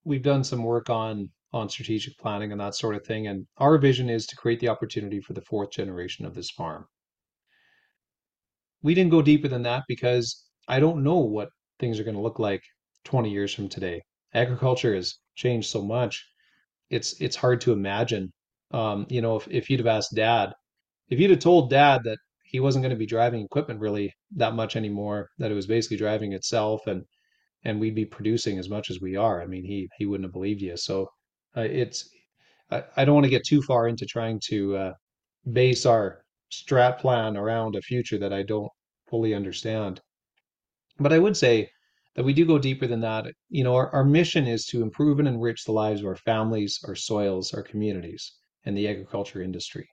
we've 0.04 0.22
done 0.22 0.42
some 0.42 0.64
work 0.64 0.88
on 0.88 1.30
on 1.52 1.68
strategic 1.68 2.16
planning 2.16 2.50
and 2.50 2.60
that 2.60 2.74
sort 2.74 2.94
of 2.94 3.04
thing, 3.04 3.26
and 3.26 3.46
our 3.58 3.76
vision 3.76 4.08
is 4.08 4.26
to 4.26 4.36
create 4.36 4.58
the 4.58 4.68
opportunity 4.68 5.20
for 5.20 5.34
the 5.34 5.42
fourth 5.42 5.70
generation 5.70 6.24
of 6.24 6.34
this 6.34 6.50
farm. 6.50 6.86
We 8.82 8.94
didn't 8.94 9.10
go 9.10 9.20
deeper 9.20 9.48
than 9.48 9.64
that 9.64 9.82
because 9.86 10.46
I 10.66 10.80
don't 10.80 11.04
know 11.04 11.18
what 11.18 11.50
things 11.78 12.00
are 12.00 12.04
going 12.04 12.16
to 12.16 12.22
look 12.22 12.38
like 12.38 12.62
20 13.04 13.30
years 13.30 13.52
from 13.52 13.68
today. 13.68 14.00
Agriculture 14.32 14.94
has 14.94 15.18
changed 15.34 15.68
so 15.68 15.82
much. 15.82 16.26
It's 16.88 17.20
it's 17.20 17.36
hard 17.36 17.60
to 17.62 17.72
imagine. 17.72 18.32
Um, 18.70 19.06
you 19.10 19.20
know, 19.20 19.36
if, 19.36 19.46
if 19.50 19.68
you'd 19.68 19.80
have 19.80 19.86
asked 19.98 20.14
dad, 20.14 20.54
if 21.10 21.20
you'd 21.20 21.30
have 21.30 21.40
told 21.40 21.68
dad 21.68 22.00
that 22.04 22.18
he 22.44 22.60
wasn't 22.60 22.82
going 22.82 22.96
to 22.96 23.04
be 23.04 23.06
driving 23.06 23.44
equipment 23.44 23.80
really 23.80 24.14
that 24.36 24.54
much 24.54 24.74
anymore, 24.74 25.28
that 25.36 25.50
it 25.50 25.54
was 25.54 25.66
basically 25.66 25.98
driving 25.98 26.32
itself 26.32 26.86
and 26.86 27.04
and 27.64 27.78
we'd 27.78 27.94
be 27.94 28.04
producing 28.04 28.58
as 28.58 28.68
much 28.68 28.90
as 28.90 29.00
we 29.00 29.16
are. 29.16 29.42
I 29.42 29.46
mean, 29.46 29.64
he 29.64 29.88
he 29.98 30.06
wouldn't 30.06 30.26
have 30.26 30.32
believed 30.32 30.62
you. 30.62 30.76
So 30.76 31.08
uh, 31.56 31.62
it's 31.62 32.08
I, 32.70 32.84
I 32.96 33.04
don't 33.04 33.14
want 33.14 33.24
to 33.24 33.30
get 33.30 33.44
too 33.44 33.62
far 33.62 33.88
into 33.88 34.06
trying 34.06 34.40
to 34.48 34.76
uh, 34.76 34.92
base 35.52 35.86
our 35.86 36.22
strat 36.50 36.98
plan 36.98 37.36
around 37.36 37.76
a 37.76 37.82
future 37.82 38.18
that 38.18 38.32
I 38.32 38.42
don't 38.42 38.70
fully 39.08 39.34
understand. 39.34 40.00
But 40.98 41.12
I 41.12 41.18
would 41.18 41.36
say 41.36 41.70
that 42.14 42.24
we 42.24 42.32
do 42.32 42.44
go 42.44 42.58
deeper 42.58 42.86
than 42.86 43.00
that. 43.00 43.26
You 43.48 43.64
know, 43.64 43.74
our, 43.74 43.88
our 43.90 44.04
mission 44.04 44.46
is 44.46 44.66
to 44.66 44.82
improve 44.82 45.18
and 45.18 45.28
enrich 45.28 45.64
the 45.64 45.72
lives 45.72 46.00
of 46.00 46.06
our 46.06 46.16
families, 46.16 46.78
our 46.86 46.96
soils, 46.96 47.54
our 47.54 47.62
communities, 47.62 48.32
and 48.64 48.76
the 48.76 48.88
agriculture 48.88 49.42
industry. 49.42 49.88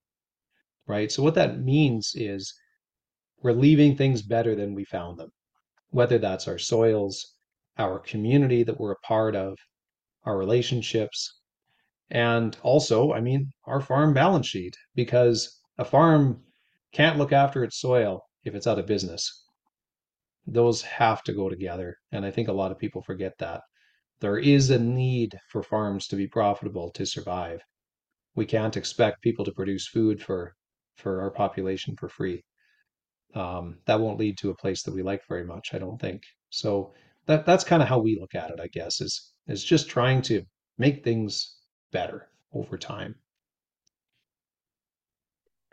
Right. 0.87 1.11
So 1.11 1.21
what 1.21 1.35
that 1.35 1.59
means 1.59 2.13
is 2.15 2.53
we're 3.41 3.51
leaving 3.51 3.95
things 3.95 4.21
better 4.21 4.55
than 4.55 4.73
we 4.73 4.85
found 4.85 5.19
them, 5.19 5.29
whether 5.89 6.17
that's 6.17 6.47
our 6.47 6.57
soils, 6.57 7.36
our 7.77 7.99
community 7.99 8.63
that 8.63 8.79
we're 8.79 8.93
a 8.93 9.07
part 9.07 9.35
of, 9.35 9.57
our 10.23 10.37
relationships, 10.37 11.39
and 12.09 12.57
also, 12.63 13.11
I 13.11 13.21
mean, 13.21 13.51
our 13.65 13.81
farm 13.81 14.13
balance 14.13 14.47
sheet, 14.47 14.75
because 14.95 15.61
a 15.77 15.85
farm 15.85 16.43
can't 16.93 17.17
look 17.17 17.33
after 17.33 17.63
its 17.63 17.79
soil 17.79 18.21
if 18.43 18.55
it's 18.55 18.67
out 18.67 18.79
of 18.79 18.85
business. 18.85 19.43
Those 20.45 20.81
have 20.83 21.21
to 21.23 21.33
go 21.33 21.49
together. 21.49 21.97
And 22.11 22.25
I 22.25 22.31
think 22.31 22.47
a 22.47 22.53
lot 22.53 22.71
of 22.71 22.79
people 22.79 23.01
forget 23.01 23.33
that. 23.39 23.61
There 24.19 24.37
is 24.39 24.69
a 24.69 24.79
need 24.79 25.37
for 25.49 25.61
farms 25.61 26.07
to 26.07 26.15
be 26.15 26.27
profitable 26.27 26.91
to 26.91 27.05
survive. 27.05 27.61
We 28.35 28.45
can't 28.45 28.77
expect 28.77 29.21
people 29.21 29.45
to 29.45 29.51
produce 29.51 29.87
food 29.87 30.21
for 30.21 30.55
for 30.95 31.21
our 31.21 31.29
population 31.29 31.95
for 31.95 32.09
free. 32.09 32.43
Um, 33.35 33.77
that 33.85 33.99
won't 33.99 34.19
lead 34.19 34.37
to 34.39 34.49
a 34.49 34.55
place 34.55 34.81
that 34.83 34.93
we 34.95 35.03
like 35.03 35.21
very 35.27 35.43
much, 35.43 35.73
I 35.73 35.77
don't 35.77 35.99
think. 36.01 36.23
So 36.49 36.93
that 37.27 37.45
that's 37.45 37.63
kind 37.63 37.81
of 37.81 37.87
how 37.87 37.99
we 37.99 38.17
look 38.19 38.35
at 38.35 38.49
it, 38.49 38.59
I 38.59 38.67
guess, 38.67 39.01
is 39.01 39.31
is 39.47 39.63
just 39.63 39.89
trying 39.89 40.21
to 40.23 40.43
make 40.77 41.03
things 41.03 41.57
better 41.91 42.29
over 42.53 42.77
time. 42.77 43.15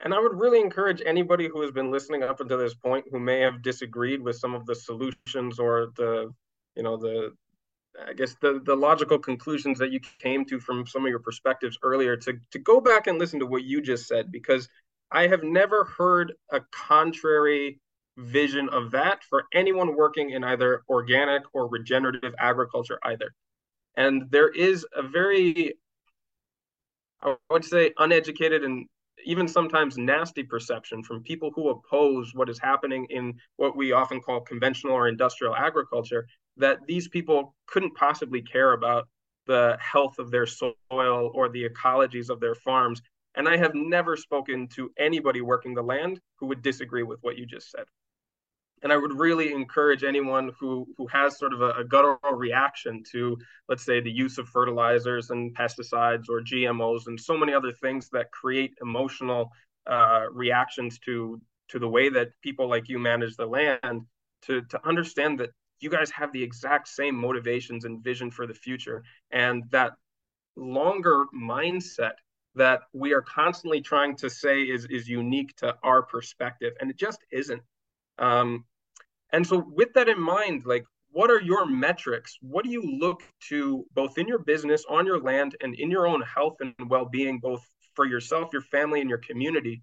And 0.04 0.12
I 0.12 0.20
would 0.20 0.34
really 0.34 0.60
encourage 0.60 1.02
anybody 1.06 1.48
who 1.48 1.62
has 1.62 1.70
been 1.70 1.90
listening 1.90 2.22
up 2.22 2.40
until 2.40 2.58
this 2.58 2.74
point 2.74 3.06
who 3.10 3.18
may 3.18 3.40
have 3.40 3.62
disagreed 3.62 4.20
with 4.20 4.36
some 4.36 4.54
of 4.54 4.66
the 4.66 4.74
solutions 4.74 5.58
or 5.58 5.92
the, 5.96 6.30
you 6.76 6.82
know, 6.82 6.96
the, 6.96 7.32
I 8.06 8.12
guess 8.12 8.34
the 8.40 8.60
the 8.64 8.74
logical 8.74 9.18
conclusions 9.18 9.78
that 9.78 9.92
you 9.92 10.00
came 10.18 10.44
to 10.46 10.58
from 10.58 10.86
some 10.86 11.04
of 11.04 11.10
your 11.10 11.20
perspectives 11.20 11.78
earlier 11.82 12.16
to 12.18 12.38
to 12.50 12.58
go 12.58 12.80
back 12.80 13.06
and 13.06 13.18
listen 13.18 13.38
to 13.38 13.46
what 13.46 13.62
you 13.62 13.80
just 13.80 14.08
said 14.08 14.32
because 14.32 14.68
I 15.12 15.28
have 15.28 15.44
never 15.44 15.84
heard 15.84 16.32
a 16.50 16.60
contrary 16.72 17.78
vision 18.16 18.68
of 18.68 18.90
that 18.92 19.22
for 19.24 19.44
anyone 19.52 19.96
working 19.96 20.30
in 20.30 20.44
either 20.44 20.82
organic 20.88 21.42
or 21.52 21.68
regenerative 21.68 22.34
agriculture 22.38 22.98
either. 23.04 23.34
And 23.96 24.30
there 24.30 24.48
is 24.48 24.86
a 24.94 25.02
very 25.02 25.74
I 27.22 27.36
would 27.50 27.64
say 27.64 27.92
uneducated 27.98 28.64
and 28.64 28.86
even 29.24 29.48
sometimes 29.48 29.96
nasty 29.96 30.42
perception 30.42 31.02
from 31.02 31.22
people 31.22 31.50
who 31.54 31.70
oppose 31.70 32.32
what 32.34 32.50
is 32.50 32.58
happening 32.58 33.06
in 33.08 33.34
what 33.56 33.74
we 33.74 33.92
often 33.92 34.20
call 34.20 34.40
conventional 34.40 34.92
or 34.92 35.08
industrial 35.08 35.56
agriculture 35.56 36.26
that 36.58 36.78
these 36.86 37.08
people 37.08 37.54
couldn't 37.66 37.94
possibly 37.94 38.42
care 38.42 38.74
about 38.74 39.08
the 39.46 39.78
health 39.80 40.18
of 40.18 40.30
their 40.30 40.46
soil 40.46 40.74
or 40.90 41.48
the 41.48 41.66
ecologies 41.66 42.28
of 42.28 42.40
their 42.40 42.54
farms. 42.54 43.00
And 43.34 43.48
I 43.48 43.56
have 43.56 43.74
never 43.74 44.16
spoken 44.16 44.68
to 44.74 44.90
anybody 44.98 45.40
working 45.40 45.74
the 45.74 45.82
land 45.82 46.20
who 46.36 46.46
would 46.46 46.62
disagree 46.62 47.02
with 47.02 47.18
what 47.22 47.38
you 47.38 47.46
just 47.46 47.70
said 47.70 47.86
and 48.84 48.92
I 48.92 48.98
would 48.98 49.18
really 49.18 49.50
encourage 49.50 50.04
anyone 50.04 50.50
who 50.60 50.86
who 50.96 51.06
has 51.08 51.38
sort 51.38 51.54
of 51.54 51.62
a, 51.62 51.70
a, 51.70 51.84
guttural 51.84 52.34
reaction 52.34 53.02
to, 53.12 53.36
let's 53.68 53.84
say, 53.84 54.00
the 54.00 54.10
use 54.10 54.36
of 54.36 54.46
fertilizers 54.46 55.30
and 55.30 55.56
pesticides 55.56 56.28
or 56.28 56.42
GMOs 56.42 57.06
and 57.06 57.18
so 57.18 57.36
many 57.36 57.54
other 57.54 57.72
things 57.72 58.10
that 58.10 58.30
create 58.30 58.74
emotional 58.82 59.50
uh, 59.86 60.26
reactions 60.30 60.98
to 61.00 61.40
to 61.68 61.78
the 61.78 61.88
way 61.88 62.10
that 62.10 62.28
people 62.42 62.68
like 62.68 62.88
you 62.90 62.98
manage 62.98 63.36
the 63.36 63.46
land, 63.46 64.02
to 64.42 64.60
to 64.62 64.86
understand 64.86 65.40
that 65.40 65.50
you 65.80 65.88
guys 65.88 66.10
have 66.10 66.30
the 66.32 66.42
exact 66.42 66.86
same 66.86 67.14
motivations 67.14 67.86
and 67.86 68.04
vision 68.04 68.30
for 68.30 68.46
the 68.46 68.54
future, 68.54 69.02
and 69.30 69.64
that 69.70 69.92
longer 70.56 71.24
mindset 71.34 72.12
that 72.54 72.82
we 72.92 73.14
are 73.14 73.22
constantly 73.22 73.80
trying 73.80 74.14
to 74.14 74.28
say 74.28 74.62
is 74.62 74.84
is 74.90 75.08
unique 75.08 75.56
to 75.56 75.74
our 75.82 76.02
perspective, 76.02 76.74
and 76.80 76.90
it 76.90 76.98
just 76.98 77.24
isn't. 77.32 77.62
Um, 78.18 78.64
and 79.34 79.44
so, 79.44 79.64
with 79.66 79.92
that 79.94 80.08
in 80.08 80.20
mind, 80.20 80.62
like, 80.64 80.84
what 81.10 81.28
are 81.28 81.40
your 81.40 81.66
metrics? 81.66 82.36
What 82.40 82.64
do 82.64 82.70
you 82.70 82.82
look 83.00 83.20
to 83.48 83.84
both 83.92 84.16
in 84.16 84.28
your 84.28 84.38
business, 84.38 84.84
on 84.88 85.06
your 85.06 85.18
land, 85.18 85.56
and 85.60 85.74
in 85.74 85.90
your 85.90 86.06
own 86.06 86.22
health 86.22 86.58
and 86.60 86.72
well 86.88 87.06
being, 87.06 87.40
both 87.40 87.60
for 87.94 88.06
yourself, 88.06 88.50
your 88.52 88.62
family, 88.62 89.00
and 89.00 89.10
your 89.10 89.18
community, 89.18 89.82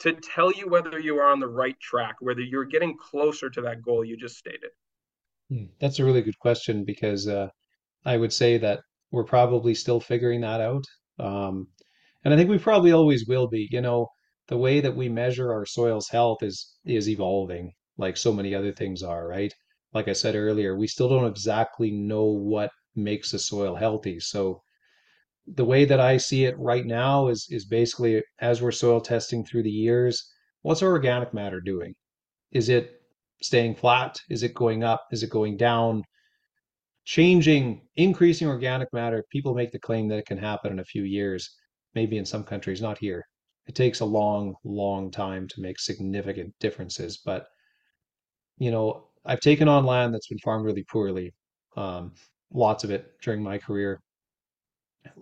to 0.00 0.12
tell 0.12 0.52
you 0.52 0.68
whether 0.68 0.98
you 0.98 1.16
are 1.16 1.32
on 1.32 1.40
the 1.40 1.48
right 1.48 1.80
track, 1.80 2.16
whether 2.20 2.42
you're 2.42 2.66
getting 2.66 2.98
closer 2.98 3.48
to 3.48 3.62
that 3.62 3.80
goal 3.80 4.04
you 4.04 4.14
just 4.14 4.36
stated? 4.36 4.70
Hmm, 5.48 5.64
that's 5.80 5.98
a 5.98 6.04
really 6.04 6.20
good 6.20 6.38
question 6.38 6.84
because 6.84 7.26
uh, 7.26 7.48
I 8.04 8.18
would 8.18 8.32
say 8.32 8.58
that 8.58 8.80
we're 9.10 9.24
probably 9.24 9.74
still 9.74 10.00
figuring 10.00 10.42
that 10.42 10.60
out. 10.60 10.84
Um, 11.18 11.68
and 12.26 12.34
I 12.34 12.36
think 12.36 12.50
we 12.50 12.58
probably 12.58 12.92
always 12.92 13.24
will 13.26 13.48
be. 13.48 13.68
You 13.70 13.80
know, 13.80 14.08
the 14.48 14.58
way 14.58 14.80
that 14.80 14.94
we 14.94 15.08
measure 15.08 15.50
our 15.50 15.64
soil's 15.64 16.10
health 16.10 16.42
is 16.42 16.76
is 16.84 17.08
evolving 17.08 17.72
like 17.98 18.16
so 18.16 18.32
many 18.32 18.54
other 18.54 18.72
things 18.72 19.02
are, 19.02 19.26
right? 19.26 19.52
Like 19.92 20.08
I 20.08 20.12
said 20.12 20.34
earlier, 20.34 20.76
we 20.76 20.86
still 20.86 21.08
don't 21.08 21.26
exactly 21.26 21.90
know 21.90 22.24
what 22.24 22.70
makes 22.94 23.30
the 23.30 23.38
soil 23.38 23.74
healthy. 23.74 24.20
So 24.20 24.62
the 25.46 25.64
way 25.64 25.84
that 25.84 26.00
I 26.00 26.16
see 26.16 26.44
it 26.44 26.58
right 26.58 26.84
now 26.84 27.28
is 27.28 27.46
is 27.50 27.66
basically 27.66 28.22
as 28.40 28.60
we're 28.60 28.72
soil 28.72 29.00
testing 29.00 29.44
through 29.44 29.62
the 29.62 29.70
years, 29.70 30.32
what's 30.62 30.82
our 30.82 30.90
organic 30.90 31.32
matter 31.32 31.60
doing? 31.60 31.94
Is 32.52 32.68
it 32.68 33.00
staying 33.42 33.76
flat? 33.76 34.18
Is 34.28 34.42
it 34.42 34.54
going 34.54 34.82
up? 34.82 35.06
Is 35.12 35.22
it 35.22 35.30
going 35.30 35.56
down? 35.56 36.02
Changing, 37.04 37.86
increasing 37.94 38.48
organic 38.48 38.92
matter, 38.92 39.24
people 39.30 39.54
make 39.54 39.70
the 39.70 39.78
claim 39.78 40.08
that 40.08 40.18
it 40.18 40.26
can 40.26 40.38
happen 40.38 40.72
in 40.72 40.80
a 40.80 40.84
few 40.84 41.04
years, 41.04 41.48
maybe 41.94 42.18
in 42.18 42.24
some 42.24 42.42
countries, 42.42 42.82
not 42.82 42.98
here. 42.98 43.24
It 43.66 43.76
takes 43.76 44.00
a 44.00 44.04
long, 44.04 44.56
long 44.64 45.12
time 45.12 45.46
to 45.48 45.60
make 45.60 45.78
significant 45.78 46.54
differences, 46.58 47.20
but 47.24 47.46
you 48.58 48.70
know, 48.70 49.08
I've 49.24 49.40
taken 49.40 49.68
on 49.68 49.84
land 49.84 50.14
that's 50.14 50.28
been 50.28 50.38
farmed 50.38 50.64
really 50.64 50.84
poorly, 50.84 51.34
um, 51.76 52.12
lots 52.52 52.84
of 52.84 52.90
it 52.90 53.12
during 53.22 53.42
my 53.42 53.58
career. 53.58 54.00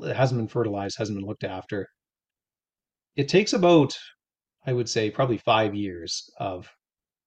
It 0.02 0.14
hasn't 0.14 0.38
been 0.38 0.48
fertilized, 0.48 0.98
hasn't 0.98 1.18
been 1.18 1.26
looked 1.26 1.44
after. 1.44 1.88
It 3.16 3.28
takes 3.28 3.52
about, 3.52 3.96
I 4.66 4.72
would 4.72 4.88
say, 4.88 5.10
probably 5.10 5.38
five 5.38 5.74
years 5.74 6.30
of 6.38 6.70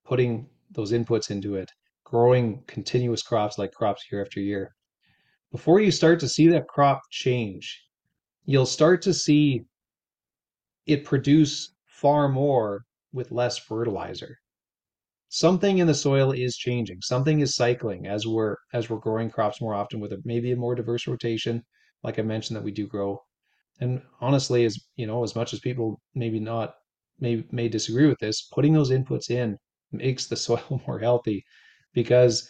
putting 0.06 0.48
those 0.72 0.92
inputs 0.92 1.32
into 1.32 1.56
it, 1.56 1.72
growing 2.04 2.64
continuous 2.68 3.22
crops 3.22 3.58
like 3.58 3.72
crops 3.72 4.06
year 4.12 4.22
after 4.22 4.40
year. 4.40 4.76
Before 5.52 5.80
you 5.80 5.92
start 5.92 6.20
to 6.22 6.30
see 6.30 6.48
that 6.50 6.68
crop 6.68 7.02
change, 7.10 7.84
you'll 8.46 8.66
start 8.66 9.02
to 9.04 9.14
see 9.14 9.66
it 10.86 11.06
produce 11.06 11.74
far 11.86 12.30
more 12.30 12.86
with 13.12 13.32
less 13.32 13.58
fertilizer 13.58 14.38
something 15.30 15.80
in 15.80 15.88
the 15.88 15.94
soil 15.94 16.32
is 16.32 16.56
changing 16.56 17.02
something 17.02 17.42
is 17.42 17.56
cycling 17.56 18.08
as 18.08 18.26
we're 18.26 18.56
as 18.74 18.90
we're 18.90 18.98
growing 18.98 19.30
crops 19.30 19.62
more 19.62 19.74
often 19.74 20.00
with 20.00 20.14
a, 20.14 20.22
maybe 20.24 20.52
a 20.52 20.56
more 20.56 20.76
diverse 20.76 21.08
rotation 21.08 21.64
like 22.04 22.18
i 22.20 22.22
mentioned 22.22 22.56
that 22.56 22.64
we 22.64 22.72
do 22.72 22.88
grow. 22.88 23.22
And 23.80 24.02
honestly 24.22 24.66
as 24.66 24.80
you 24.96 25.06
know 25.06 25.24
as 25.24 25.36
much 25.36 25.54
as 25.54 25.60
people 25.60 26.02
maybe 26.16 26.40
not 26.40 26.76
may 27.20 27.44
may 27.52 27.68
disagree 27.68 28.08
with 28.08 28.20
this 28.20 28.48
putting 28.54 28.74
those 28.74 28.92
inputs 28.92 29.30
in 29.30 29.58
makes 29.92 30.28
the 30.28 30.36
soil 30.48 30.82
more 30.88 31.00
healthy 31.00 31.44
because 31.94 32.50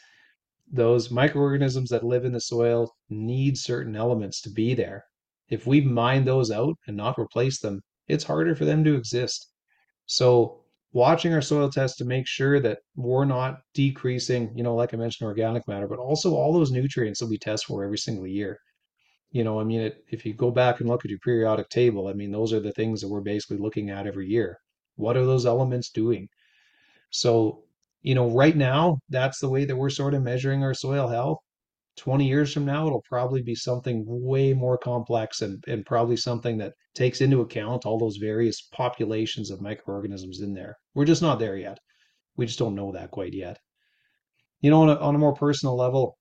those 0.72 1.10
microorganisms 1.10 1.90
that 1.90 2.04
live 2.04 2.26
in 2.26 2.34
the 2.34 2.42
soil 2.42 2.94
need 3.10 3.58
certain 3.58 3.96
elements 3.96 4.42
to 4.42 4.50
be 4.50 4.74
there. 4.74 5.06
If 5.50 5.66
we 5.66 5.80
mine 5.82 6.26
those 6.26 6.52
out 6.52 6.76
and 6.88 6.98
not 6.98 7.18
replace 7.18 7.60
them 7.60 7.82
it's 8.08 8.24
harder 8.24 8.56
for 8.56 8.66
them 8.66 8.84
to 8.84 8.96
exist. 8.96 9.52
So 10.06 10.64
watching 10.94 11.34
our 11.34 11.42
soil 11.42 11.70
tests 11.70 11.98
to 11.98 12.06
make 12.06 12.28
sure 12.28 12.60
that 12.60 12.80
we're 12.96 13.26
not 13.26 13.60
decreasing, 13.74 14.52
you 14.56 14.64
know, 14.64 14.76
like 14.76 14.94
I 14.94 14.98
mentioned, 14.98 15.28
organic 15.28 15.68
matter, 15.68 15.88
but 15.88 16.00
also 16.00 16.34
all 16.34 16.54
those 16.54 16.72
nutrients 16.72 17.20
that 17.20 17.28
we 17.28 17.38
test 17.38 17.66
for 17.66 17.84
every 17.84 17.98
single 17.98 18.28
year. 18.28 18.60
You 19.32 19.44
know, 19.44 19.60
I 19.60 19.64
mean, 19.64 19.82
it, 19.82 20.04
if 20.10 20.26
you 20.26 20.34
go 20.34 20.52
back 20.52 20.80
and 20.80 20.90
look 20.90 21.04
at 21.04 21.12
your 21.12 21.20
periodic 21.20 21.70
table, 21.70 22.08
I 22.08 22.14
mean, 22.14 22.32
those 22.32 22.54
are 22.54 22.62
the 22.62 22.72
things 22.72 23.02
that 23.02 23.10
we're 23.10 23.22
basically 23.22 23.58
looking 23.58 23.90
at 23.90 24.08
every 24.08 24.28
year. 24.28 24.60
What 24.96 25.18
are 25.18 25.26
those 25.26 25.46
elements 25.46 25.90
doing? 25.92 26.30
So, 27.12 27.64
you 28.02 28.16
know, 28.16 28.30
right 28.30 28.56
now, 28.56 29.00
that's 29.10 29.40
the 29.40 29.50
way 29.50 29.66
that 29.66 29.76
we're 29.76 29.90
sort 29.90 30.14
of 30.14 30.24
measuring 30.24 30.64
our 30.64 30.74
soil 30.74 31.08
health. 31.08 31.40
20 31.98 32.28
years 32.28 32.54
from 32.54 32.66
now, 32.66 32.86
it'll 32.88 33.04
probably 33.10 33.42
be 33.42 33.56
something 33.56 34.04
way 34.08 34.54
more 34.54 34.78
complex 34.78 35.42
and, 35.42 35.64
and 35.68 35.86
probably 35.86 36.16
something 36.16 36.58
that 36.60 36.74
takes 36.96 37.22
into 37.22 37.42
account 37.42 37.86
all 37.86 37.98
those 37.98 38.18
various 38.18 38.62
populations 38.72 39.50
of 39.50 39.62
microorganisms 39.62 40.42
in 40.42 40.54
there. 40.54 40.78
We're 40.94 41.06
just 41.06 41.22
not 41.22 41.40
there 41.40 41.58
yet. 41.58 41.80
We 42.36 42.46
just 42.46 42.60
don't 42.60 42.76
know 42.76 42.92
that 42.92 43.12
quite 43.12 43.34
yet. 43.34 43.60
You 44.62 44.70
know, 44.70 44.84
on 44.84 44.90
a, 44.90 44.96
on 44.96 45.16
a 45.16 45.20
more 45.20 45.34
personal 45.34 45.76
level, 45.76 46.18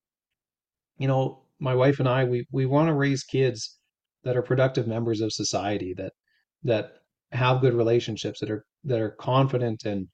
you 0.98 1.08
know, 1.08 1.42
my 1.58 1.74
wife 1.74 2.00
and 2.00 2.08
I, 2.08 2.24
we, 2.24 2.46
we 2.50 2.66
want 2.66 2.88
to 2.88 2.94
raise 2.94 3.22
kids 3.22 3.78
that 4.24 4.36
are 4.36 4.42
productive 4.42 4.86
members 4.86 5.20
of 5.20 5.32
society 5.32 5.94
that 5.96 6.12
that 6.64 6.92
have 7.32 7.60
good 7.60 7.74
relationships 7.74 8.40
that 8.40 8.50
are 8.50 8.64
that 8.84 9.00
are 9.00 9.10
confident 9.10 9.84
and 9.84 10.08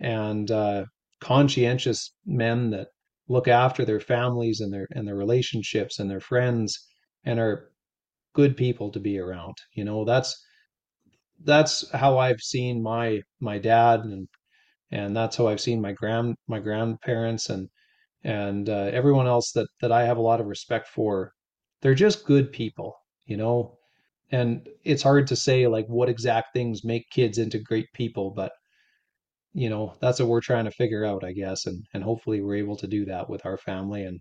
and 0.00 0.50
uh, 0.50 0.84
conscientious 1.20 2.12
men 2.26 2.70
that 2.70 2.88
look 3.28 3.48
after 3.48 3.84
their 3.84 4.00
families 4.00 4.60
and 4.60 4.72
their 4.72 4.86
and 4.92 5.06
their 5.08 5.16
relationships 5.16 5.98
and 5.98 6.10
their 6.10 6.20
friends 6.20 6.86
and 7.24 7.38
are 7.40 7.70
good 8.34 8.56
people 8.56 8.90
to 8.92 9.00
be 9.00 9.18
around. 9.18 9.56
You 9.74 9.84
know, 9.84 10.04
that's 10.04 10.36
that's 11.44 11.88
how 11.92 12.18
I've 12.18 12.40
seen 12.40 12.82
my 12.82 13.22
my 13.40 13.58
dad 13.58 14.00
and 14.00 14.28
and 14.92 15.16
that's 15.16 15.36
how 15.36 15.48
I've 15.48 15.60
seen 15.60 15.80
my 15.80 15.92
grand 15.92 16.36
my 16.48 16.60
grandparents 16.60 17.50
and 17.50 17.68
and 18.24 18.68
uh, 18.70 18.90
everyone 18.92 19.26
else 19.28 19.52
that 19.52 19.68
that 19.80 19.92
I 19.92 20.04
have 20.04 20.18
a 20.18 20.22
lot 20.22 20.40
of 20.40 20.46
respect 20.46 20.88
for. 20.88 21.32
They're 21.82 21.94
just 21.94 22.26
good 22.26 22.52
people, 22.52 22.96
you 23.26 23.36
know. 23.36 23.78
And 24.32 24.68
it's 24.84 25.02
hard 25.02 25.26
to 25.28 25.36
say 25.36 25.66
like 25.68 25.86
what 25.88 26.08
exact 26.10 26.54
things 26.54 26.84
make 26.84 27.10
kids 27.10 27.38
into 27.38 27.58
great 27.60 27.88
people, 27.94 28.30
but 28.32 28.52
you 29.54 29.70
know, 29.70 29.94
that's 30.00 30.20
what 30.20 30.28
we're 30.28 30.40
trying 30.40 30.64
to 30.66 30.70
figure 30.72 31.04
out, 31.04 31.24
I 31.24 31.32
guess, 31.32 31.66
and 31.66 31.84
and 31.94 32.02
hopefully 32.04 32.40
we're 32.42 32.56
able 32.56 32.76
to 32.78 32.86
do 32.88 33.04
that 33.06 33.30
with 33.30 33.46
our 33.46 33.56
family 33.56 34.04
and 34.04 34.20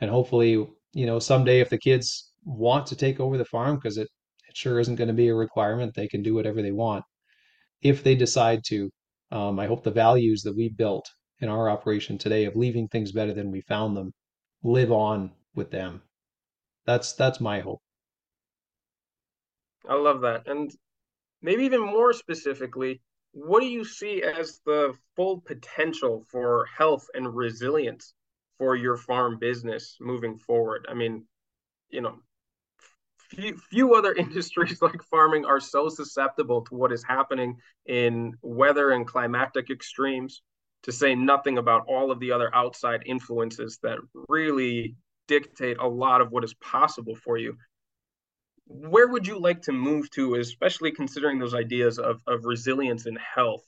and 0.00 0.10
hopefully, 0.10 0.52
you 0.92 1.06
know, 1.06 1.18
someday 1.18 1.60
if 1.60 1.70
the 1.70 1.78
kids 1.78 2.32
want 2.44 2.86
to 2.88 2.96
take 2.96 3.18
over 3.20 3.38
the 3.38 3.44
farm 3.46 3.76
because 3.76 3.96
it 3.98 4.08
it 4.48 4.56
sure 4.56 4.78
isn't 4.80 4.96
going 4.96 5.08
to 5.08 5.14
be 5.14 5.28
a 5.28 5.34
requirement, 5.34 5.94
they 5.94 6.08
can 6.08 6.22
do 6.22 6.34
whatever 6.34 6.62
they 6.62 6.72
want 6.72 7.04
if 7.82 8.02
they 8.04 8.14
decide 8.14 8.62
to. 8.66 8.90
Um, 9.32 9.58
I 9.58 9.66
hope 9.66 9.82
the 9.82 9.90
values 9.90 10.42
that 10.42 10.56
we 10.56 10.68
built 10.68 11.08
in 11.40 11.48
our 11.48 11.68
operation 11.70 12.18
today 12.18 12.44
of 12.44 12.56
leaving 12.56 12.88
things 12.88 13.12
better 13.12 13.34
than 13.34 13.50
we 13.50 13.62
found 13.62 13.96
them 13.96 14.12
live 14.62 14.92
on 14.92 15.32
with 15.54 15.70
them. 15.70 16.02
That's 16.86 17.14
that's 17.14 17.40
my 17.40 17.60
hope. 17.60 17.80
I 19.88 19.94
love 19.94 20.20
that. 20.22 20.46
And 20.46 20.70
maybe 21.42 21.64
even 21.64 21.80
more 21.80 22.12
specifically, 22.12 23.00
what 23.36 23.60
do 23.60 23.66
you 23.66 23.84
see 23.84 24.22
as 24.22 24.60
the 24.64 24.94
full 25.14 25.42
potential 25.42 26.24
for 26.30 26.64
health 26.74 27.06
and 27.12 27.36
resilience 27.36 28.14
for 28.56 28.74
your 28.74 28.96
farm 28.96 29.38
business 29.38 29.98
moving 30.00 30.38
forward? 30.38 30.86
I 30.88 30.94
mean, 30.94 31.26
you 31.90 32.00
know, 32.00 32.14
few, 33.28 33.58
few 33.58 33.94
other 33.94 34.14
industries 34.24 34.80
like 34.80 35.02
farming 35.02 35.44
are 35.44 35.60
so 35.60 35.90
susceptible 35.90 36.62
to 36.62 36.74
what 36.74 36.92
is 36.92 37.04
happening 37.04 37.58
in 37.84 38.32
weather 38.40 38.92
and 38.92 39.06
climatic 39.06 39.68
extremes, 39.68 40.40
to 40.84 40.90
say 40.90 41.14
nothing 41.14 41.58
about 41.58 41.84
all 41.86 42.10
of 42.10 42.18
the 42.20 42.32
other 42.32 42.48
outside 42.54 43.02
influences 43.04 43.78
that 43.82 43.98
really 44.30 44.96
dictate 45.28 45.76
a 45.78 45.86
lot 45.86 46.22
of 46.22 46.30
what 46.30 46.42
is 46.42 46.54
possible 46.54 47.14
for 47.14 47.36
you 47.36 47.54
where 48.66 49.08
would 49.08 49.26
you 49.26 49.38
like 49.38 49.62
to 49.62 49.72
move 49.72 50.10
to, 50.10 50.34
especially 50.36 50.92
considering 50.92 51.38
those 51.38 51.54
ideas 51.54 51.98
of, 51.98 52.20
of 52.26 52.44
resilience 52.44 53.06
and 53.06 53.18
health, 53.18 53.64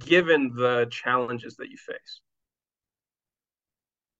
given 0.00 0.52
the 0.54 0.86
challenges 0.90 1.56
that 1.56 1.68
you 1.70 1.76
face? 1.76 2.20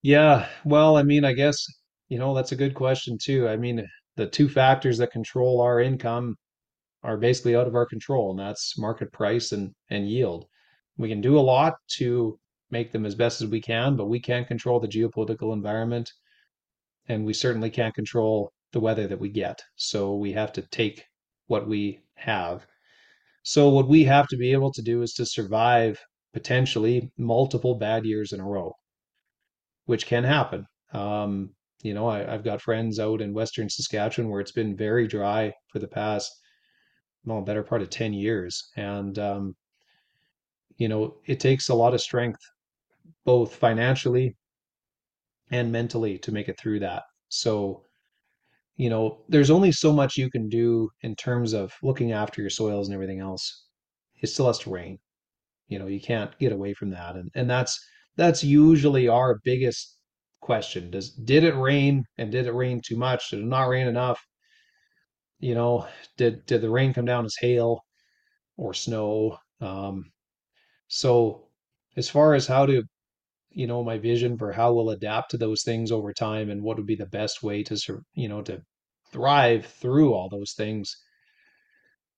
Yeah, 0.02 0.48
well, 0.64 0.96
I 0.96 1.02
mean, 1.02 1.24
I 1.24 1.32
guess, 1.32 1.64
you 2.08 2.18
know, 2.18 2.34
that's 2.34 2.52
a 2.52 2.56
good 2.56 2.74
question 2.74 3.18
too. 3.20 3.48
I 3.48 3.56
mean, 3.56 3.86
the 4.16 4.26
two 4.26 4.48
factors 4.48 4.98
that 4.98 5.10
control 5.10 5.60
our 5.60 5.80
income 5.80 6.36
are 7.02 7.16
basically 7.16 7.56
out 7.56 7.66
of 7.66 7.74
our 7.74 7.86
control, 7.86 8.30
and 8.30 8.38
that's 8.40 8.78
market 8.78 9.12
price 9.12 9.52
and 9.52 9.72
and 9.90 10.08
yield. 10.08 10.46
We 10.96 11.08
can 11.08 11.20
do 11.20 11.38
a 11.38 11.40
lot 11.40 11.74
to 11.98 12.38
make 12.70 12.92
them 12.92 13.06
as 13.06 13.14
best 13.14 13.40
as 13.42 13.48
we 13.48 13.60
can, 13.60 13.96
but 13.96 14.06
we 14.06 14.20
can't 14.20 14.48
control 14.48 14.80
the 14.80 14.88
geopolitical 14.88 15.52
environment, 15.52 16.12
and 17.08 17.24
we 17.24 17.32
certainly 17.32 17.70
can't 17.70 17.94
control 17.94 18.52
the 18.76 18.80
weather 18.80 19.06
that 19.06 19.18
we 19.18 19.30
get. 19.30 19.62
So 19.76 20.16
we 20.16 20.34
have 20.34 20.52
to 20.52 20.60
take 20.60 21.06
what 21.46 21.66
we 21.66 22.00
have. 22.16 22.66
So 23.42 23.70
what 23.70 23.88
we 23.88 24.04
have 24.04 24.28
to 24.28 24.36
be 24.36 24.52
able 24.52 24.70
to 24.74 24.82
do 24.82 25.00
is 25.00 25.14
to 25.14 25.24
survive 25.24 25.98
potentially 26.34 27.10
multiple 27.16 27.76
bad 27.76 28.04
years 28.04 28.34
in 28.34 28.40
a 28.40 28.44
row, 28.44 28.74
which 29.86 30.04
can 30.04 30.24
happen. 30.24 30.66
Um, 30.92 31.54
you 31.82 31.94
know, 31.94 32.06
I, 32.06 32.18
have 32.18 32.44
got 32.44 32.60
friends 32.60 33.00
out 33.00 33.22
in 33.22 33.32
Western 33.32 33.70
Saskatchewan 33.70 34.30
where 34.30 34.42
it's 34.42 34.52
been 34.52 34.76
very 34.76 35.08
dry 35.08 35.54
for 35.72 35.78
the 35.78 35.88
past, 35.88 36.30
well, 37.24 37.40
better 37.40 37.62
part 37.62 37.80
of 37.80 37.88
10 37.88 38.12
years. 38.12 38.62
And, 38.76 39.18
um, 39.18 39.56
you 40.76 40.88
know, 40.88 41.14
it 41.24 41.40
takes 41.40 41.70
a 41.70 41.74
lot 41.74 41.94
of 41.94 42.02
strength, 42.02 42.40
both 43.24 43.56
financially 43.56 44.36
and 45.50 45.72
mentally, 45.72 46.18
to 46.18 46.30
make 46.30 46.50
it 46.50 46.60
through 46.60 46.80
that. 46.80 47.04
So 47.30 47.85
you 48.76 48.90
know, 48.90 49.22
there's 49.28 49.50
only 49.50 49.72
so 49.72 49.92
much 49.92 50.16
you 50.16 50.30
can 50.30 50.48
do 50.48 50.90
in 51.02 51.16
terms 51.16 51.54
of 51.54 51.72
looking 51.82 52.12
after 52.12 52.40
your 52.40 52.50
soils 52.50 52.88
and 52.88 52.94
everything 52.94 53.20
else. 53.20 53.64
It 54.20 54.28
still 54.28 54.46
has 54.46 54.58
to 54.60 54.70
rain. 54.70 54.98
You 55.68 55.78
know, 55.78 55.86
you 55.86 56.00
can't 56.00 56.38
get 56.38 56.52
away 56.52 56.74
from 56.74 56.90
that. 56.90 57.16
And 57.16 57.30
and 57.34 57.48
that's 57.50 57.78
that's 58.16 58.44
usually 58.44 59.08
our 59.08 59.40
biggest 59.44 59.98
question. 60.40 60.90
Does 60.90 61.10
did 61.10 61.44
it 61.44 61.54
rain 61.56 62.04
and 62.18 62.30
did 62.30 62.46
it 62.46 62.52
rain 62.52 62.80
too 62.84 62.96
much? 62.96 63.30
Did 63.30 63.40
it 63.40 63.46
not 63.46 63.68
rain 63.68 63.86
enough? 63.86 64.20
You 65.40 65.54
know, 65.54 65.86
did 66.16 66.44
did 66.46 66.60
the 66.60 66.70
rain 66.70 66.92
come 66.94 67.06
down 67.06 67.24
as 67.24 67.36
hail 67.40 67.80
or 68.56 68.74
snow? 68.74 69.38
Um, 69.60 70.12
so 70.88 71.48
as 71.96 72.08
far 72.08 72.34
as 72.34 72.46
how 72.46 72.66
to 72.66 72.84
you 73.56 73.66
know 73.66 73.82
my 73.82 73.96
vision 73.96 74.36
for 74.36 74.52
how 74.52 74.70
we'll 74.74 74.90
adapt 74.90 75.30
to 75.30 75.38
those 75.38 75.62
things 75.62 75.90
over 75.90 76.12
time 76.12 76.50
and 76.50 76.62
what 76.62 76.76
would 76.76 76.86
be 76.86 76.94
the 76.94 77.06
best 77.06 77.42
way 77.42 77.62
to 77.62 77.74
you 78.14 78.28
know 78.28 78.42
to 78.42 78.60
thrive 79.10 79.64
through 79.64 80.12
all 80.12 80.28
those 80.28 80.52
things. 80.52 80.94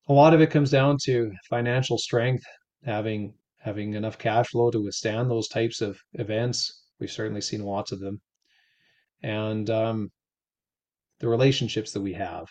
A 0.09 0.13
lot 0.13 0.35
of 0.35 0.41
it 0.41 0.51
comes 0.51 0.73
down 0.73 0.97
to 1.05 1.31
financial 1.49 1.97
strength 1.97 2.43
having 2.85 3.35
having 3.59 3.95
enough 3.95 4.19
cash 4.19 4.49
flow 4.49 4.73
to 4.73 4.83
withstand 4.83 5.31
those 5.31 5.47
types 5.47 5.81
of 5.81 6.01
events. 6.15 6.83
We've 6.99 7.11
certainly 7.11 7.41
seen 7.41 7.63
lots 7.63 7.93
of 7.93 8.01
them. 8.01 8.21
And 9.23 9.71
um, 9.71 10.11
the 11.21 11.29
relationships 11.29 11.93
that 11.93 12.01
we 12.01 12.15
have 12.15 12.47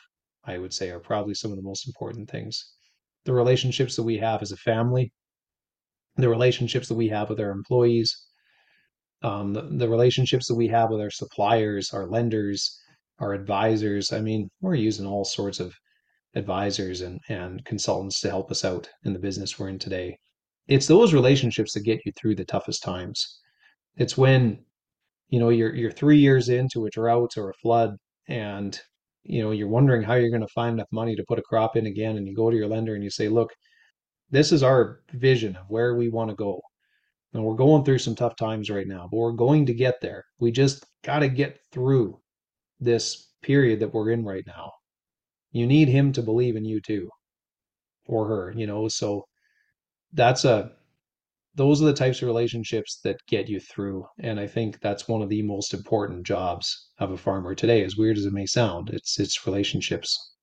i 0.45 0.57
would 0.57 0.73
say 0.73 0.91
are 0.91 0.99
probably 0.99 1.33
some 1.33 1.51
of 1.51 1.57
the 1.57 1.69
most 1.71 1.87
important 1.87 2.29
things. 2.29 2.55
The 3.25 3.33
relationships 3.33 3.97
that 3.97 4.03
we 4.03 4.17
have 4.19 4.41
as 4.41 4.53
a 4.53 4.57
family 4.71 5.11
the 6.15 6.29
relationships 6.29 6.87
that 6.87 6.95
we 6.95 7.09
have 7.09 7.29
with 7.29 7.39
our 7.41 7.51
employees 7.51 8.26
um, 9.23 9.53
the, 9.53 9.61
the 9.61 9.89
relationships 9.89 10.47
that 10.47 10.55
we 10.55 10.67
have 10.67 10.89
with 10.89 11.01
our 11.01 11.09
suppliers, 11.09 11.91
our 11.93 12.07
lenders, 12.07 12.79
our 13.19 13.33
advisors. 13.33 14.11
I 14.13 14.21
mean, 14.21 14.49
we're 14.61 14.75
using 14.75 15.05
all 15.05 15.25
sorts 15.25 15.59
of 15.59 15.73
advisors 16.35 17.01
and, 17.01 17.19
and 17.29 17.63
consultants 17.65 18.21
to 18.21 18.29
help 18.29 18.51
us 18.51 18.63
out 18.63 18.89
in 19.05 19.13
the 19.13 19.19
business 19.19 19.57
we're 19.57 19.69
in 19.69 19.79
today. 19.79 20.17
It's 20.67 20.87
those 20.87 21.13
relationships 21.13 21.73
that 21.73 21.81
get 21.81 22.05
you 22.05 22.11
through 22.15 22.35
the 22.35 22.45
toughest 22.45 22.83
times. 22.83 23.39
It's 23.95 24.17
when, 24.17 24.59
you 25.29 25.39
know, 25.39 25.49
you're 25.49 25.73
you're 25.73 25.91
three 25.91 26.19
years 26.19 26.49
into 26.49 26.85
a 26.85 26.89
drought 26.91 27.37
or 27.37 27.49
a 27.49 27.53
flood 27.61 27.97
and 28.27 28.79
you 29.23 29.41
know 29.41 29.51
you're 29.51 29.67
wondering 29.67 30.01
how 30.03 30.15
you're 30.15 30.29
going 30.29 30.41
to 30.41 30.47
find 30.47 30.75
enough 30.75 30.87
money 30.91 31.15
to 31.15 31.25
put 31.27 31.39
a 31.39 31.43
crop 31.43 31.75
in 31.75 31.85
again 31.85 32.17
and 32.17 32.27
you 32.27 32.35
go 32.35 32.49
to 32.49 32.57
your 32.57 32.67
lender 32.67 32.95
and 32.95 33.03
you 33.03 33.09
say 33.09 33.27
look 33.27 33.49
this 34.29 34.51
is 34.51 34.63
our 34.63 35.01
vision 35.13 35.55
of 35.55 35.65
where 35.69 35.95
we 35.95 36.09
want 36.09 36.29
to 36.29 36.35
go 36.35 36.59
and 37.33 37.43
we're 37.43 37.55
going 37.55 37.83
through 37.83 37.99
some 37.99 38.15
tough 38.15 38.35
times 38.35 38.69
right 38.69 38.87
now, 38.87 39.07
but 39.11 39.17
we're 39.17 39.31
going 39.31 39.65
to 39.65 39.73
get 39.73 39.95
there. 40.01 40.23
We 40.39 40.51
just 40.51 40.85
got 41.03 41.19
to 41.19 41.29
get 41.29 41.59
through 41.71 42.19
this 42.79 43.31
period 43.41 43.79
that 43.79 43.93
we're 43.93 44.11
in 44.11 44.25
right 44.25 44.45
now. 44.47 44.71
You 45.51 45.67
need 45.67 45.87
him 45.87 46.11
to 46.13 46.21
believe 46.21 46.55
in 46.55 46.65
you 46.65 46.79
too, 46.81 47.09
or 48.05 48.27
her, 48.27 48.53
you 48.55 48.67
know. 48.67 48.87
So 48.87 49.25
that's 50.13 50.45
a 50.45 50.71
those 51.55 51.81
are 51.81 51.85
the 51.85 51.93
types 51.93 52.21
of 52.21 52.27
relationships 52.27 52.99
that 53.03 53.17
get 53.27 53.49
you 53.49 53.59
through. 53.59 54.05
And 54.19 54.39
I 54.39 54.45
think 54.45 54.79
that's 54.79 55.07
one 55.07 55.23
of 55.23 55.29
the 55.29 55.41
most 55.41 55.73
important 55.73 56.25
jobs 56.25 56.91
of 56.99 57.11
a 57.11 57.17
farmer 57.17 57.55
today, 57.55 57.83
as 57.83 57.97
weird 57.97 58.17
as 58.17 58.25
it 58.25 58.33
may 58.33 58.45
sound. 58.45 58.91
It's 58.91 59.19
it's 59.19 59.45
relationships. 59.47 60.35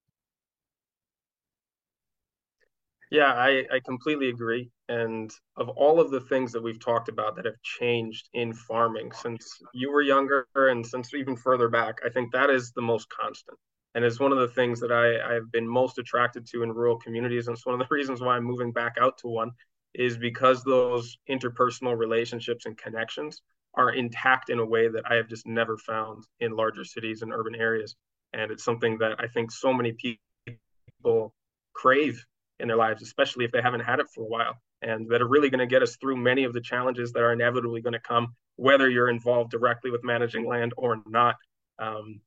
Yeah, 3.11 3.33
I, 3.33 3.65
I 3.73 3.81
completely 3.87 4.29
agree. 4.29 4.71
And 4.89 5.33
of 5.57 5.69
all 5.71 5.99
of 5.99 6.11
the 6.11 6.21
things 6.21 6.53
that 6.53 6.63
we've 6.63 6.79
talked 6.79 7.09
about 7.09 7.37
that 7.37 7.47
have 7.47 7.61
changed 7.63 8.29
in 8.35 8.53
farming 8.53 9.13
since 9.13 9.63
you 9.73 9.91
were 9.91 10.03
younger 10.03 10.47
and 10.55 10.87
since 10.87 11.15
even 11.15 11.37
further 11.37 11.69
back, 11.69 11.99
I 12.05 12.11
think 12.11 12.33
that 12.33 12.51
is 12.51 12.73
the 12.73 12.83
most 12.83 13.09
constant. 13.09 13.59
And 13.95 14.05
it's 14.05 14.21
one 14.21 14.33
of 14.33 14.39
the 14.39 14.49
things 14.49 14.81
that 14.81 14.93
I, 14.93 15.37
I've 15.37 15.51
been 15.53 15.67
most 15.67 15.99
attracted 15.99 16.47
to 16.49 16.63
in 16.63 16.73
rural 16.73 16.99
communities. 16.99 17.47
And 17.47 17.57
it's 17.57 17.65
one 17.65 17.81
of 17.81 17.87
the 17.87 17.95
reasons 17.95 18.21
why 18.21 18.37
I'm 18.37 18.45
moving 18.45 18.73
back 18.73 18.97
out 19.01 19.19
to 19.19 19.29
one 19.29 19.53
is 19.95 20.19
because 20.19 20.65
those 20.65 21.17
interpersonal 21.31 21.97
relationships 21.97 22.67
and 22.67 22.77
connections 22.77 23.41
are 23.75 23.91
intact 23.91 24.51
in 24.51 24.59
a 24.59 24.67
way 24.67 24.89
that 24.89 25.05
I 25.11 25.15
have 25.15 25.29
just 25.29 25.47
never 25.47 25.77
found 25.79 26.25
in 26.41 26.57
larger 26.57 26.85
cities 26.85 27.23
and 27.23 27.33
urban 27.33 27.55
areas. 27.55 27.95
And 28.33 28.51
it's 28.51 28.65
something 28.65 28.99
that 28.99 29.17
I 29.19 29.29
think 29.29 29.51
so 29.51 29.73
many 29.73 29.93
people 29.93 31.33
crave 31.73 32.25
in 32.61 32.69
their 32.69 32.77
lives, 32.77 33.03
especially 33.03 33.45
if 33.45 33.53
they 33.53 33.63
haven't 33.63 33.81
had 33.81 34.01
it 34.01 34.07
for 34.15 34.23
a 34.23 34.29
while, 34.29 34.55
and 34.85 35.09
that 35.09 35.23
are 35.23 35.29
really 35.29 35.51
going 35.51 35.61
to 35.61 35.67
get 35.67 35.83
us 35.83 35.97
through 35.97 36.17
many 36.17 36.45
of 36.45 36.53
the 36.53 36.61
challenges 36.61 37.13
that 37.13 37.23
are 37.23 37.33
inevitably 37.33 37.81
going 37.81 37.95
to 37.95 37.99
come, 37.99 38.35
whether 38.57 38.89
you're 38.89 39.09
involved 39.09 39.51
directly 39.51 39.91
with 39.91 40.05
managing 40.05 40.47
land 40.47 40.73
or 40.77 41.03
not. 41.07 41.37
Um, 41.79 42.21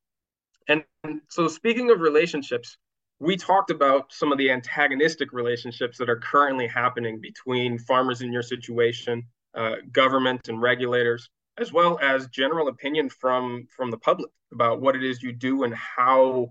and 0.68 0.84
so, 1.30 1.48
speaking 1.48 1.92
of 1.92 2.02
relationships, 2.02 2.78
we 3.20 3.38
talked 3.38 3.72
about 3.72 4.12
some 4.12 4.32
of 4.32 4.38
the 4.38 4.52
antagonistic 4.52 5.32
relationships 5.32 5.98
that 5.98 6.10
are 6.10 6.20
currently 6.20 6.68
happening 6.68 7.22
between 7.22 7.80
farmers 7.80 8.22
in 8.22 8.34
your 8.34 8.44
situation, 8.44 9.24
uh, 9.56 9.76
government 9.92 10.50
and 10.50 10.62
regulators, 10.62 11.30
as 11.58 11.72
well 11.72 11.98
as 12.02 12.28
general 12.28 12.68
opinion 12.68 13.10
from 13.10 13.68
from 13.76 13.92
the 13.92 13.98
public 13.98 14.30
about 14.52 14.82
what 14.82 14.96
it 14.96 15.04
is 15.04 15.24
you 15.24 15.32
do 15.32 15.64
and 15.64 15.74
how 15.74 16.50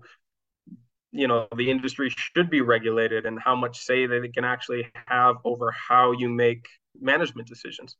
you 1.11 1.27
know 1.27 1.47
the 1.55 1.69
industry 1.69 2.13
should 2.15 2.49
be 2.49 2.61
regulated 2.61 3.25
and 3.25 3.39
how 3.39 3.55
much 3.55 3.79
say 3.79 4.05
they 4.05 4.27
can 4.29 4.43
actually 4.43 4.87
have 5.07 5.35
over 5.45 5.71
how 5.71 6.11
you 6.11 6.29
make 6.29 6.67
management 6.99 7.47
decisions. 7.47 7.95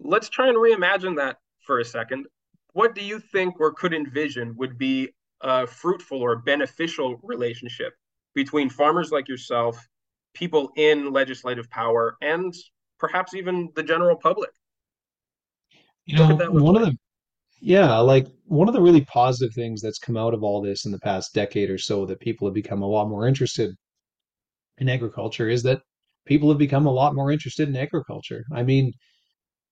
Let's 0.00 0.28
try 0.28 0.48
and 0.48 0.56
reimagine 0.56 1.16
that 1.16 1.38
for 1.66 1.78
a 1.78 1.84
second. 1.84 2.26
What 2.72 2.94
do 2.94 3.02
you 3.02 3.20
think 3.20 3.60
or 3.60 3.72
could 3.72 3.94
envision 3.94 4.54
would 4.56 4.76
be 4.76 5.10
a 5.40 5.66
fruitful 5.66 6.20
or 6.20 6.36
beneficial 6.36 7.20
relationship 7.22 7.94
between 8.34 8.68
farmers 8.68 9.12
like 9.12 9.28
yourself 9.28 9.78
people 10.34 10.72
in 10.76 11.12
legislative 11.12 11.70
power 11.70 12.16
and 12.20 12.52
perhaps 12.98 13.34
even 13.34 13.70
the 13.76 13.82
general 13.82 14.16
public? 14.16 14.50
You 16.06 16.18
know, 16.18 16.36
that 16.36 16.52
one 16.52 16.76
of 16.76 16.82
the 16.82 16.98
Yeah, 17.66 17.96
like 18.00 18.26
one 18.44 18.68
of 18.68 18.74
the 18.74 18.82
really 18.82 19.06
positive 19.06 19.54
things 19.54 19.80
that's 19.80 19.98
come 19.98 20.18
out 20.18 20.34
of 20.34 20.42
all 20.44 20.60
this 20.60 20.84
in 20.84 20.92
the 20.92 20.98
past 20.98 21.32
decade 21.32 21.70
or 21.70 21.78
so 21.78 22.04
that 22.04 22.20
people 22.20 22.46
have 22.46 22.54
become 22.54 22.82
a 22.82 22.86
lot 22.86 23.08
more 23.08 23.26
interested 23.26 23.74
in 24.78 24.88
agriculture 24.88 25.48
is 25.48 25.62
that 25.62 25.80
people 26.26 26.48
have 26.50 26.58
become 26.58 26.84
a 26.86 26.92
lot 26.92 27.14
more 27.14 27.32
interested 27.32 27.68
in 27.68 27.76
agriculture. 27.76 28.44
I 28.52 28.62
mean, 28.62 28.92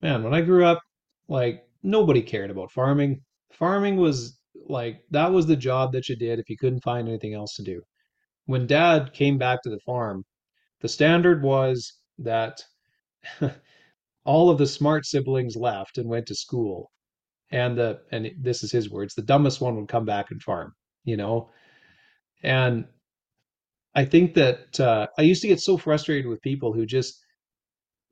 man, 0.03 0.22
when 0.22 0.34
I 0.34 0.43
grew 0.43 0.64
up, 0.64 0.80
like 1.28 1.66
nobody 1.82 2.22
cared 2.22 2.51
about 2.51 2.72
farming. 2.72 3.22
Farming 3.53 3.97
was 3.97 4.38
like 4.68 5.03
that 5.11 5.30
was 5.32 5.47
the 5.47 5.57
job 5.57 5.93
that 5.93 6.09
you 6.09 6.16
did 6.16 6.38
if 6.38 6.49
you 6.49 6.57
couldn't 6.57 6.82
find 6.84 7.09
anything 7.09 7.34
else 7.34 7.55
to 7.57 7.62
do. 7.62 7.82
When 8.47 8.66
dad 8.66 9.12
came 9.12 9.38
back 9.38 9.62
to 9.62 9.70
the 9.70 9.80
farm, 9.80 10.24
the 10.80 10.88
standard 10.88 11.43
was 11.43 11.93
that 12.18 12.62
all 14.24 14.51
of 14.51 14.59
the 14.59 14.66
smart 14.66 15.07
siblings 15.07 15.57
left 15.57 15.99
and 15.99 16.09
went 16.09 16.26
to 16.28 16.34
school 16.34 16.90
and 17.53 17.76
the 17.76 18.00
and 18.11 18.30
this 18.40 18.62
is 18.62 18.72
his 18.72 18.90
words 18.90 19.14
the 19.14 19.22
dumbest 19.22 19.61
one 19.61 19.76
would 19.76 19.88
come 19.88 20.05
back 20.05 20.30
and 20.30 20.42
farm 20.42 20.72
you 21.05 21.16
know? 21.16 21.50
And 22.42 22.86
i 23.94 24.05
think 24.05 24.34
that 24.34 24.80
uh, 24.80 25.07
i 25.18 25.22
used 25.22 25.42
to 25.42 25.48
get 25.48 25.61
so 25.61 25.76
frustrated 25.76 26.26
with 26.26 26.40
people 26.42 26.72
who 26.72 26.86
just 26.86 27.18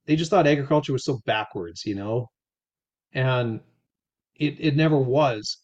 they 0.07 0.17
just 0.17 0.31
thought 0.31 0.47
agriculture 0.47 0.93
was 0.93 1.05
so 1.05 1.21
backwards 1.27 1.85
you 1.85 1.95
know? 1.95 2.29
And 3.13 3.61
it 4.37 4.57
it 4.61 4.77
never 4.77 4.99
was 4.99 5.59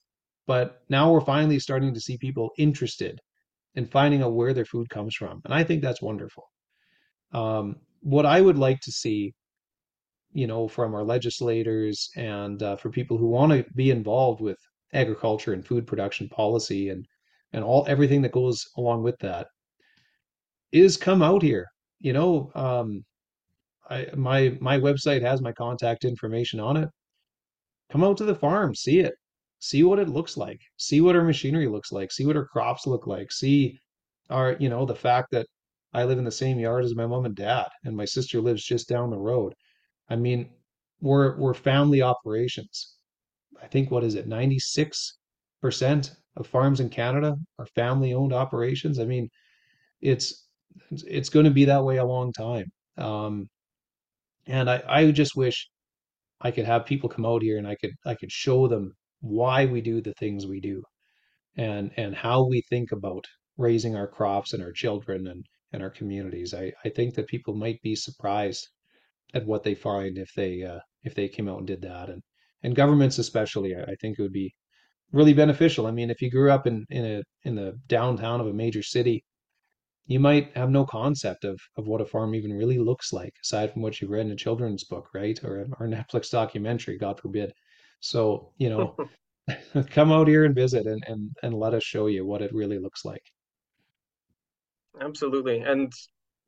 but 0.46 0.82
now 0.88 1.12
we're 1.12 1.20
finally 1.20 1.58
starting 1.58 1.92
to 1.92 2.00
see 2.00 2.16
people 2.18 2.50
interested 2.56 3.18
in 3.74 3.86
finding 3.86 4.22
out 4.22 4.34
where 4.34 4.54
their 4.54 4.64
food 4.64 4.88
comes 4.88 5.14
from 5.14 5.40
and 5.44 5.54
i 5.54 5.62
think 5.62 5.82
that's 5.82 6.02
wonderful. 6.02 6.44
Um, 7.32 7.76
what 8.00 8.26
i 8.26 8.40
would 8.40 8.58
like 8.58 8.80
to 8.80 8.92
see 8.92 9.34
you 10.36 10.46
know, 10.46 10.68
from 10.68 10.94
our 10.94 11.02
legislators 11.02 12.10
and 12.16 12.62
uh, 12.62 12.76
for 12.76 12.90
people 12.90 13.16
who 13.16 13.26
want 13.26 13.50
to 13.52 13.64
be 13.74 13.90
involved 13.90 14.42
with 14.42 14.58
agriculture 14.92 15.54
and 15.54 15.66
food 15.66 15.86
production 15.86 16.28
policy 16.28 16.90
and 16.90 17.06
and 17.52 17.64
all 17.64 17.86
everything 17.88 18.20
that 18.22 18.32
goes 18.32 18.66
along 18.76 19.02
with 19.02 19.18
that 19.18 19.46
is 20.72 20.96
come 20.98 21.22
out 21.22 21.42
here. 21.42 21.66
You 22.00 22.12
know, 22.12 22.50
um, 22.54 23.02
I 23.88 24.08
my 24.14 24.58
my 24.60 24.78
website 24.78 25.22
has 25.22 25.40
my 25.40 25.52
contact 25.52 26.04
information 26.04 26.60
on 26.60 26.76
it. 26.76 26.88
Come 27.90 28.04
out 28.04 28.18
to 28.18 28.24
the 28.24 28.34
farm, 28.34 28.74
see 28.74 28.98
it, 29.00 29.14
see 29.60 29.84
what 29.84 29.98
it 29.98 30.08
looks 30.08 30.36
like, 30.36 30.60
see 30.76 31.00
what 31.00 31.16
our 31.16 31.24
machinery 31.24 31.68
looks 31.68 31.92
like, 31.92 32.12
see 32.12 32.26
what 32.26 32.36
our 32.36 32.46
crops 32.46 32.86
look 32.86 33.06
like, 33.06 33.32
see 33.32 33.78
our, 34.28 34.56
you 34.58 34.68
know, 34.68 34.84
the 34.84 34.94
fact 34.94 35.30
that 35.30 35.46
I 35.94 36.04
live 36.04 36.18
in 36.18 36.24
the 36.24 36.30
same 36.30 36.58
yard 36.58 36.84
as 36.84 36.94
my 36.94 37.06
mom 37.06 37.24
and 37.24 37.34
dad, 37.34 37.68
and 37.84 37.96
my 37.96 38.04
sister 38.04 38.40
lives 38.40 38.64
just 38.64 38.88
down 38.88 39.08
the 39.10 39.18
road. 39.18 39.54
I 40.08 40.16
mean, 40.16 40.50
we're 41.00 41.36
we're 41.38 41.54
family 41.54 42.02
operations. 42.02 42.96
I 43.62 43.66
think 43.68 43.90
what 43.90 44.04
is 44.04 44.14
it, 44.14 44.28
96% 44.28 46.16
of 46.36 46.46
farms 46.46 46.80
in 46.80 46.88
Canada 46.90 47.36
are 47.58 47.66
family 47.66 48.12
owned 48.14 48.32
operations. 48.32 48.98
I 48.98 49.04
mean, 49.04 49.28
it's 50.00 50.48
it's 50.90 51.28
going 51.30 51.46
to 51.46 51.50
be 51.50 51.64
that 51.66 51.84
way 51.84 51.96
a 51.98 52.04
long 52.04 52.32
time. 52.32 52.66
Um, 52.98 53.48
and 54.46 54.70
I, 54.70 54.82
I 54.88 55.10
just 55.10 55.36
wish 55.36 55.68
I 56.40 56.50
could 56.50 56.66
have 56.66 56.86
people 56.86 57.08
come 57.08 57.26
out 57.26 57.42
here 57.42 57.58
and 57.58 57.66
I 57.66 57.76
could 57.76 57.92
I 58.06 58.14
could 58.14 58.32
show 58.32 58.68
them 58.68 58.94
why 59.20 59.66
we 59.66 59.80
do 59.80 60.00
the 60.00 60.14
things 60.14 60.46
we 60.46 60.60
do 60.60 60.82
and 61.56 61.92
and 61.96 62.14
how 62.14 62.46
we 62.46 62.62
think 62.70 62.92
about 62.92 63.24
raising 63.58 63.96
our 63.96 64.08
crops 64.08 64.52
and 64.52 64.62
our 64.62 64.72
children 64.72 65.26
and 65.26 65.44
and 65.72 65.82
our 65.82 65.90
communities. 65.90 66.54
I, 66.54 66.72
I 66.84 66.90
think 66.90 67.14
that 67.14 67.26
people 67.28 67.54
might 67.54 67.80
be 67.82 67.96
surprised 67.96 68.68
at 69.34 69.46
what 69.46 69.62
they 69.62 69.74
find 69.74 70.18
if 70.18 70.32
they 70.34 70.62
uh, 70.62 70.80
if 71.04 71.14
they 71.14 71.28
came 71.28 71.48
out 71.48 71.58
and 71.58 71.66
did 71.66 71.82
that 71.82 72.08
and 72.08 72.22
and 72.62 72.74
governments 72.76 73.18
especially 73.18 73.74
I, 73.74 73.82
I 73.82 73.94
think 74.00 74.18
it 74.18 74.22
would 74.22 74.32
be 74.32 74.54
really 75.12 75.34
beneficial. 75.34 75.86
I 75.86 75.90
mean, 75.90 76.10
if 76.10 76.20
you 76.22 76.30
grew 76.30 76.50
up 76.50 76.66
in 76.66 76.84
in 76.90 77.04
a 77.04 77.22
in 77.44 77.54
the 77.54 77.78
downtown 77.88 78.40
of 78.40 78.46
a 78.46 78.52
major 78.52 78.82
city, 78.82 79.24
you 80.06 80.20
might 80.20 80.56
have 80.56 80.70
no 80.70 80.84
concept 80.84 81.44
of 81.44 81.58
of 81.76 81.86
what 81.86 82.00
a 82.00 82.06
farm 82.06 82.34
even 82.34 82.52
really 82.52 82.78
looks 82.78 83.12
like, 83.12 83.32
aside 83.42 83.72
from 83.72 83.82
what 83.82 84.00
you 84.00 84.08
read 84.08 84.26
in 84.26 84.32
a 84.32 84.36
children's 84.36 84.84
book, 84.84 85.08
right, 85.14 85.38
or 85.44 85.60
a, 85.60 85.66
or 85.80 85.86
Netflix 85.96 86.30
documentary, 86.30 86.98
God 86.98 87.20
forbid. 87.20 87.52
So, 88.00 88.52
you 88.58 88.70
know, 88.70 88.96
come 89.90 90.10
out 90.10 90.28
here 90.28 90.44
and 90.44 90.54
visit 90.54 90.86
and 90.86 91.02
and 91.06 91.30
and 91.42 91.54
let 91.54 91.74
us 91.74 91.84
show 91.84 92.06
you 92.06 92.26
what 92.26 92.42
it 92.42 92.52
really 92.52 92.78
looks 92.78 93.04
like. 93.04 93.22
Absolutely. 95.00 95.60
And 95.60 95.92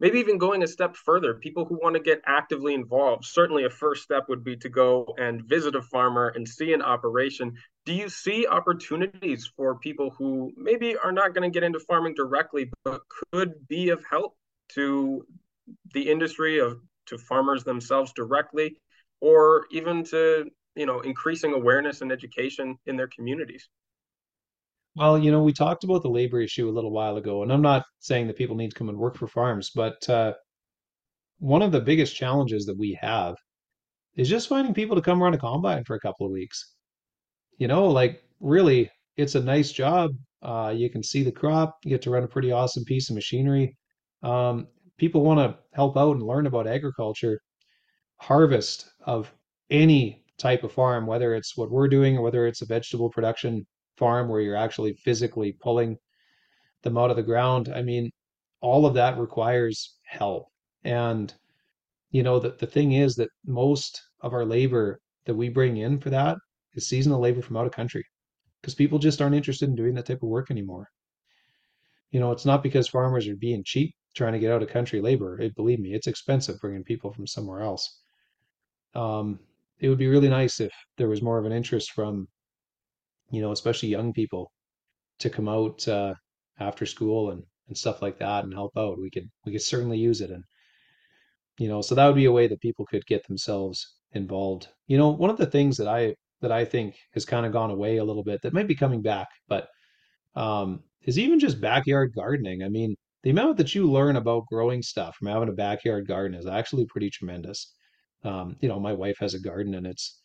maybe 0.01 0.18
even 0.18 0.38
going 0.38 0.62
a 0.62 0.66
step 0.66 0.96
further, 0.96 1.34
people 1.34 1.64
who 1.64 1.78
want 1.82 1.94
to 1.94 2.01
get 2.01 2.22
actively 2.26 2.74
involved, 2.74 3.24
certainly 3.24 3.64
a 3.64 3.70
first 3.70 4.03
step 4.03 4.24
would 4.28 4.44
be 4.44 4.57
to 4.57 4.68
go 4.68 5.07
and 5.18 5.44
visit 5.44 5.74
a 5.74 5.82
farmer 5.82 6.28
and 6.28 6.49
see 6.49 6.72
an 6.72 6.82
operation. 6.82 7.55
Do 7.84 7.92
you 7.92 8.09
see 8.09 8.46
opportunities 8.46 9.51
for 9.57 9.78
people 9.78 10.11
who 10.16 10.53
maybe 10.57 10.96
are 10.96 11.12
not 11.12 11.34
going 11.34 11.51
to 11.51 11.55
get 11.55 11.64
into 11.64 11.80
farming 11.80 12.14
directly, 12.14 12.70
but 12.84 13.01
could 13.32 13.66
be 13.68 13.90
of 13.90 14.05
help 14.09 14.36
to 14.74 15.26
the 15.92 16.09
industry 16.09 16.59
of 16.59 16.80
to 17.07 17.18
farmers 17.18 17.64
themselves 17.64 18.12
directly, 18.14 18.80
or 19.20 19.66
even 19.70 20.05
to 20.05 20.46
you 20.76 20.86
know 20.86 21.01
increasing 21.01 21.55
awareness 21.55 22.03
and 22.03 22.12
education 22.12 22.78
in 22.86 22.96
their 22.96 23.09
communities? 23.09 23.68
Well, 24.99 25.16
you 25.16 25.30
know, 25.30 25.44
we 25.44 25.53
talked 25.53 25.84
about 25.84 26.03
the 26.03 26.11
labor 26.11 26.40
issue 26.40 26.68
a 26.68 26.72
little 26.74 26.90
while 26.90 27.16
ago, 27.18 27.44
and 27.44 27.53
I'm 27.53 27.62
not 27.62 27.84
saying 28.01 28.26
that 28.26 28.36
people 28.36 28.57
need 28.57 28.70
to 28.70 28.76
come 28.76 28.88
and 28.88 28.99
work 28.99 29.16
for 29.16 29.28
farms, 29.28 29.70
but 29.72 30.09
uh, 30.11 30.34
one 31.38 31.62
of 31.62 31.70
the 31.70 31.80
biggest 31.80 32.16
challenges 32.16 32.66
that 32.66 32.76
we 32.76 32.99
have 33.01 33.36
is 34.16 34.28
just 34.28 34.49
finding 34.49 34.74
people 34.74 34.96
to 34.96 35.03
come 35.03 35.22
run 35.22 35.34
a 35.34 35.38
combine 35.38 35.84
for 35.84 35.94
a 35.94 36.01
couple 36.01 36.26
of 36.26 36.32
weeks. 36.32 36.74
You 37.59 37.68
know, 37.68 37.86
like 37.86 38.24
really, 38.40 38.90
it's 39.16 39.36
a 39.36 39.40
nice 39.42 39.70
job. 39.70 40.11
Uh, 40.42 40.74
you 40.76 40.90
can 40.90 41.05
see 41.05 41.22
the 41.22 41.32
crop, 41.32 41.76
you 41.84 41.90
get 41.90 42.03
to 42.03 42.11
run 42.11 42.24
a 42.24 42.28
pretty 42.28 42.51
awesome 42.51 42.84
piece 42.84 43.09
of 43.09 43.14
machinery. 43.14 43.76
Um, 44.24 44.66
people 44.99 45.22
want 45.22 45.38
to 45.38 45.59
help 45.74 45.96
out 45.96 46.16
and 46.16 46.26
learn 46.26 46.46
about 46.46 46.66
agriculture, 46.66 47.40
harvest 48.16 48.90
of 49.07 49.32
any 49.70 50.24
type 50.38 50.64
of 50.64 50.72
farm, 50.72 51.07
whether 51.07 51.34
it's 51.36 51.57
what 51.57 51.70
we're 51.70 51.88
doing 51.88 52.18
or 52.18 52.22
whether 52.22 52.49
it's 52.49 52.62
a 52.62 52.66
vegetable 52.66 53.11
production 53.11 53.64
farm 53.99 54.28
where 54.28 54.40
you're 54.40 54.57
actually 54.57 54.94
physically 55.05 55.53
pulling 55.61 55.96
them 56.82 56.96
out 56.96 57.11
of 57.11 57.16
the 57.16 57.22
ground. 57.22 57.72
I 57.74 57.82
mean, 57.82 58.11
all 58.61 58.86
of 58.86 58.94
that 58.94 59.18
requires 59.18 59.96
help. 60.05 60.46
And 60.84 61.32
you 62.11 62.22
know, 62.22 62.38
the, 62.38 62.51
the 62.59 62.66
thing 62.66 62.92
is 62.92 63.14
that 63.16 63.28
most 63.44 64.01
of 64.20 64.32
our 64.32 64.44
labor 64.44 65.01
that 65.26 65.34
we 65.34 65.49
bring 65.49 65.76
in 65.76 65.99
for 65.99 66.11
that 66.11 66.38
is 66.74 66.88
seasonal 66.88 67.20
labor 67.20 67.42
from 67.42 67.57
out 67.57 67.66
of 67.66 67.72
country 67.72 68.05
because 68.61 68.74
people 68.74 68.99
just 68.99 69.20
aren't 69.20 69.34
interested 69.34 69.68
in 69.68 69.76
doing 69.76 69.94
that 69.94 70.07
type 70.07 70.22
of 70.22 70.28
work 70.28 70.51
anymore. 70.51 70.88
You 72.11 72.20
know, 72.20 72.32
it's 72.32 72.46
not 72.46 72.62
because 72.62 72.88
farmers 72.88 73.28
are 73.28 73.36
being 73.36 73.62
cheap. 73.64 73.94
trying 74.14 74.32
to 74.32 74.38
get 74.38 74.53
out 74.53 74.62
of 74.62 74.68
country 74.68 75.01
labor. 75.01 75.40
It, 75.40 75.55
believe 75.55 75.78
me, 75.78 75.94
it's 75.94 76.07
expensive 76.07 76.61
bringing 76.61 76.82
people 76.82 77.12
from 77.12 77.26
somewhere 77.26 77.61
else. 77.61 78.01
Um, 78.94 79.38
it 79.78 79.88
would 79.88 79.99
be 79.99 80.09
really 80.09 80.28
nice 80.28 80.61
if 80.61 80.72
there 80.96 81.09
was 81.09 81.22
more 81.22 81.38
of 81.38 81.44
an 81.44 81.53
interest 81.53 81.92
from, 81.92 82.26
you 83.31 83.41
know, 83.41 83.53
especially 83.53 83.89
young 83.89 84.12
people 84.12 84.51
to 85.20 85.31
come 85.31 85.49
out 85.49 85.87
uh, 85.89 86.14
after 86.61 86.87
school 86.87 87.31
and, 87.31 87.43
and 87.68 87.76
stuff 87.76 88.03
like 88.03 88.18
that 88.18 88.45
and 88.45 88.53
help 88.53 88.72
out. 88.76 88.99
We 88.99 89.11
could 89.11 89.29
we 89.45 89.53
could 89.53 89.62
certainly 89.62 89.99
use 89.99 90.20
it. 90.20 90.31
And 90.31 90.45
you 91.59 91.68
know, 91.68 91.81
so 91.83 91.95
that 91.95 92.07
would 92.07 92.16
be 92.16 92.26
a 92.26 92.33
way 92.33 92.47
that 92.49 92.61
people 92.61 92.87
could 92.87 93.05
get 93.07 93.26
themselves 93.26 93.97
involved. 94.12 94.68
You 94.87 94.99
know, 94.99 95.11
one 95.11 95.31
of 95.31 95.37
the 95.37 95.47
things 95.47 95.76
that 95.76 95.89
I 95.89 96.14
that 96.41 96.53
I 96.53 96.64
think 96.64 96.97
has 97.14 97.24
kind 97.24 97.45
of 97.47 97.53
gone 97.53 97.70
away 97.70 97.97
a 97.97 98.05
little 98.05 98.22
bit 98.24 98.41
that 98.43 98.53
might 98.53 98.68
be 98.68 98.76
coming 98.76 99.03
back, 99.03 99.29
but 99.49 99.68
um, 100.37 100.85
is 101.03 101.18
even 101.18 101.41
just 101.41 101.61
backyard 101.61 102.12
gardening. 102.14 102.62
I 102.62 102.68
mean, 102.68 102.95
the 103.24 103.31
amount 103.31 103.57
that 103.57 103.74
you 103.74 103.91
learn 103.91 104.16
about 104.16 104.47
growing 104.47 104.83
stuff 104.83 105.16
from 105.16 105.29
having 105.29 105.49
a 105.49 105.53
backyard 105.53 106.07
garden 106.07 106.39
is 106.39 106.47
actually 106.47 106.87
pretty 106.87 107.11
tremendous. 107.11 107.74
Um, 108.24 108.57
you 108.61 108.68
know, 108.68 108.79
my 108.79 108.93
wife 108.93 109.16
has 109.20 109.35
a 109.35 109.41
garden 109.41 109.74
and 109.74 109.87
it's 109.87 110.20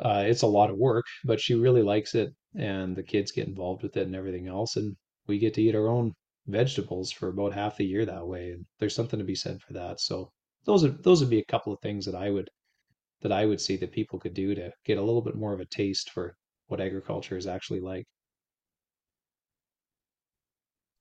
uh, 0.00 0.24
it's 0.26 0.42
a 0.42 0.46
lot 0.46 0.70
of 0.70 0.76
work, 0.76 1.06
but 1.24 1.40
she 1.40 1.54
really 1.54 1.82
likes 1.82 2.14
it, 2.14 2.34
and 2.54 2.96
the 2.96 3.02
kids 3.02 3.32
get 3.32 3.48
involved 3.48 3.82
with 3.82 3.96
it 3.96 4.06
and 4.06 4.14
everything 4.16 4.46
else, 4.46 4.76
and 4.76 4.96
we 5.26 5.38
get 5.38 5.54
to 5.54 5.62
eat 5.62 5.74
our 5.74 5.88
own 5.88 6.12
vegetables 6.46 7.12
for 7.12 7.28
about 7.28 7.52
half 7.52 7.76
the 7.76 7.84
year 7.84 8.04
that 8.06 8.26
way, 8.26 8.50
and 8.52 8.66
there's 8.78 8.94
something 8.94 9.18
to 9.18 9.24
be 9.24 9.34
said 9.34 9.60
for 9.62 9.72
that. 9.74 10.00
So 10.00 10.30
those 10.64 10.84
are 10.84 10.90
those 10.90 11.20
would 11.20 11.30
be 11.30 11.40
a 11.40 11.44
couple 11.44 11.72
of 11.72 11.80
things 11.80 12.04
that 12.06 12.14
I 12.14 12.30
would 12.30 12.48
that 13.22 13.32
I 13.32 13.46
would 13.46 13.60
see 13.60 13.76
that 13.78 13.92
people 13.92 14.18
could 14.18 14.34
do 14.34 14.54
to 14.54 14.72
get 14.84 14.98
a 14.98 15.02
little 15.02 15.22
bit 15.22 15.34
more 15.34 15.52
of 15.52 15.60
a 15.60 15.66
taste 15.66 16.10
for 16.10 16.36
what 16.68 16.80
agriculture 16.80 17.36
is 17.36 17.46
actually 17.46 17.80
like. 17.80 18.06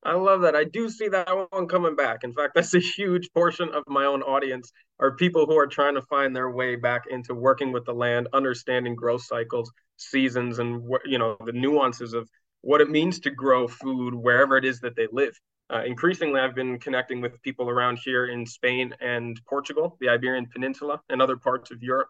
I 0.07 0.13
love 0.13 0.39
that. 0.43 0.55
I 0.55 0.63
do 0.63 0.89
see 0.89 1.09
that 1.09 1.27
one 1.51 1.67
coming 1.67 1.97
back. 1.97 2.23
In 2.23 2.31
fact, 2.31 2.55
that's 2.55 2.73
a 2.73 2.79
huge 2.79 3.29
portion 3.33 3.67
of 3.73 3.83
my 3.87 4.05
own 4.05 4.23
audience 4.23 4.71
are 5.01 5.11
people 5.11 5.45
who 5.45 5.57
are 5.57 5.67
trying 5.67 5.95
to 5.95 6.01
find 6.03 6.33
their 6.33 6.49
way 6.49 6.77
back 6.77 7.03
into 7.09 7.35
working 7.35 7.73
with 7.73 7.83
the 7.83 7.93
land, 7.93 8.29
understanding 8.31 8.95
growth 8.95 9.23
cycles, 9.23 9.69
seasons, 9.97 10.59
and 10.59 10.89
you 11.03 11.17
know 11.19 11.35
the 11.45 11.51
nuances 11.51 12.13
of 12.13 12.29
what 12.61 12.79
it 12.79 12.89
means 12.89 13.19
to 13.19 13.31
grow 13.31 13.67
food 13.67 14.15
wherever 14.15 14.55
it 14.55 14.63
is 14.63 14.79
that 14.79 14.95
they 14.95 15.07
live. 15.11 15.37
Uh, 15.69 15.83
increasingly, 15.85 16.39
I've 16.39 16.55
been 16.55 16.79
connecting 16.79 17.19
with 17.19 17.41
people 17.41 17.69
around 17.69 17.99
here 18.01 18.27
in 18.27 18.45
Spain 18.45 18.95
and 19.01 19.37
Portugal, 19.45 19.97
the 19.99 20.07
Iberian 20.07 20.47
Peninsula, 20.47 21.01
and 21.09 21.21
other 21.21 21.35
parts 21.35 21.69
of 21.69 21.83
Europe. 21.83 22.07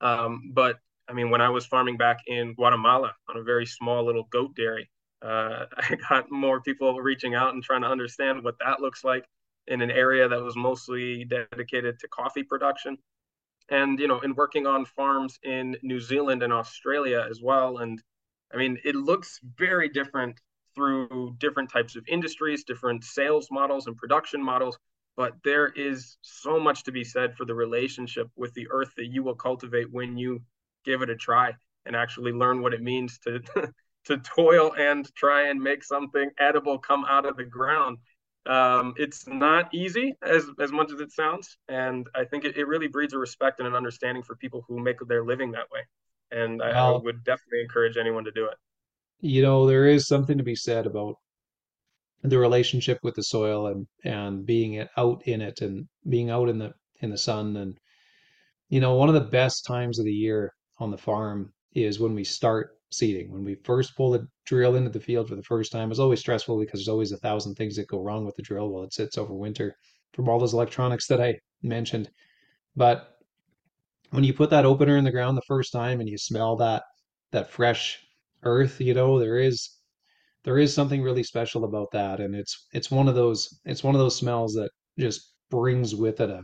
Um, 0.00 0.52
but 0.54 0.76
I 1.08 1.14
mean, 1.14 1.30
when 1.30 1.40
I 1.40 1.48
was 1.48 1.66
farming 1.66 1.96
back 1.96 2.18
in 2.28 2.54
Guatemala 2.54 3.12
on 3.28 3.38
a 3.38 3.42
very 3.42 3.66
small 3.66 4.06
little 4.06 4.28
goat 4.30 4.54
dairy, 4.54 4.88
uh, 5.22 5.66
I 5.76 5.96
got 6.08 6.30
more 6.30 6.60
people 6.60 7.00
reaching 7.00 7.34
out 7.34 7.54
and 7.54 7.62
trying 7.62 7.82
to 7.82 7.88
understand 7.88 8.42
what 8.42 8.58
that 8.64 8.80
looks 8.80 9.04
like 9.04 9.26
in 9.66 9.82
an 9.82 9.90
area 9.90 10.28
that 10.28 10.42
was 10.42 10.56
mostly 10.56 11.24
dedicated 11.24 11.98
to 12.00 12.08
coffee 12.08 12.42
production. 12.42 12.98
And, 13.68 14.00
you 14.00 14.08
know, 14.08 14.20
in 14.20 14.34
working 14.34 14.66
on 14.66 14.84
farms 14.84 15.38
in 15.44 15.76
New 15.82 16.00
Zealand 16.00 16.42
and 16.42 16.52
Australia 16.52 17.24
as 17.30 17.40
well. 17.40 17.78
And 17.78 18.02
I 18.52 18.56
mean, 18.56 18.78
it 18.84 18.96
looks 18.96 19.38
very 19.56 19.88
different 19.88 20.40
through 20.74 21.36
different 21.38 21.70
types 21.70 21.94
of 21.94 22.04
industries, 22.08 22.64
different 22.64 23.04
sales 23.04 23.48
models 23.50 23.86
and 23.86 23.96
production 23.96 24.42
models. 24.42 24.76
But 25.16 25.34
there 25.44 25.68
is 25.68 26.16
so 26.22 26.58
much 26.58 26.82
to 26.84 26.92
be 26.92 27.04
said 27.04 27.36
for 27.36 27.44
the 27.44 27.54
relationship 27.54 28.28
with 28.36 28.52
the 28.54 28.66
earth 28.70 28.92
that 28.96 29.06
you 29.06 29.22
will 29.22 29.34
cultivate 29.34 29.92
when 29.92 30.16
you 30.16 30.40
give 30.84 31.02
it 31.02 31.10
a 31.10 31.16
try 31.16 31.52
and 31.86 31.94
actually 31.94 32.32
learn 32.32 32.62
what 32.62 32.74
it 32.74 32.82
means 32.82 33.18
to 33.20 33.40
to 34.06 34.18
toil 34.18 34.72
and 34.78 35.12
try 35.14 35.48
and 35.48 35.60
make 35.60 35.84
something 35.84 36.30
edible 36.38 36.78
come 36.78 37.04
out 37.08 37.26
of 37.26 37.36
the 37.36 37.44
ground. 37.44 37.98
Um, 38.46 38.94
it's 38.96 39.26
not 39.26 39.72
easy 39.74 40.14
as 40.22 40.46
as 40.58 40.72
much 40.72 40.90
as 40.90 41.00
it 41.00 41.12
sounds, 41.12 41.58
and 41.68 42.06
I 42.14 42.24
think 42.24 42.44
it, 42.44 42.56
it 42.56 42.66
really 42.66 42.88
breeds 42.88 43.12
a 43.12 43.18
respect 43.18 43.58
and 43.60 43.68
an 43.68 43.74
understanding 43.74 44.22
for 44.22 44.34
people 44.36 44.64
who 44.66 44.78
make 44.78 44.96
their 45.06 45.24
living 45.24 45.50
that 45.52 45.70
way. 45.70 45.80
And 46.30 46.62
I, 46.62 46.70
I 46.70 46.96
would 46.96 47.22
definitely 47.24 47.60
encourage 47.60 47.96
anyone 47.96 48.24
to 48.24 48.30
do 48.30 48.46
it. 48.46 48.56
You 49.20 49.42
know, 49.42 49.66
there 49.66 49.86
is 49.86 50.06
something 50.06 50.38
to 50.38 50.44
be 50.44 50.54
said 50.54 50.86
about 50.86 51.16
the 52.22 52.38
relationship 52.38 52.98
with 53.02 53.14
the 53.14 53.22
soil 53.22 53.66
and 53.66 53.86
and 54.04 54.44
being 54.44 54.86
out 54.96 55.22
in 55.26 55.40
it 55.40 55.60
and 55.60 55.86
being 56.08 56.30
out 56.30 56.48
in 56.48 56.58
the 56.58 56.72
in 57.00 57.10
the 57.10 57.18
sun 57.18 57.56
and 57.56 57.78
you 58.68 58.80
know 58.80 58.94
one 58.94 59.08
of 59.08 59.14
the 59.14 59.20
best 59.20 59.64
times 59.64 59.98
of 59.98 60.04
the 60.04 60.12
year 60.12 60.52
on 60.78 60.90
the 60.90 60.98
farm 60.98 61.52
is 61.74 61.98
when 61.98 62.14
we 62.14 62.24
start 62.24 62.76
seeding. 62.92 63.30
When 63.32 63.44
we 63.44 63.54
first 63.56 63.96
pull 63.96 64.10
the 64.12 64.26
drill 64.46 64.76
into 64.76 64.90
the 64.90 65.00
field 65.00 65.28
for 65.28 65.36
the 65.36 65.42
first 65.42 65.72
time, 65.72 65.90
it's 65.90 66.00
always 66.00 66.20
stressful 66.20 66.58
because 66.58 66.80
there's 66.80 66.88
always 66.88 67.12
a 67.12 67.18
thousand 67.18 67.54
things 67.54 67.76
that 67.76 67.88
go 67.88 68.00
wrong 68.02 68.24
with 68.24 68.36
the 68.36 68.42
drill 68.42 68.68
while 68.68 68.84
it 68.84 68.92
sits 68.94 69.18
over 69.18 69.34
winter 69.34 69.74
from 70.12 70.28
all 70.28 70.38
those 70.38 70.54
electronics 70.54 71.06
that 71.08 71.20
I 71.20 71.38
mentioned. 71.62 72.10
But 72.76 73.16
when 74.10 74.24
you 74.24 74.32
put 74.34 74.50
that 74.50 74.64
opener 74.64 74.96
in 74.96 75.04
the 75.04 75.10
ground 75.10 75.36
the 75.36 75.42
first 75.42 75.72
time 75.72 76.00
and 76.00 76.08
you 76.08 76.18
smell 76.18 76.56
that 76.56 76.82
that 77.32 77.50
fresh 77.50 77.98
earth, 78.42 78.80
you 78.80 78.94
know, 78.94 79.18
there 79.18 79.38
is 79.38 79.76
there 80.44 80.58
is 80.58 80.74
something 80.74 81.02
really 81.02 81.22
special 81.22 81.64
about 81.64 81.90
that. 81.92 82.20
And 82.20 82.34
it's 82.34 82.66
it's 82.72 82.90
one 82.90 83.08
of 83.08 83.14
those 83.14 83.60
it's 83.64 83.84
one 83.84 83.94
of 83.94 84.00
those 84.00 84.16
smells 84.16 84.54
that 84.54 84.70
just 84.98 85.34
brings 85.50 85.94
with 85.94 86.20
it 86.20 86.30
a 86.30 86.42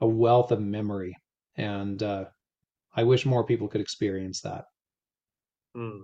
a 0.00 0.06
wealth 0.08 0.52
of 0.52 0.60
memory. 0.60 1.16
And 1.56 2.02
uh, 2.02 2.26
I 2.96 3.04
wish 3.04 3.26
more 3.26 3.44
people 3.44 3.68
could 3.68 3.80
experience 3.80 4.40
that. 4.42 4.64
Mm. 5.76 6.02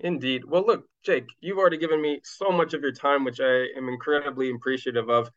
Indeed. 0.00 0.44
Well, 0.44 0.64
look, 0.66 0.86
Jake, 1.04 1.26
you've 1.40 1.58
already 1.58 1.78
given 1.78 2.02
me 2.02 2.20
so 2.22 2.50
much 2.50 2.74
of 2.74 2.82
your 2.82 2.92
time, 2.92 3.24
which 3.24 3.40
I 3.40 3.68
am 3.76 3.88
incredibly 3.88 4.50
appreciative 4.50 5.08
of. 5.08 5.30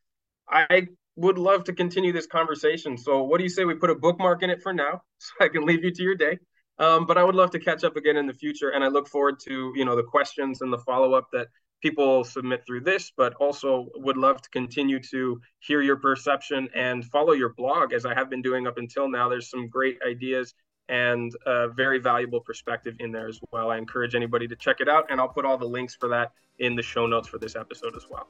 I 0.50 0.88
would 1.16 1.38
love 1.38 1.64
to 1.66 1.74
continue 1.74 2.12
this 2.12 2.28
conversation. 2.28 2.98
So, 2.98 3.24
what 3.24 3.38
do 3.38 3.44
you 3.44 3.50
say 3.50 3.64
we 3.64 3.76
put 3.76 3.90
a 3.90 3.96
bookmark 3.96 4.44
in 4.44 4.50
it 4.50 4.62
for 4.62 4.74
now, 4.74 5.02
so 5.20 5.32
I 5.40 5.48
can 5.48 5.66
leave 5.66 5.84
you 5.84 5.92
to 5.92 6.04
your 6.04 6.16
day? 6.16 6.40
Um, 6.80 7.06
but 7.06 7.18
I 7.18 7.24
would 7.24 7.36
love 7.36 7.52
to 7.52 7.60
catch 7.60 7.84
up 7.84 7.96
again 7.96 8.18
in 8.18 8.26
the 8.26 8.34
future, 8.34 8.70
and 8.70 8.84
I 8.84 8.88
look 8.88 9.08
forward 9.08 9.40
to 9.48 9.72
you 9.76 9.86
know 9.86 9.96
the 9.96 10.04
questions 10.04 10.62
and 10.62 10.74
the 10.74 10.78
follow 10.80 11.14
up 11.14 11.28
that 11.32 11.48
people 11.82 12.26
submit 12.26 12.66
through 12.66 12.82
this. 12.82 13.12
But 13.16 13.36
also 13.36 13.88
would 13.96 14.18
love 14.18 14.42
to 14.42 14.50
continue 14.50 15.00
to 15.12 15.40
hear 15.60 15.82
your 15.82 15.98
perception 15.98 16.68
and 16.76 17.06
follow 17.06 17.34
your 17.34 17.54
blog 17.54 17.94
as 17.94 18.06
I 18.06 18.14
have 18.14 18.30
been 18.30 18.42
doing 18.42 18.68
up 18.68 18.78
until 18.78 19.08
now. 19.08 19.30
There's 19.30 19.50
some 19.50 19.70
great 19.70 19.98
ideas 20.06 20.54
and 20.90 21.32
a 21.46 21.70
very 21.70 22.00
valuable 22.00 22.42
perspective 22.42 22.96
in 23.00 23.12
there 23.12 23.28
as 23.28 23.40
well. 23.52 23.70
I 23.70 23.78
encourage 23.78 24.16
anybody 24.16 24.48
to 24.48 24.56
check 24.56 24.82
it 24.82 24.90
out, 24.90 25.06
and 25.10 25.22
I'll 25.22 25.30
put 25.30 25.46
all 25.46 25.58
the 25.58 25.68
links 25.68 25.96
for 25.96 26.10
that 26.10 26.32
in 26.58 26.76
the 26.76 26.82
show 26.82 27.06
notes 27.06 27.28
for 27.28 27.38
this 27.38 27.56
episode 27.56 27.96
as 27.96 28.08
well. 28.10 28.28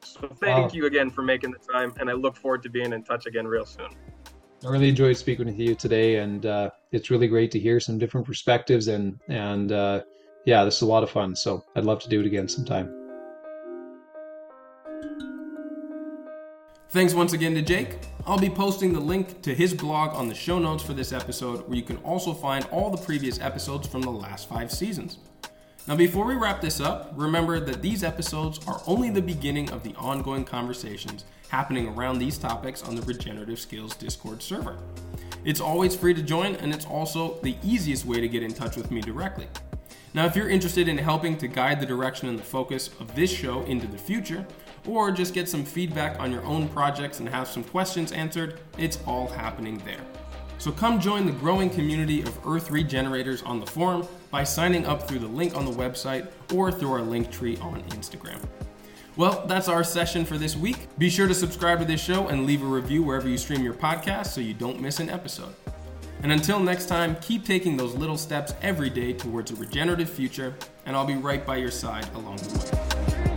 So 0.00 0.28
thank 0.40 0.56
wow. 0.58 0.70
you 0.72 0.86
again 0.86 1.10
for 1.10 1.22
making 1.22 1.52
the 1.52 1.72
time, 1.72 1.92
and 2.00 2.08
I 2.08 2.14
look 2.14 2.36
forward 2.36 2.62
to 2.64 2.70
being 2.70 2.92
in 2.92 3.02
touch 3.04 3.26
again 3.26 3.46
real 3.46 3.66
soon. 3.66 3.90
I 4.64 4.70
really 4.70 4.88
enjoyed 4.88 5.16
speaking 5.16 5.46
with 5.46 5.58
you 5.58 5.74
today, 5.74 6.16
and 6.16 6.44
uh, 6.46 6.70
it's 6.90 7.10
really 7.10 7.28
great 7.28 7.50
to 7.52 7.60
hear 7.60 7.78
some 7.78 7.98
different 7.98 8.26
perspectives. 8.26 8.88
and 8.88 9.20
And 9.28 9.70
uh, 9.70 10.02
yeah, 10.46 10.64
this 10.64 10.76
is 10.76 10.82
a 10.82 10.86
lot 10.86 11.02
of 11.02 11.10
fun. 11.10 11.36
So 11.36 11.64
I'd 11.76 11.84
love 11.84 12.00
to 12.00 12.08
do 12.08 12.20
it 12.20 12.26
again 12.26 12.48
sometime. 12.48 13.07
Thanks 16.90 17.12
once 17.12 17.34
again 17.34 17.54
to 17.54 17.60
Jake. 17.60 17.98
I'll 18.26 18.38
be 18.38 18.48
posting 18.48 18.94
the 18.94 19.00
link 19.00 19.42
to 19.42 19.54
his 19.54 19.74
blog 19.74 20.14
on 20.14 20.26
the 20.26 20.34
show 20.34 20.58
notes 20.58 20.82
for 20.82 20.94
this 20.94 21.12
episode, 21.12 21.68
where 21.68 21.76
you 21.76 21.82
can 21.82 21.98
also 21.98 22.32
find 22.32 22.66
all 22.72 22.88
the 22.88 22.96
previous 22.96 23.38
episodes 23.40 23.86
from 23.86 24.00
the 24.00 24.10
last 24.10 24.48
five 24.48 24.72
seasons. 24.72 25.18
Now, 25.86 25.96
before 25.96 26.24
we 26.24 26.34
wrap 26.34 26.62
this 26.62 26.80
up, 26.80 27.12
remember 27.14 27.60
that 27.60 27.82
these 27.82 28.02
episodes 28.02 28.58
are 28.66 28.80
only 28.86 29.10
the 29.10 29.20
beginning 29.20 29.70
of 29.70 29.82
the 29.82 29.94
ongoing 29.96 30.46
conversations 30.46 31.26
happening 31.48 31.88
around 31.88 32.20
these 32.20 32.38
topics 32.38 32.82
on 32.82 32.94
the 32.94 33.02
Regenerative 33.02 33.60
Skills 33.60 33.94
Discord 33.94 34.42
server. 34.42 34.78
It's 35.44 35.60
always 35.60 35.94
free 35.94 36.14
to 36.14 36.22
join, 36.22 36.54
and 36.56 36.72
it's 36.72 36.86
also 36.86 37.38
the 37.42 37.56
easiest 37.62 38.06
way 38.06 38.18
to 38.18 38.28
get 38.28 38.42
in 38.42 38.54
touch 38.54 38.76
with 38.76 38.90
me 38.90 39.02
directly. 39.02 39.46
Now, 40.14 40.24
if 40.24 40.34
you're 40.34 40.48
interested 40.48 40.88
in 40.88 40.96
helping 40.96 41.36
to 41.36 41.48
guide 41.48 41.80
the 41.80 41.86
direction 41.86 42.30
and 42.30 42.38
the 42.38 42.42
focus 42.42 42.88
of 42.98 43.14
this 43.14 43.30
show 43.30 43.60
into 43.64 43.86
the 43.86 43.98
future, 43.98 44.46
or 44.86 45.10
just 45.10 45.34
get 45.34 45.48
some 45.48 45.64
feedback 45.64 46.18
on 46.20 46.30
your 46.30 46.44
own 46.44 46.68
projects 46.68 47.20
and 47.20 47.28
have 47.28 47.48
some 47.48 47.64
questions 47.64 48.12
answered, 48.12 48.60
it's 48.76 48.98
all 49.06 49.28
happening 49.28 49.82
there. 49.84 50.00
So 50.58 50.72
come 50.72 51.00
join 51.00 51.24
the 51.24 51.32
growing 51.32 51.70
community 51.70 52.22
of 52.22 52.46
Earth 52.46 52.70
Regenerators 52.70 53.42
on 53.42 53.60
the 53.60 53.66
forum 53.66 54.06
by 54.30 54.44
signing 54.44 54.86
up 54.86 55.06
through 55.06 55.20
the 55.20 55.28
link 55.28 55.54
on 55.56 55.64
the 55.64 55.70
website 55.70 56.28
or 56.52 56.72
through 56.72 56.92
our 56.92 57.02
link 57.02 57.30
tree 57.30 57.56
on 57.58 57.82
Instagram. 57.90 58.40
Well, 59.16 59.44
that's 59.46 59.68
our 59.68 59.82
session 59.82 60.24
for 60.24 60.38
this 60.38 60.56
week. 60.56 60.88
Be 60.98 61.10
sure 61.10 61.26
to 61.26 61.34
subscribe 61.34 61.80
to 61.80 61.84
this 61.84 62.02
show 62.02 62.28
and 62.28 62.46
leave 62.46 62.62
a 62.62 62.66
review 62.66 63.02
wherever 63.02 63.28
you 63.28 63.38
stream 63.38 63.62
your 63.62 63.74
podcast 63.74 64.28
so 64.28 64.40
you 64.40 64.54
don't 64.54 64.80
miss 64.80 65.00
an 65.00 65.10
episode. 65.10 65.54
And 66.22 66.32
until 66.32 66.58
next 66.58 66.86
time, 66.86 67.16
keep 67.20 67.44
taking 67.44 67.76
those 67.76 67.94
little 67.94 68.18
steps 68.18 68.54
every 68.60 68.90
day 68.90 69.12
towards 69.12 69.50
a 69.52 69.54
regenerative 69.54 70.10
future, 70.10 70.54
and 70.86 70.96
I'll 70.96 71.04
be 71.04 71.16
right 71.16 71.44
by 71.46 71.56
your 71.56 71.70
side 71.70 72.08
along 72.14 72.36
the 72.36 72.58
way. 72.58 73.27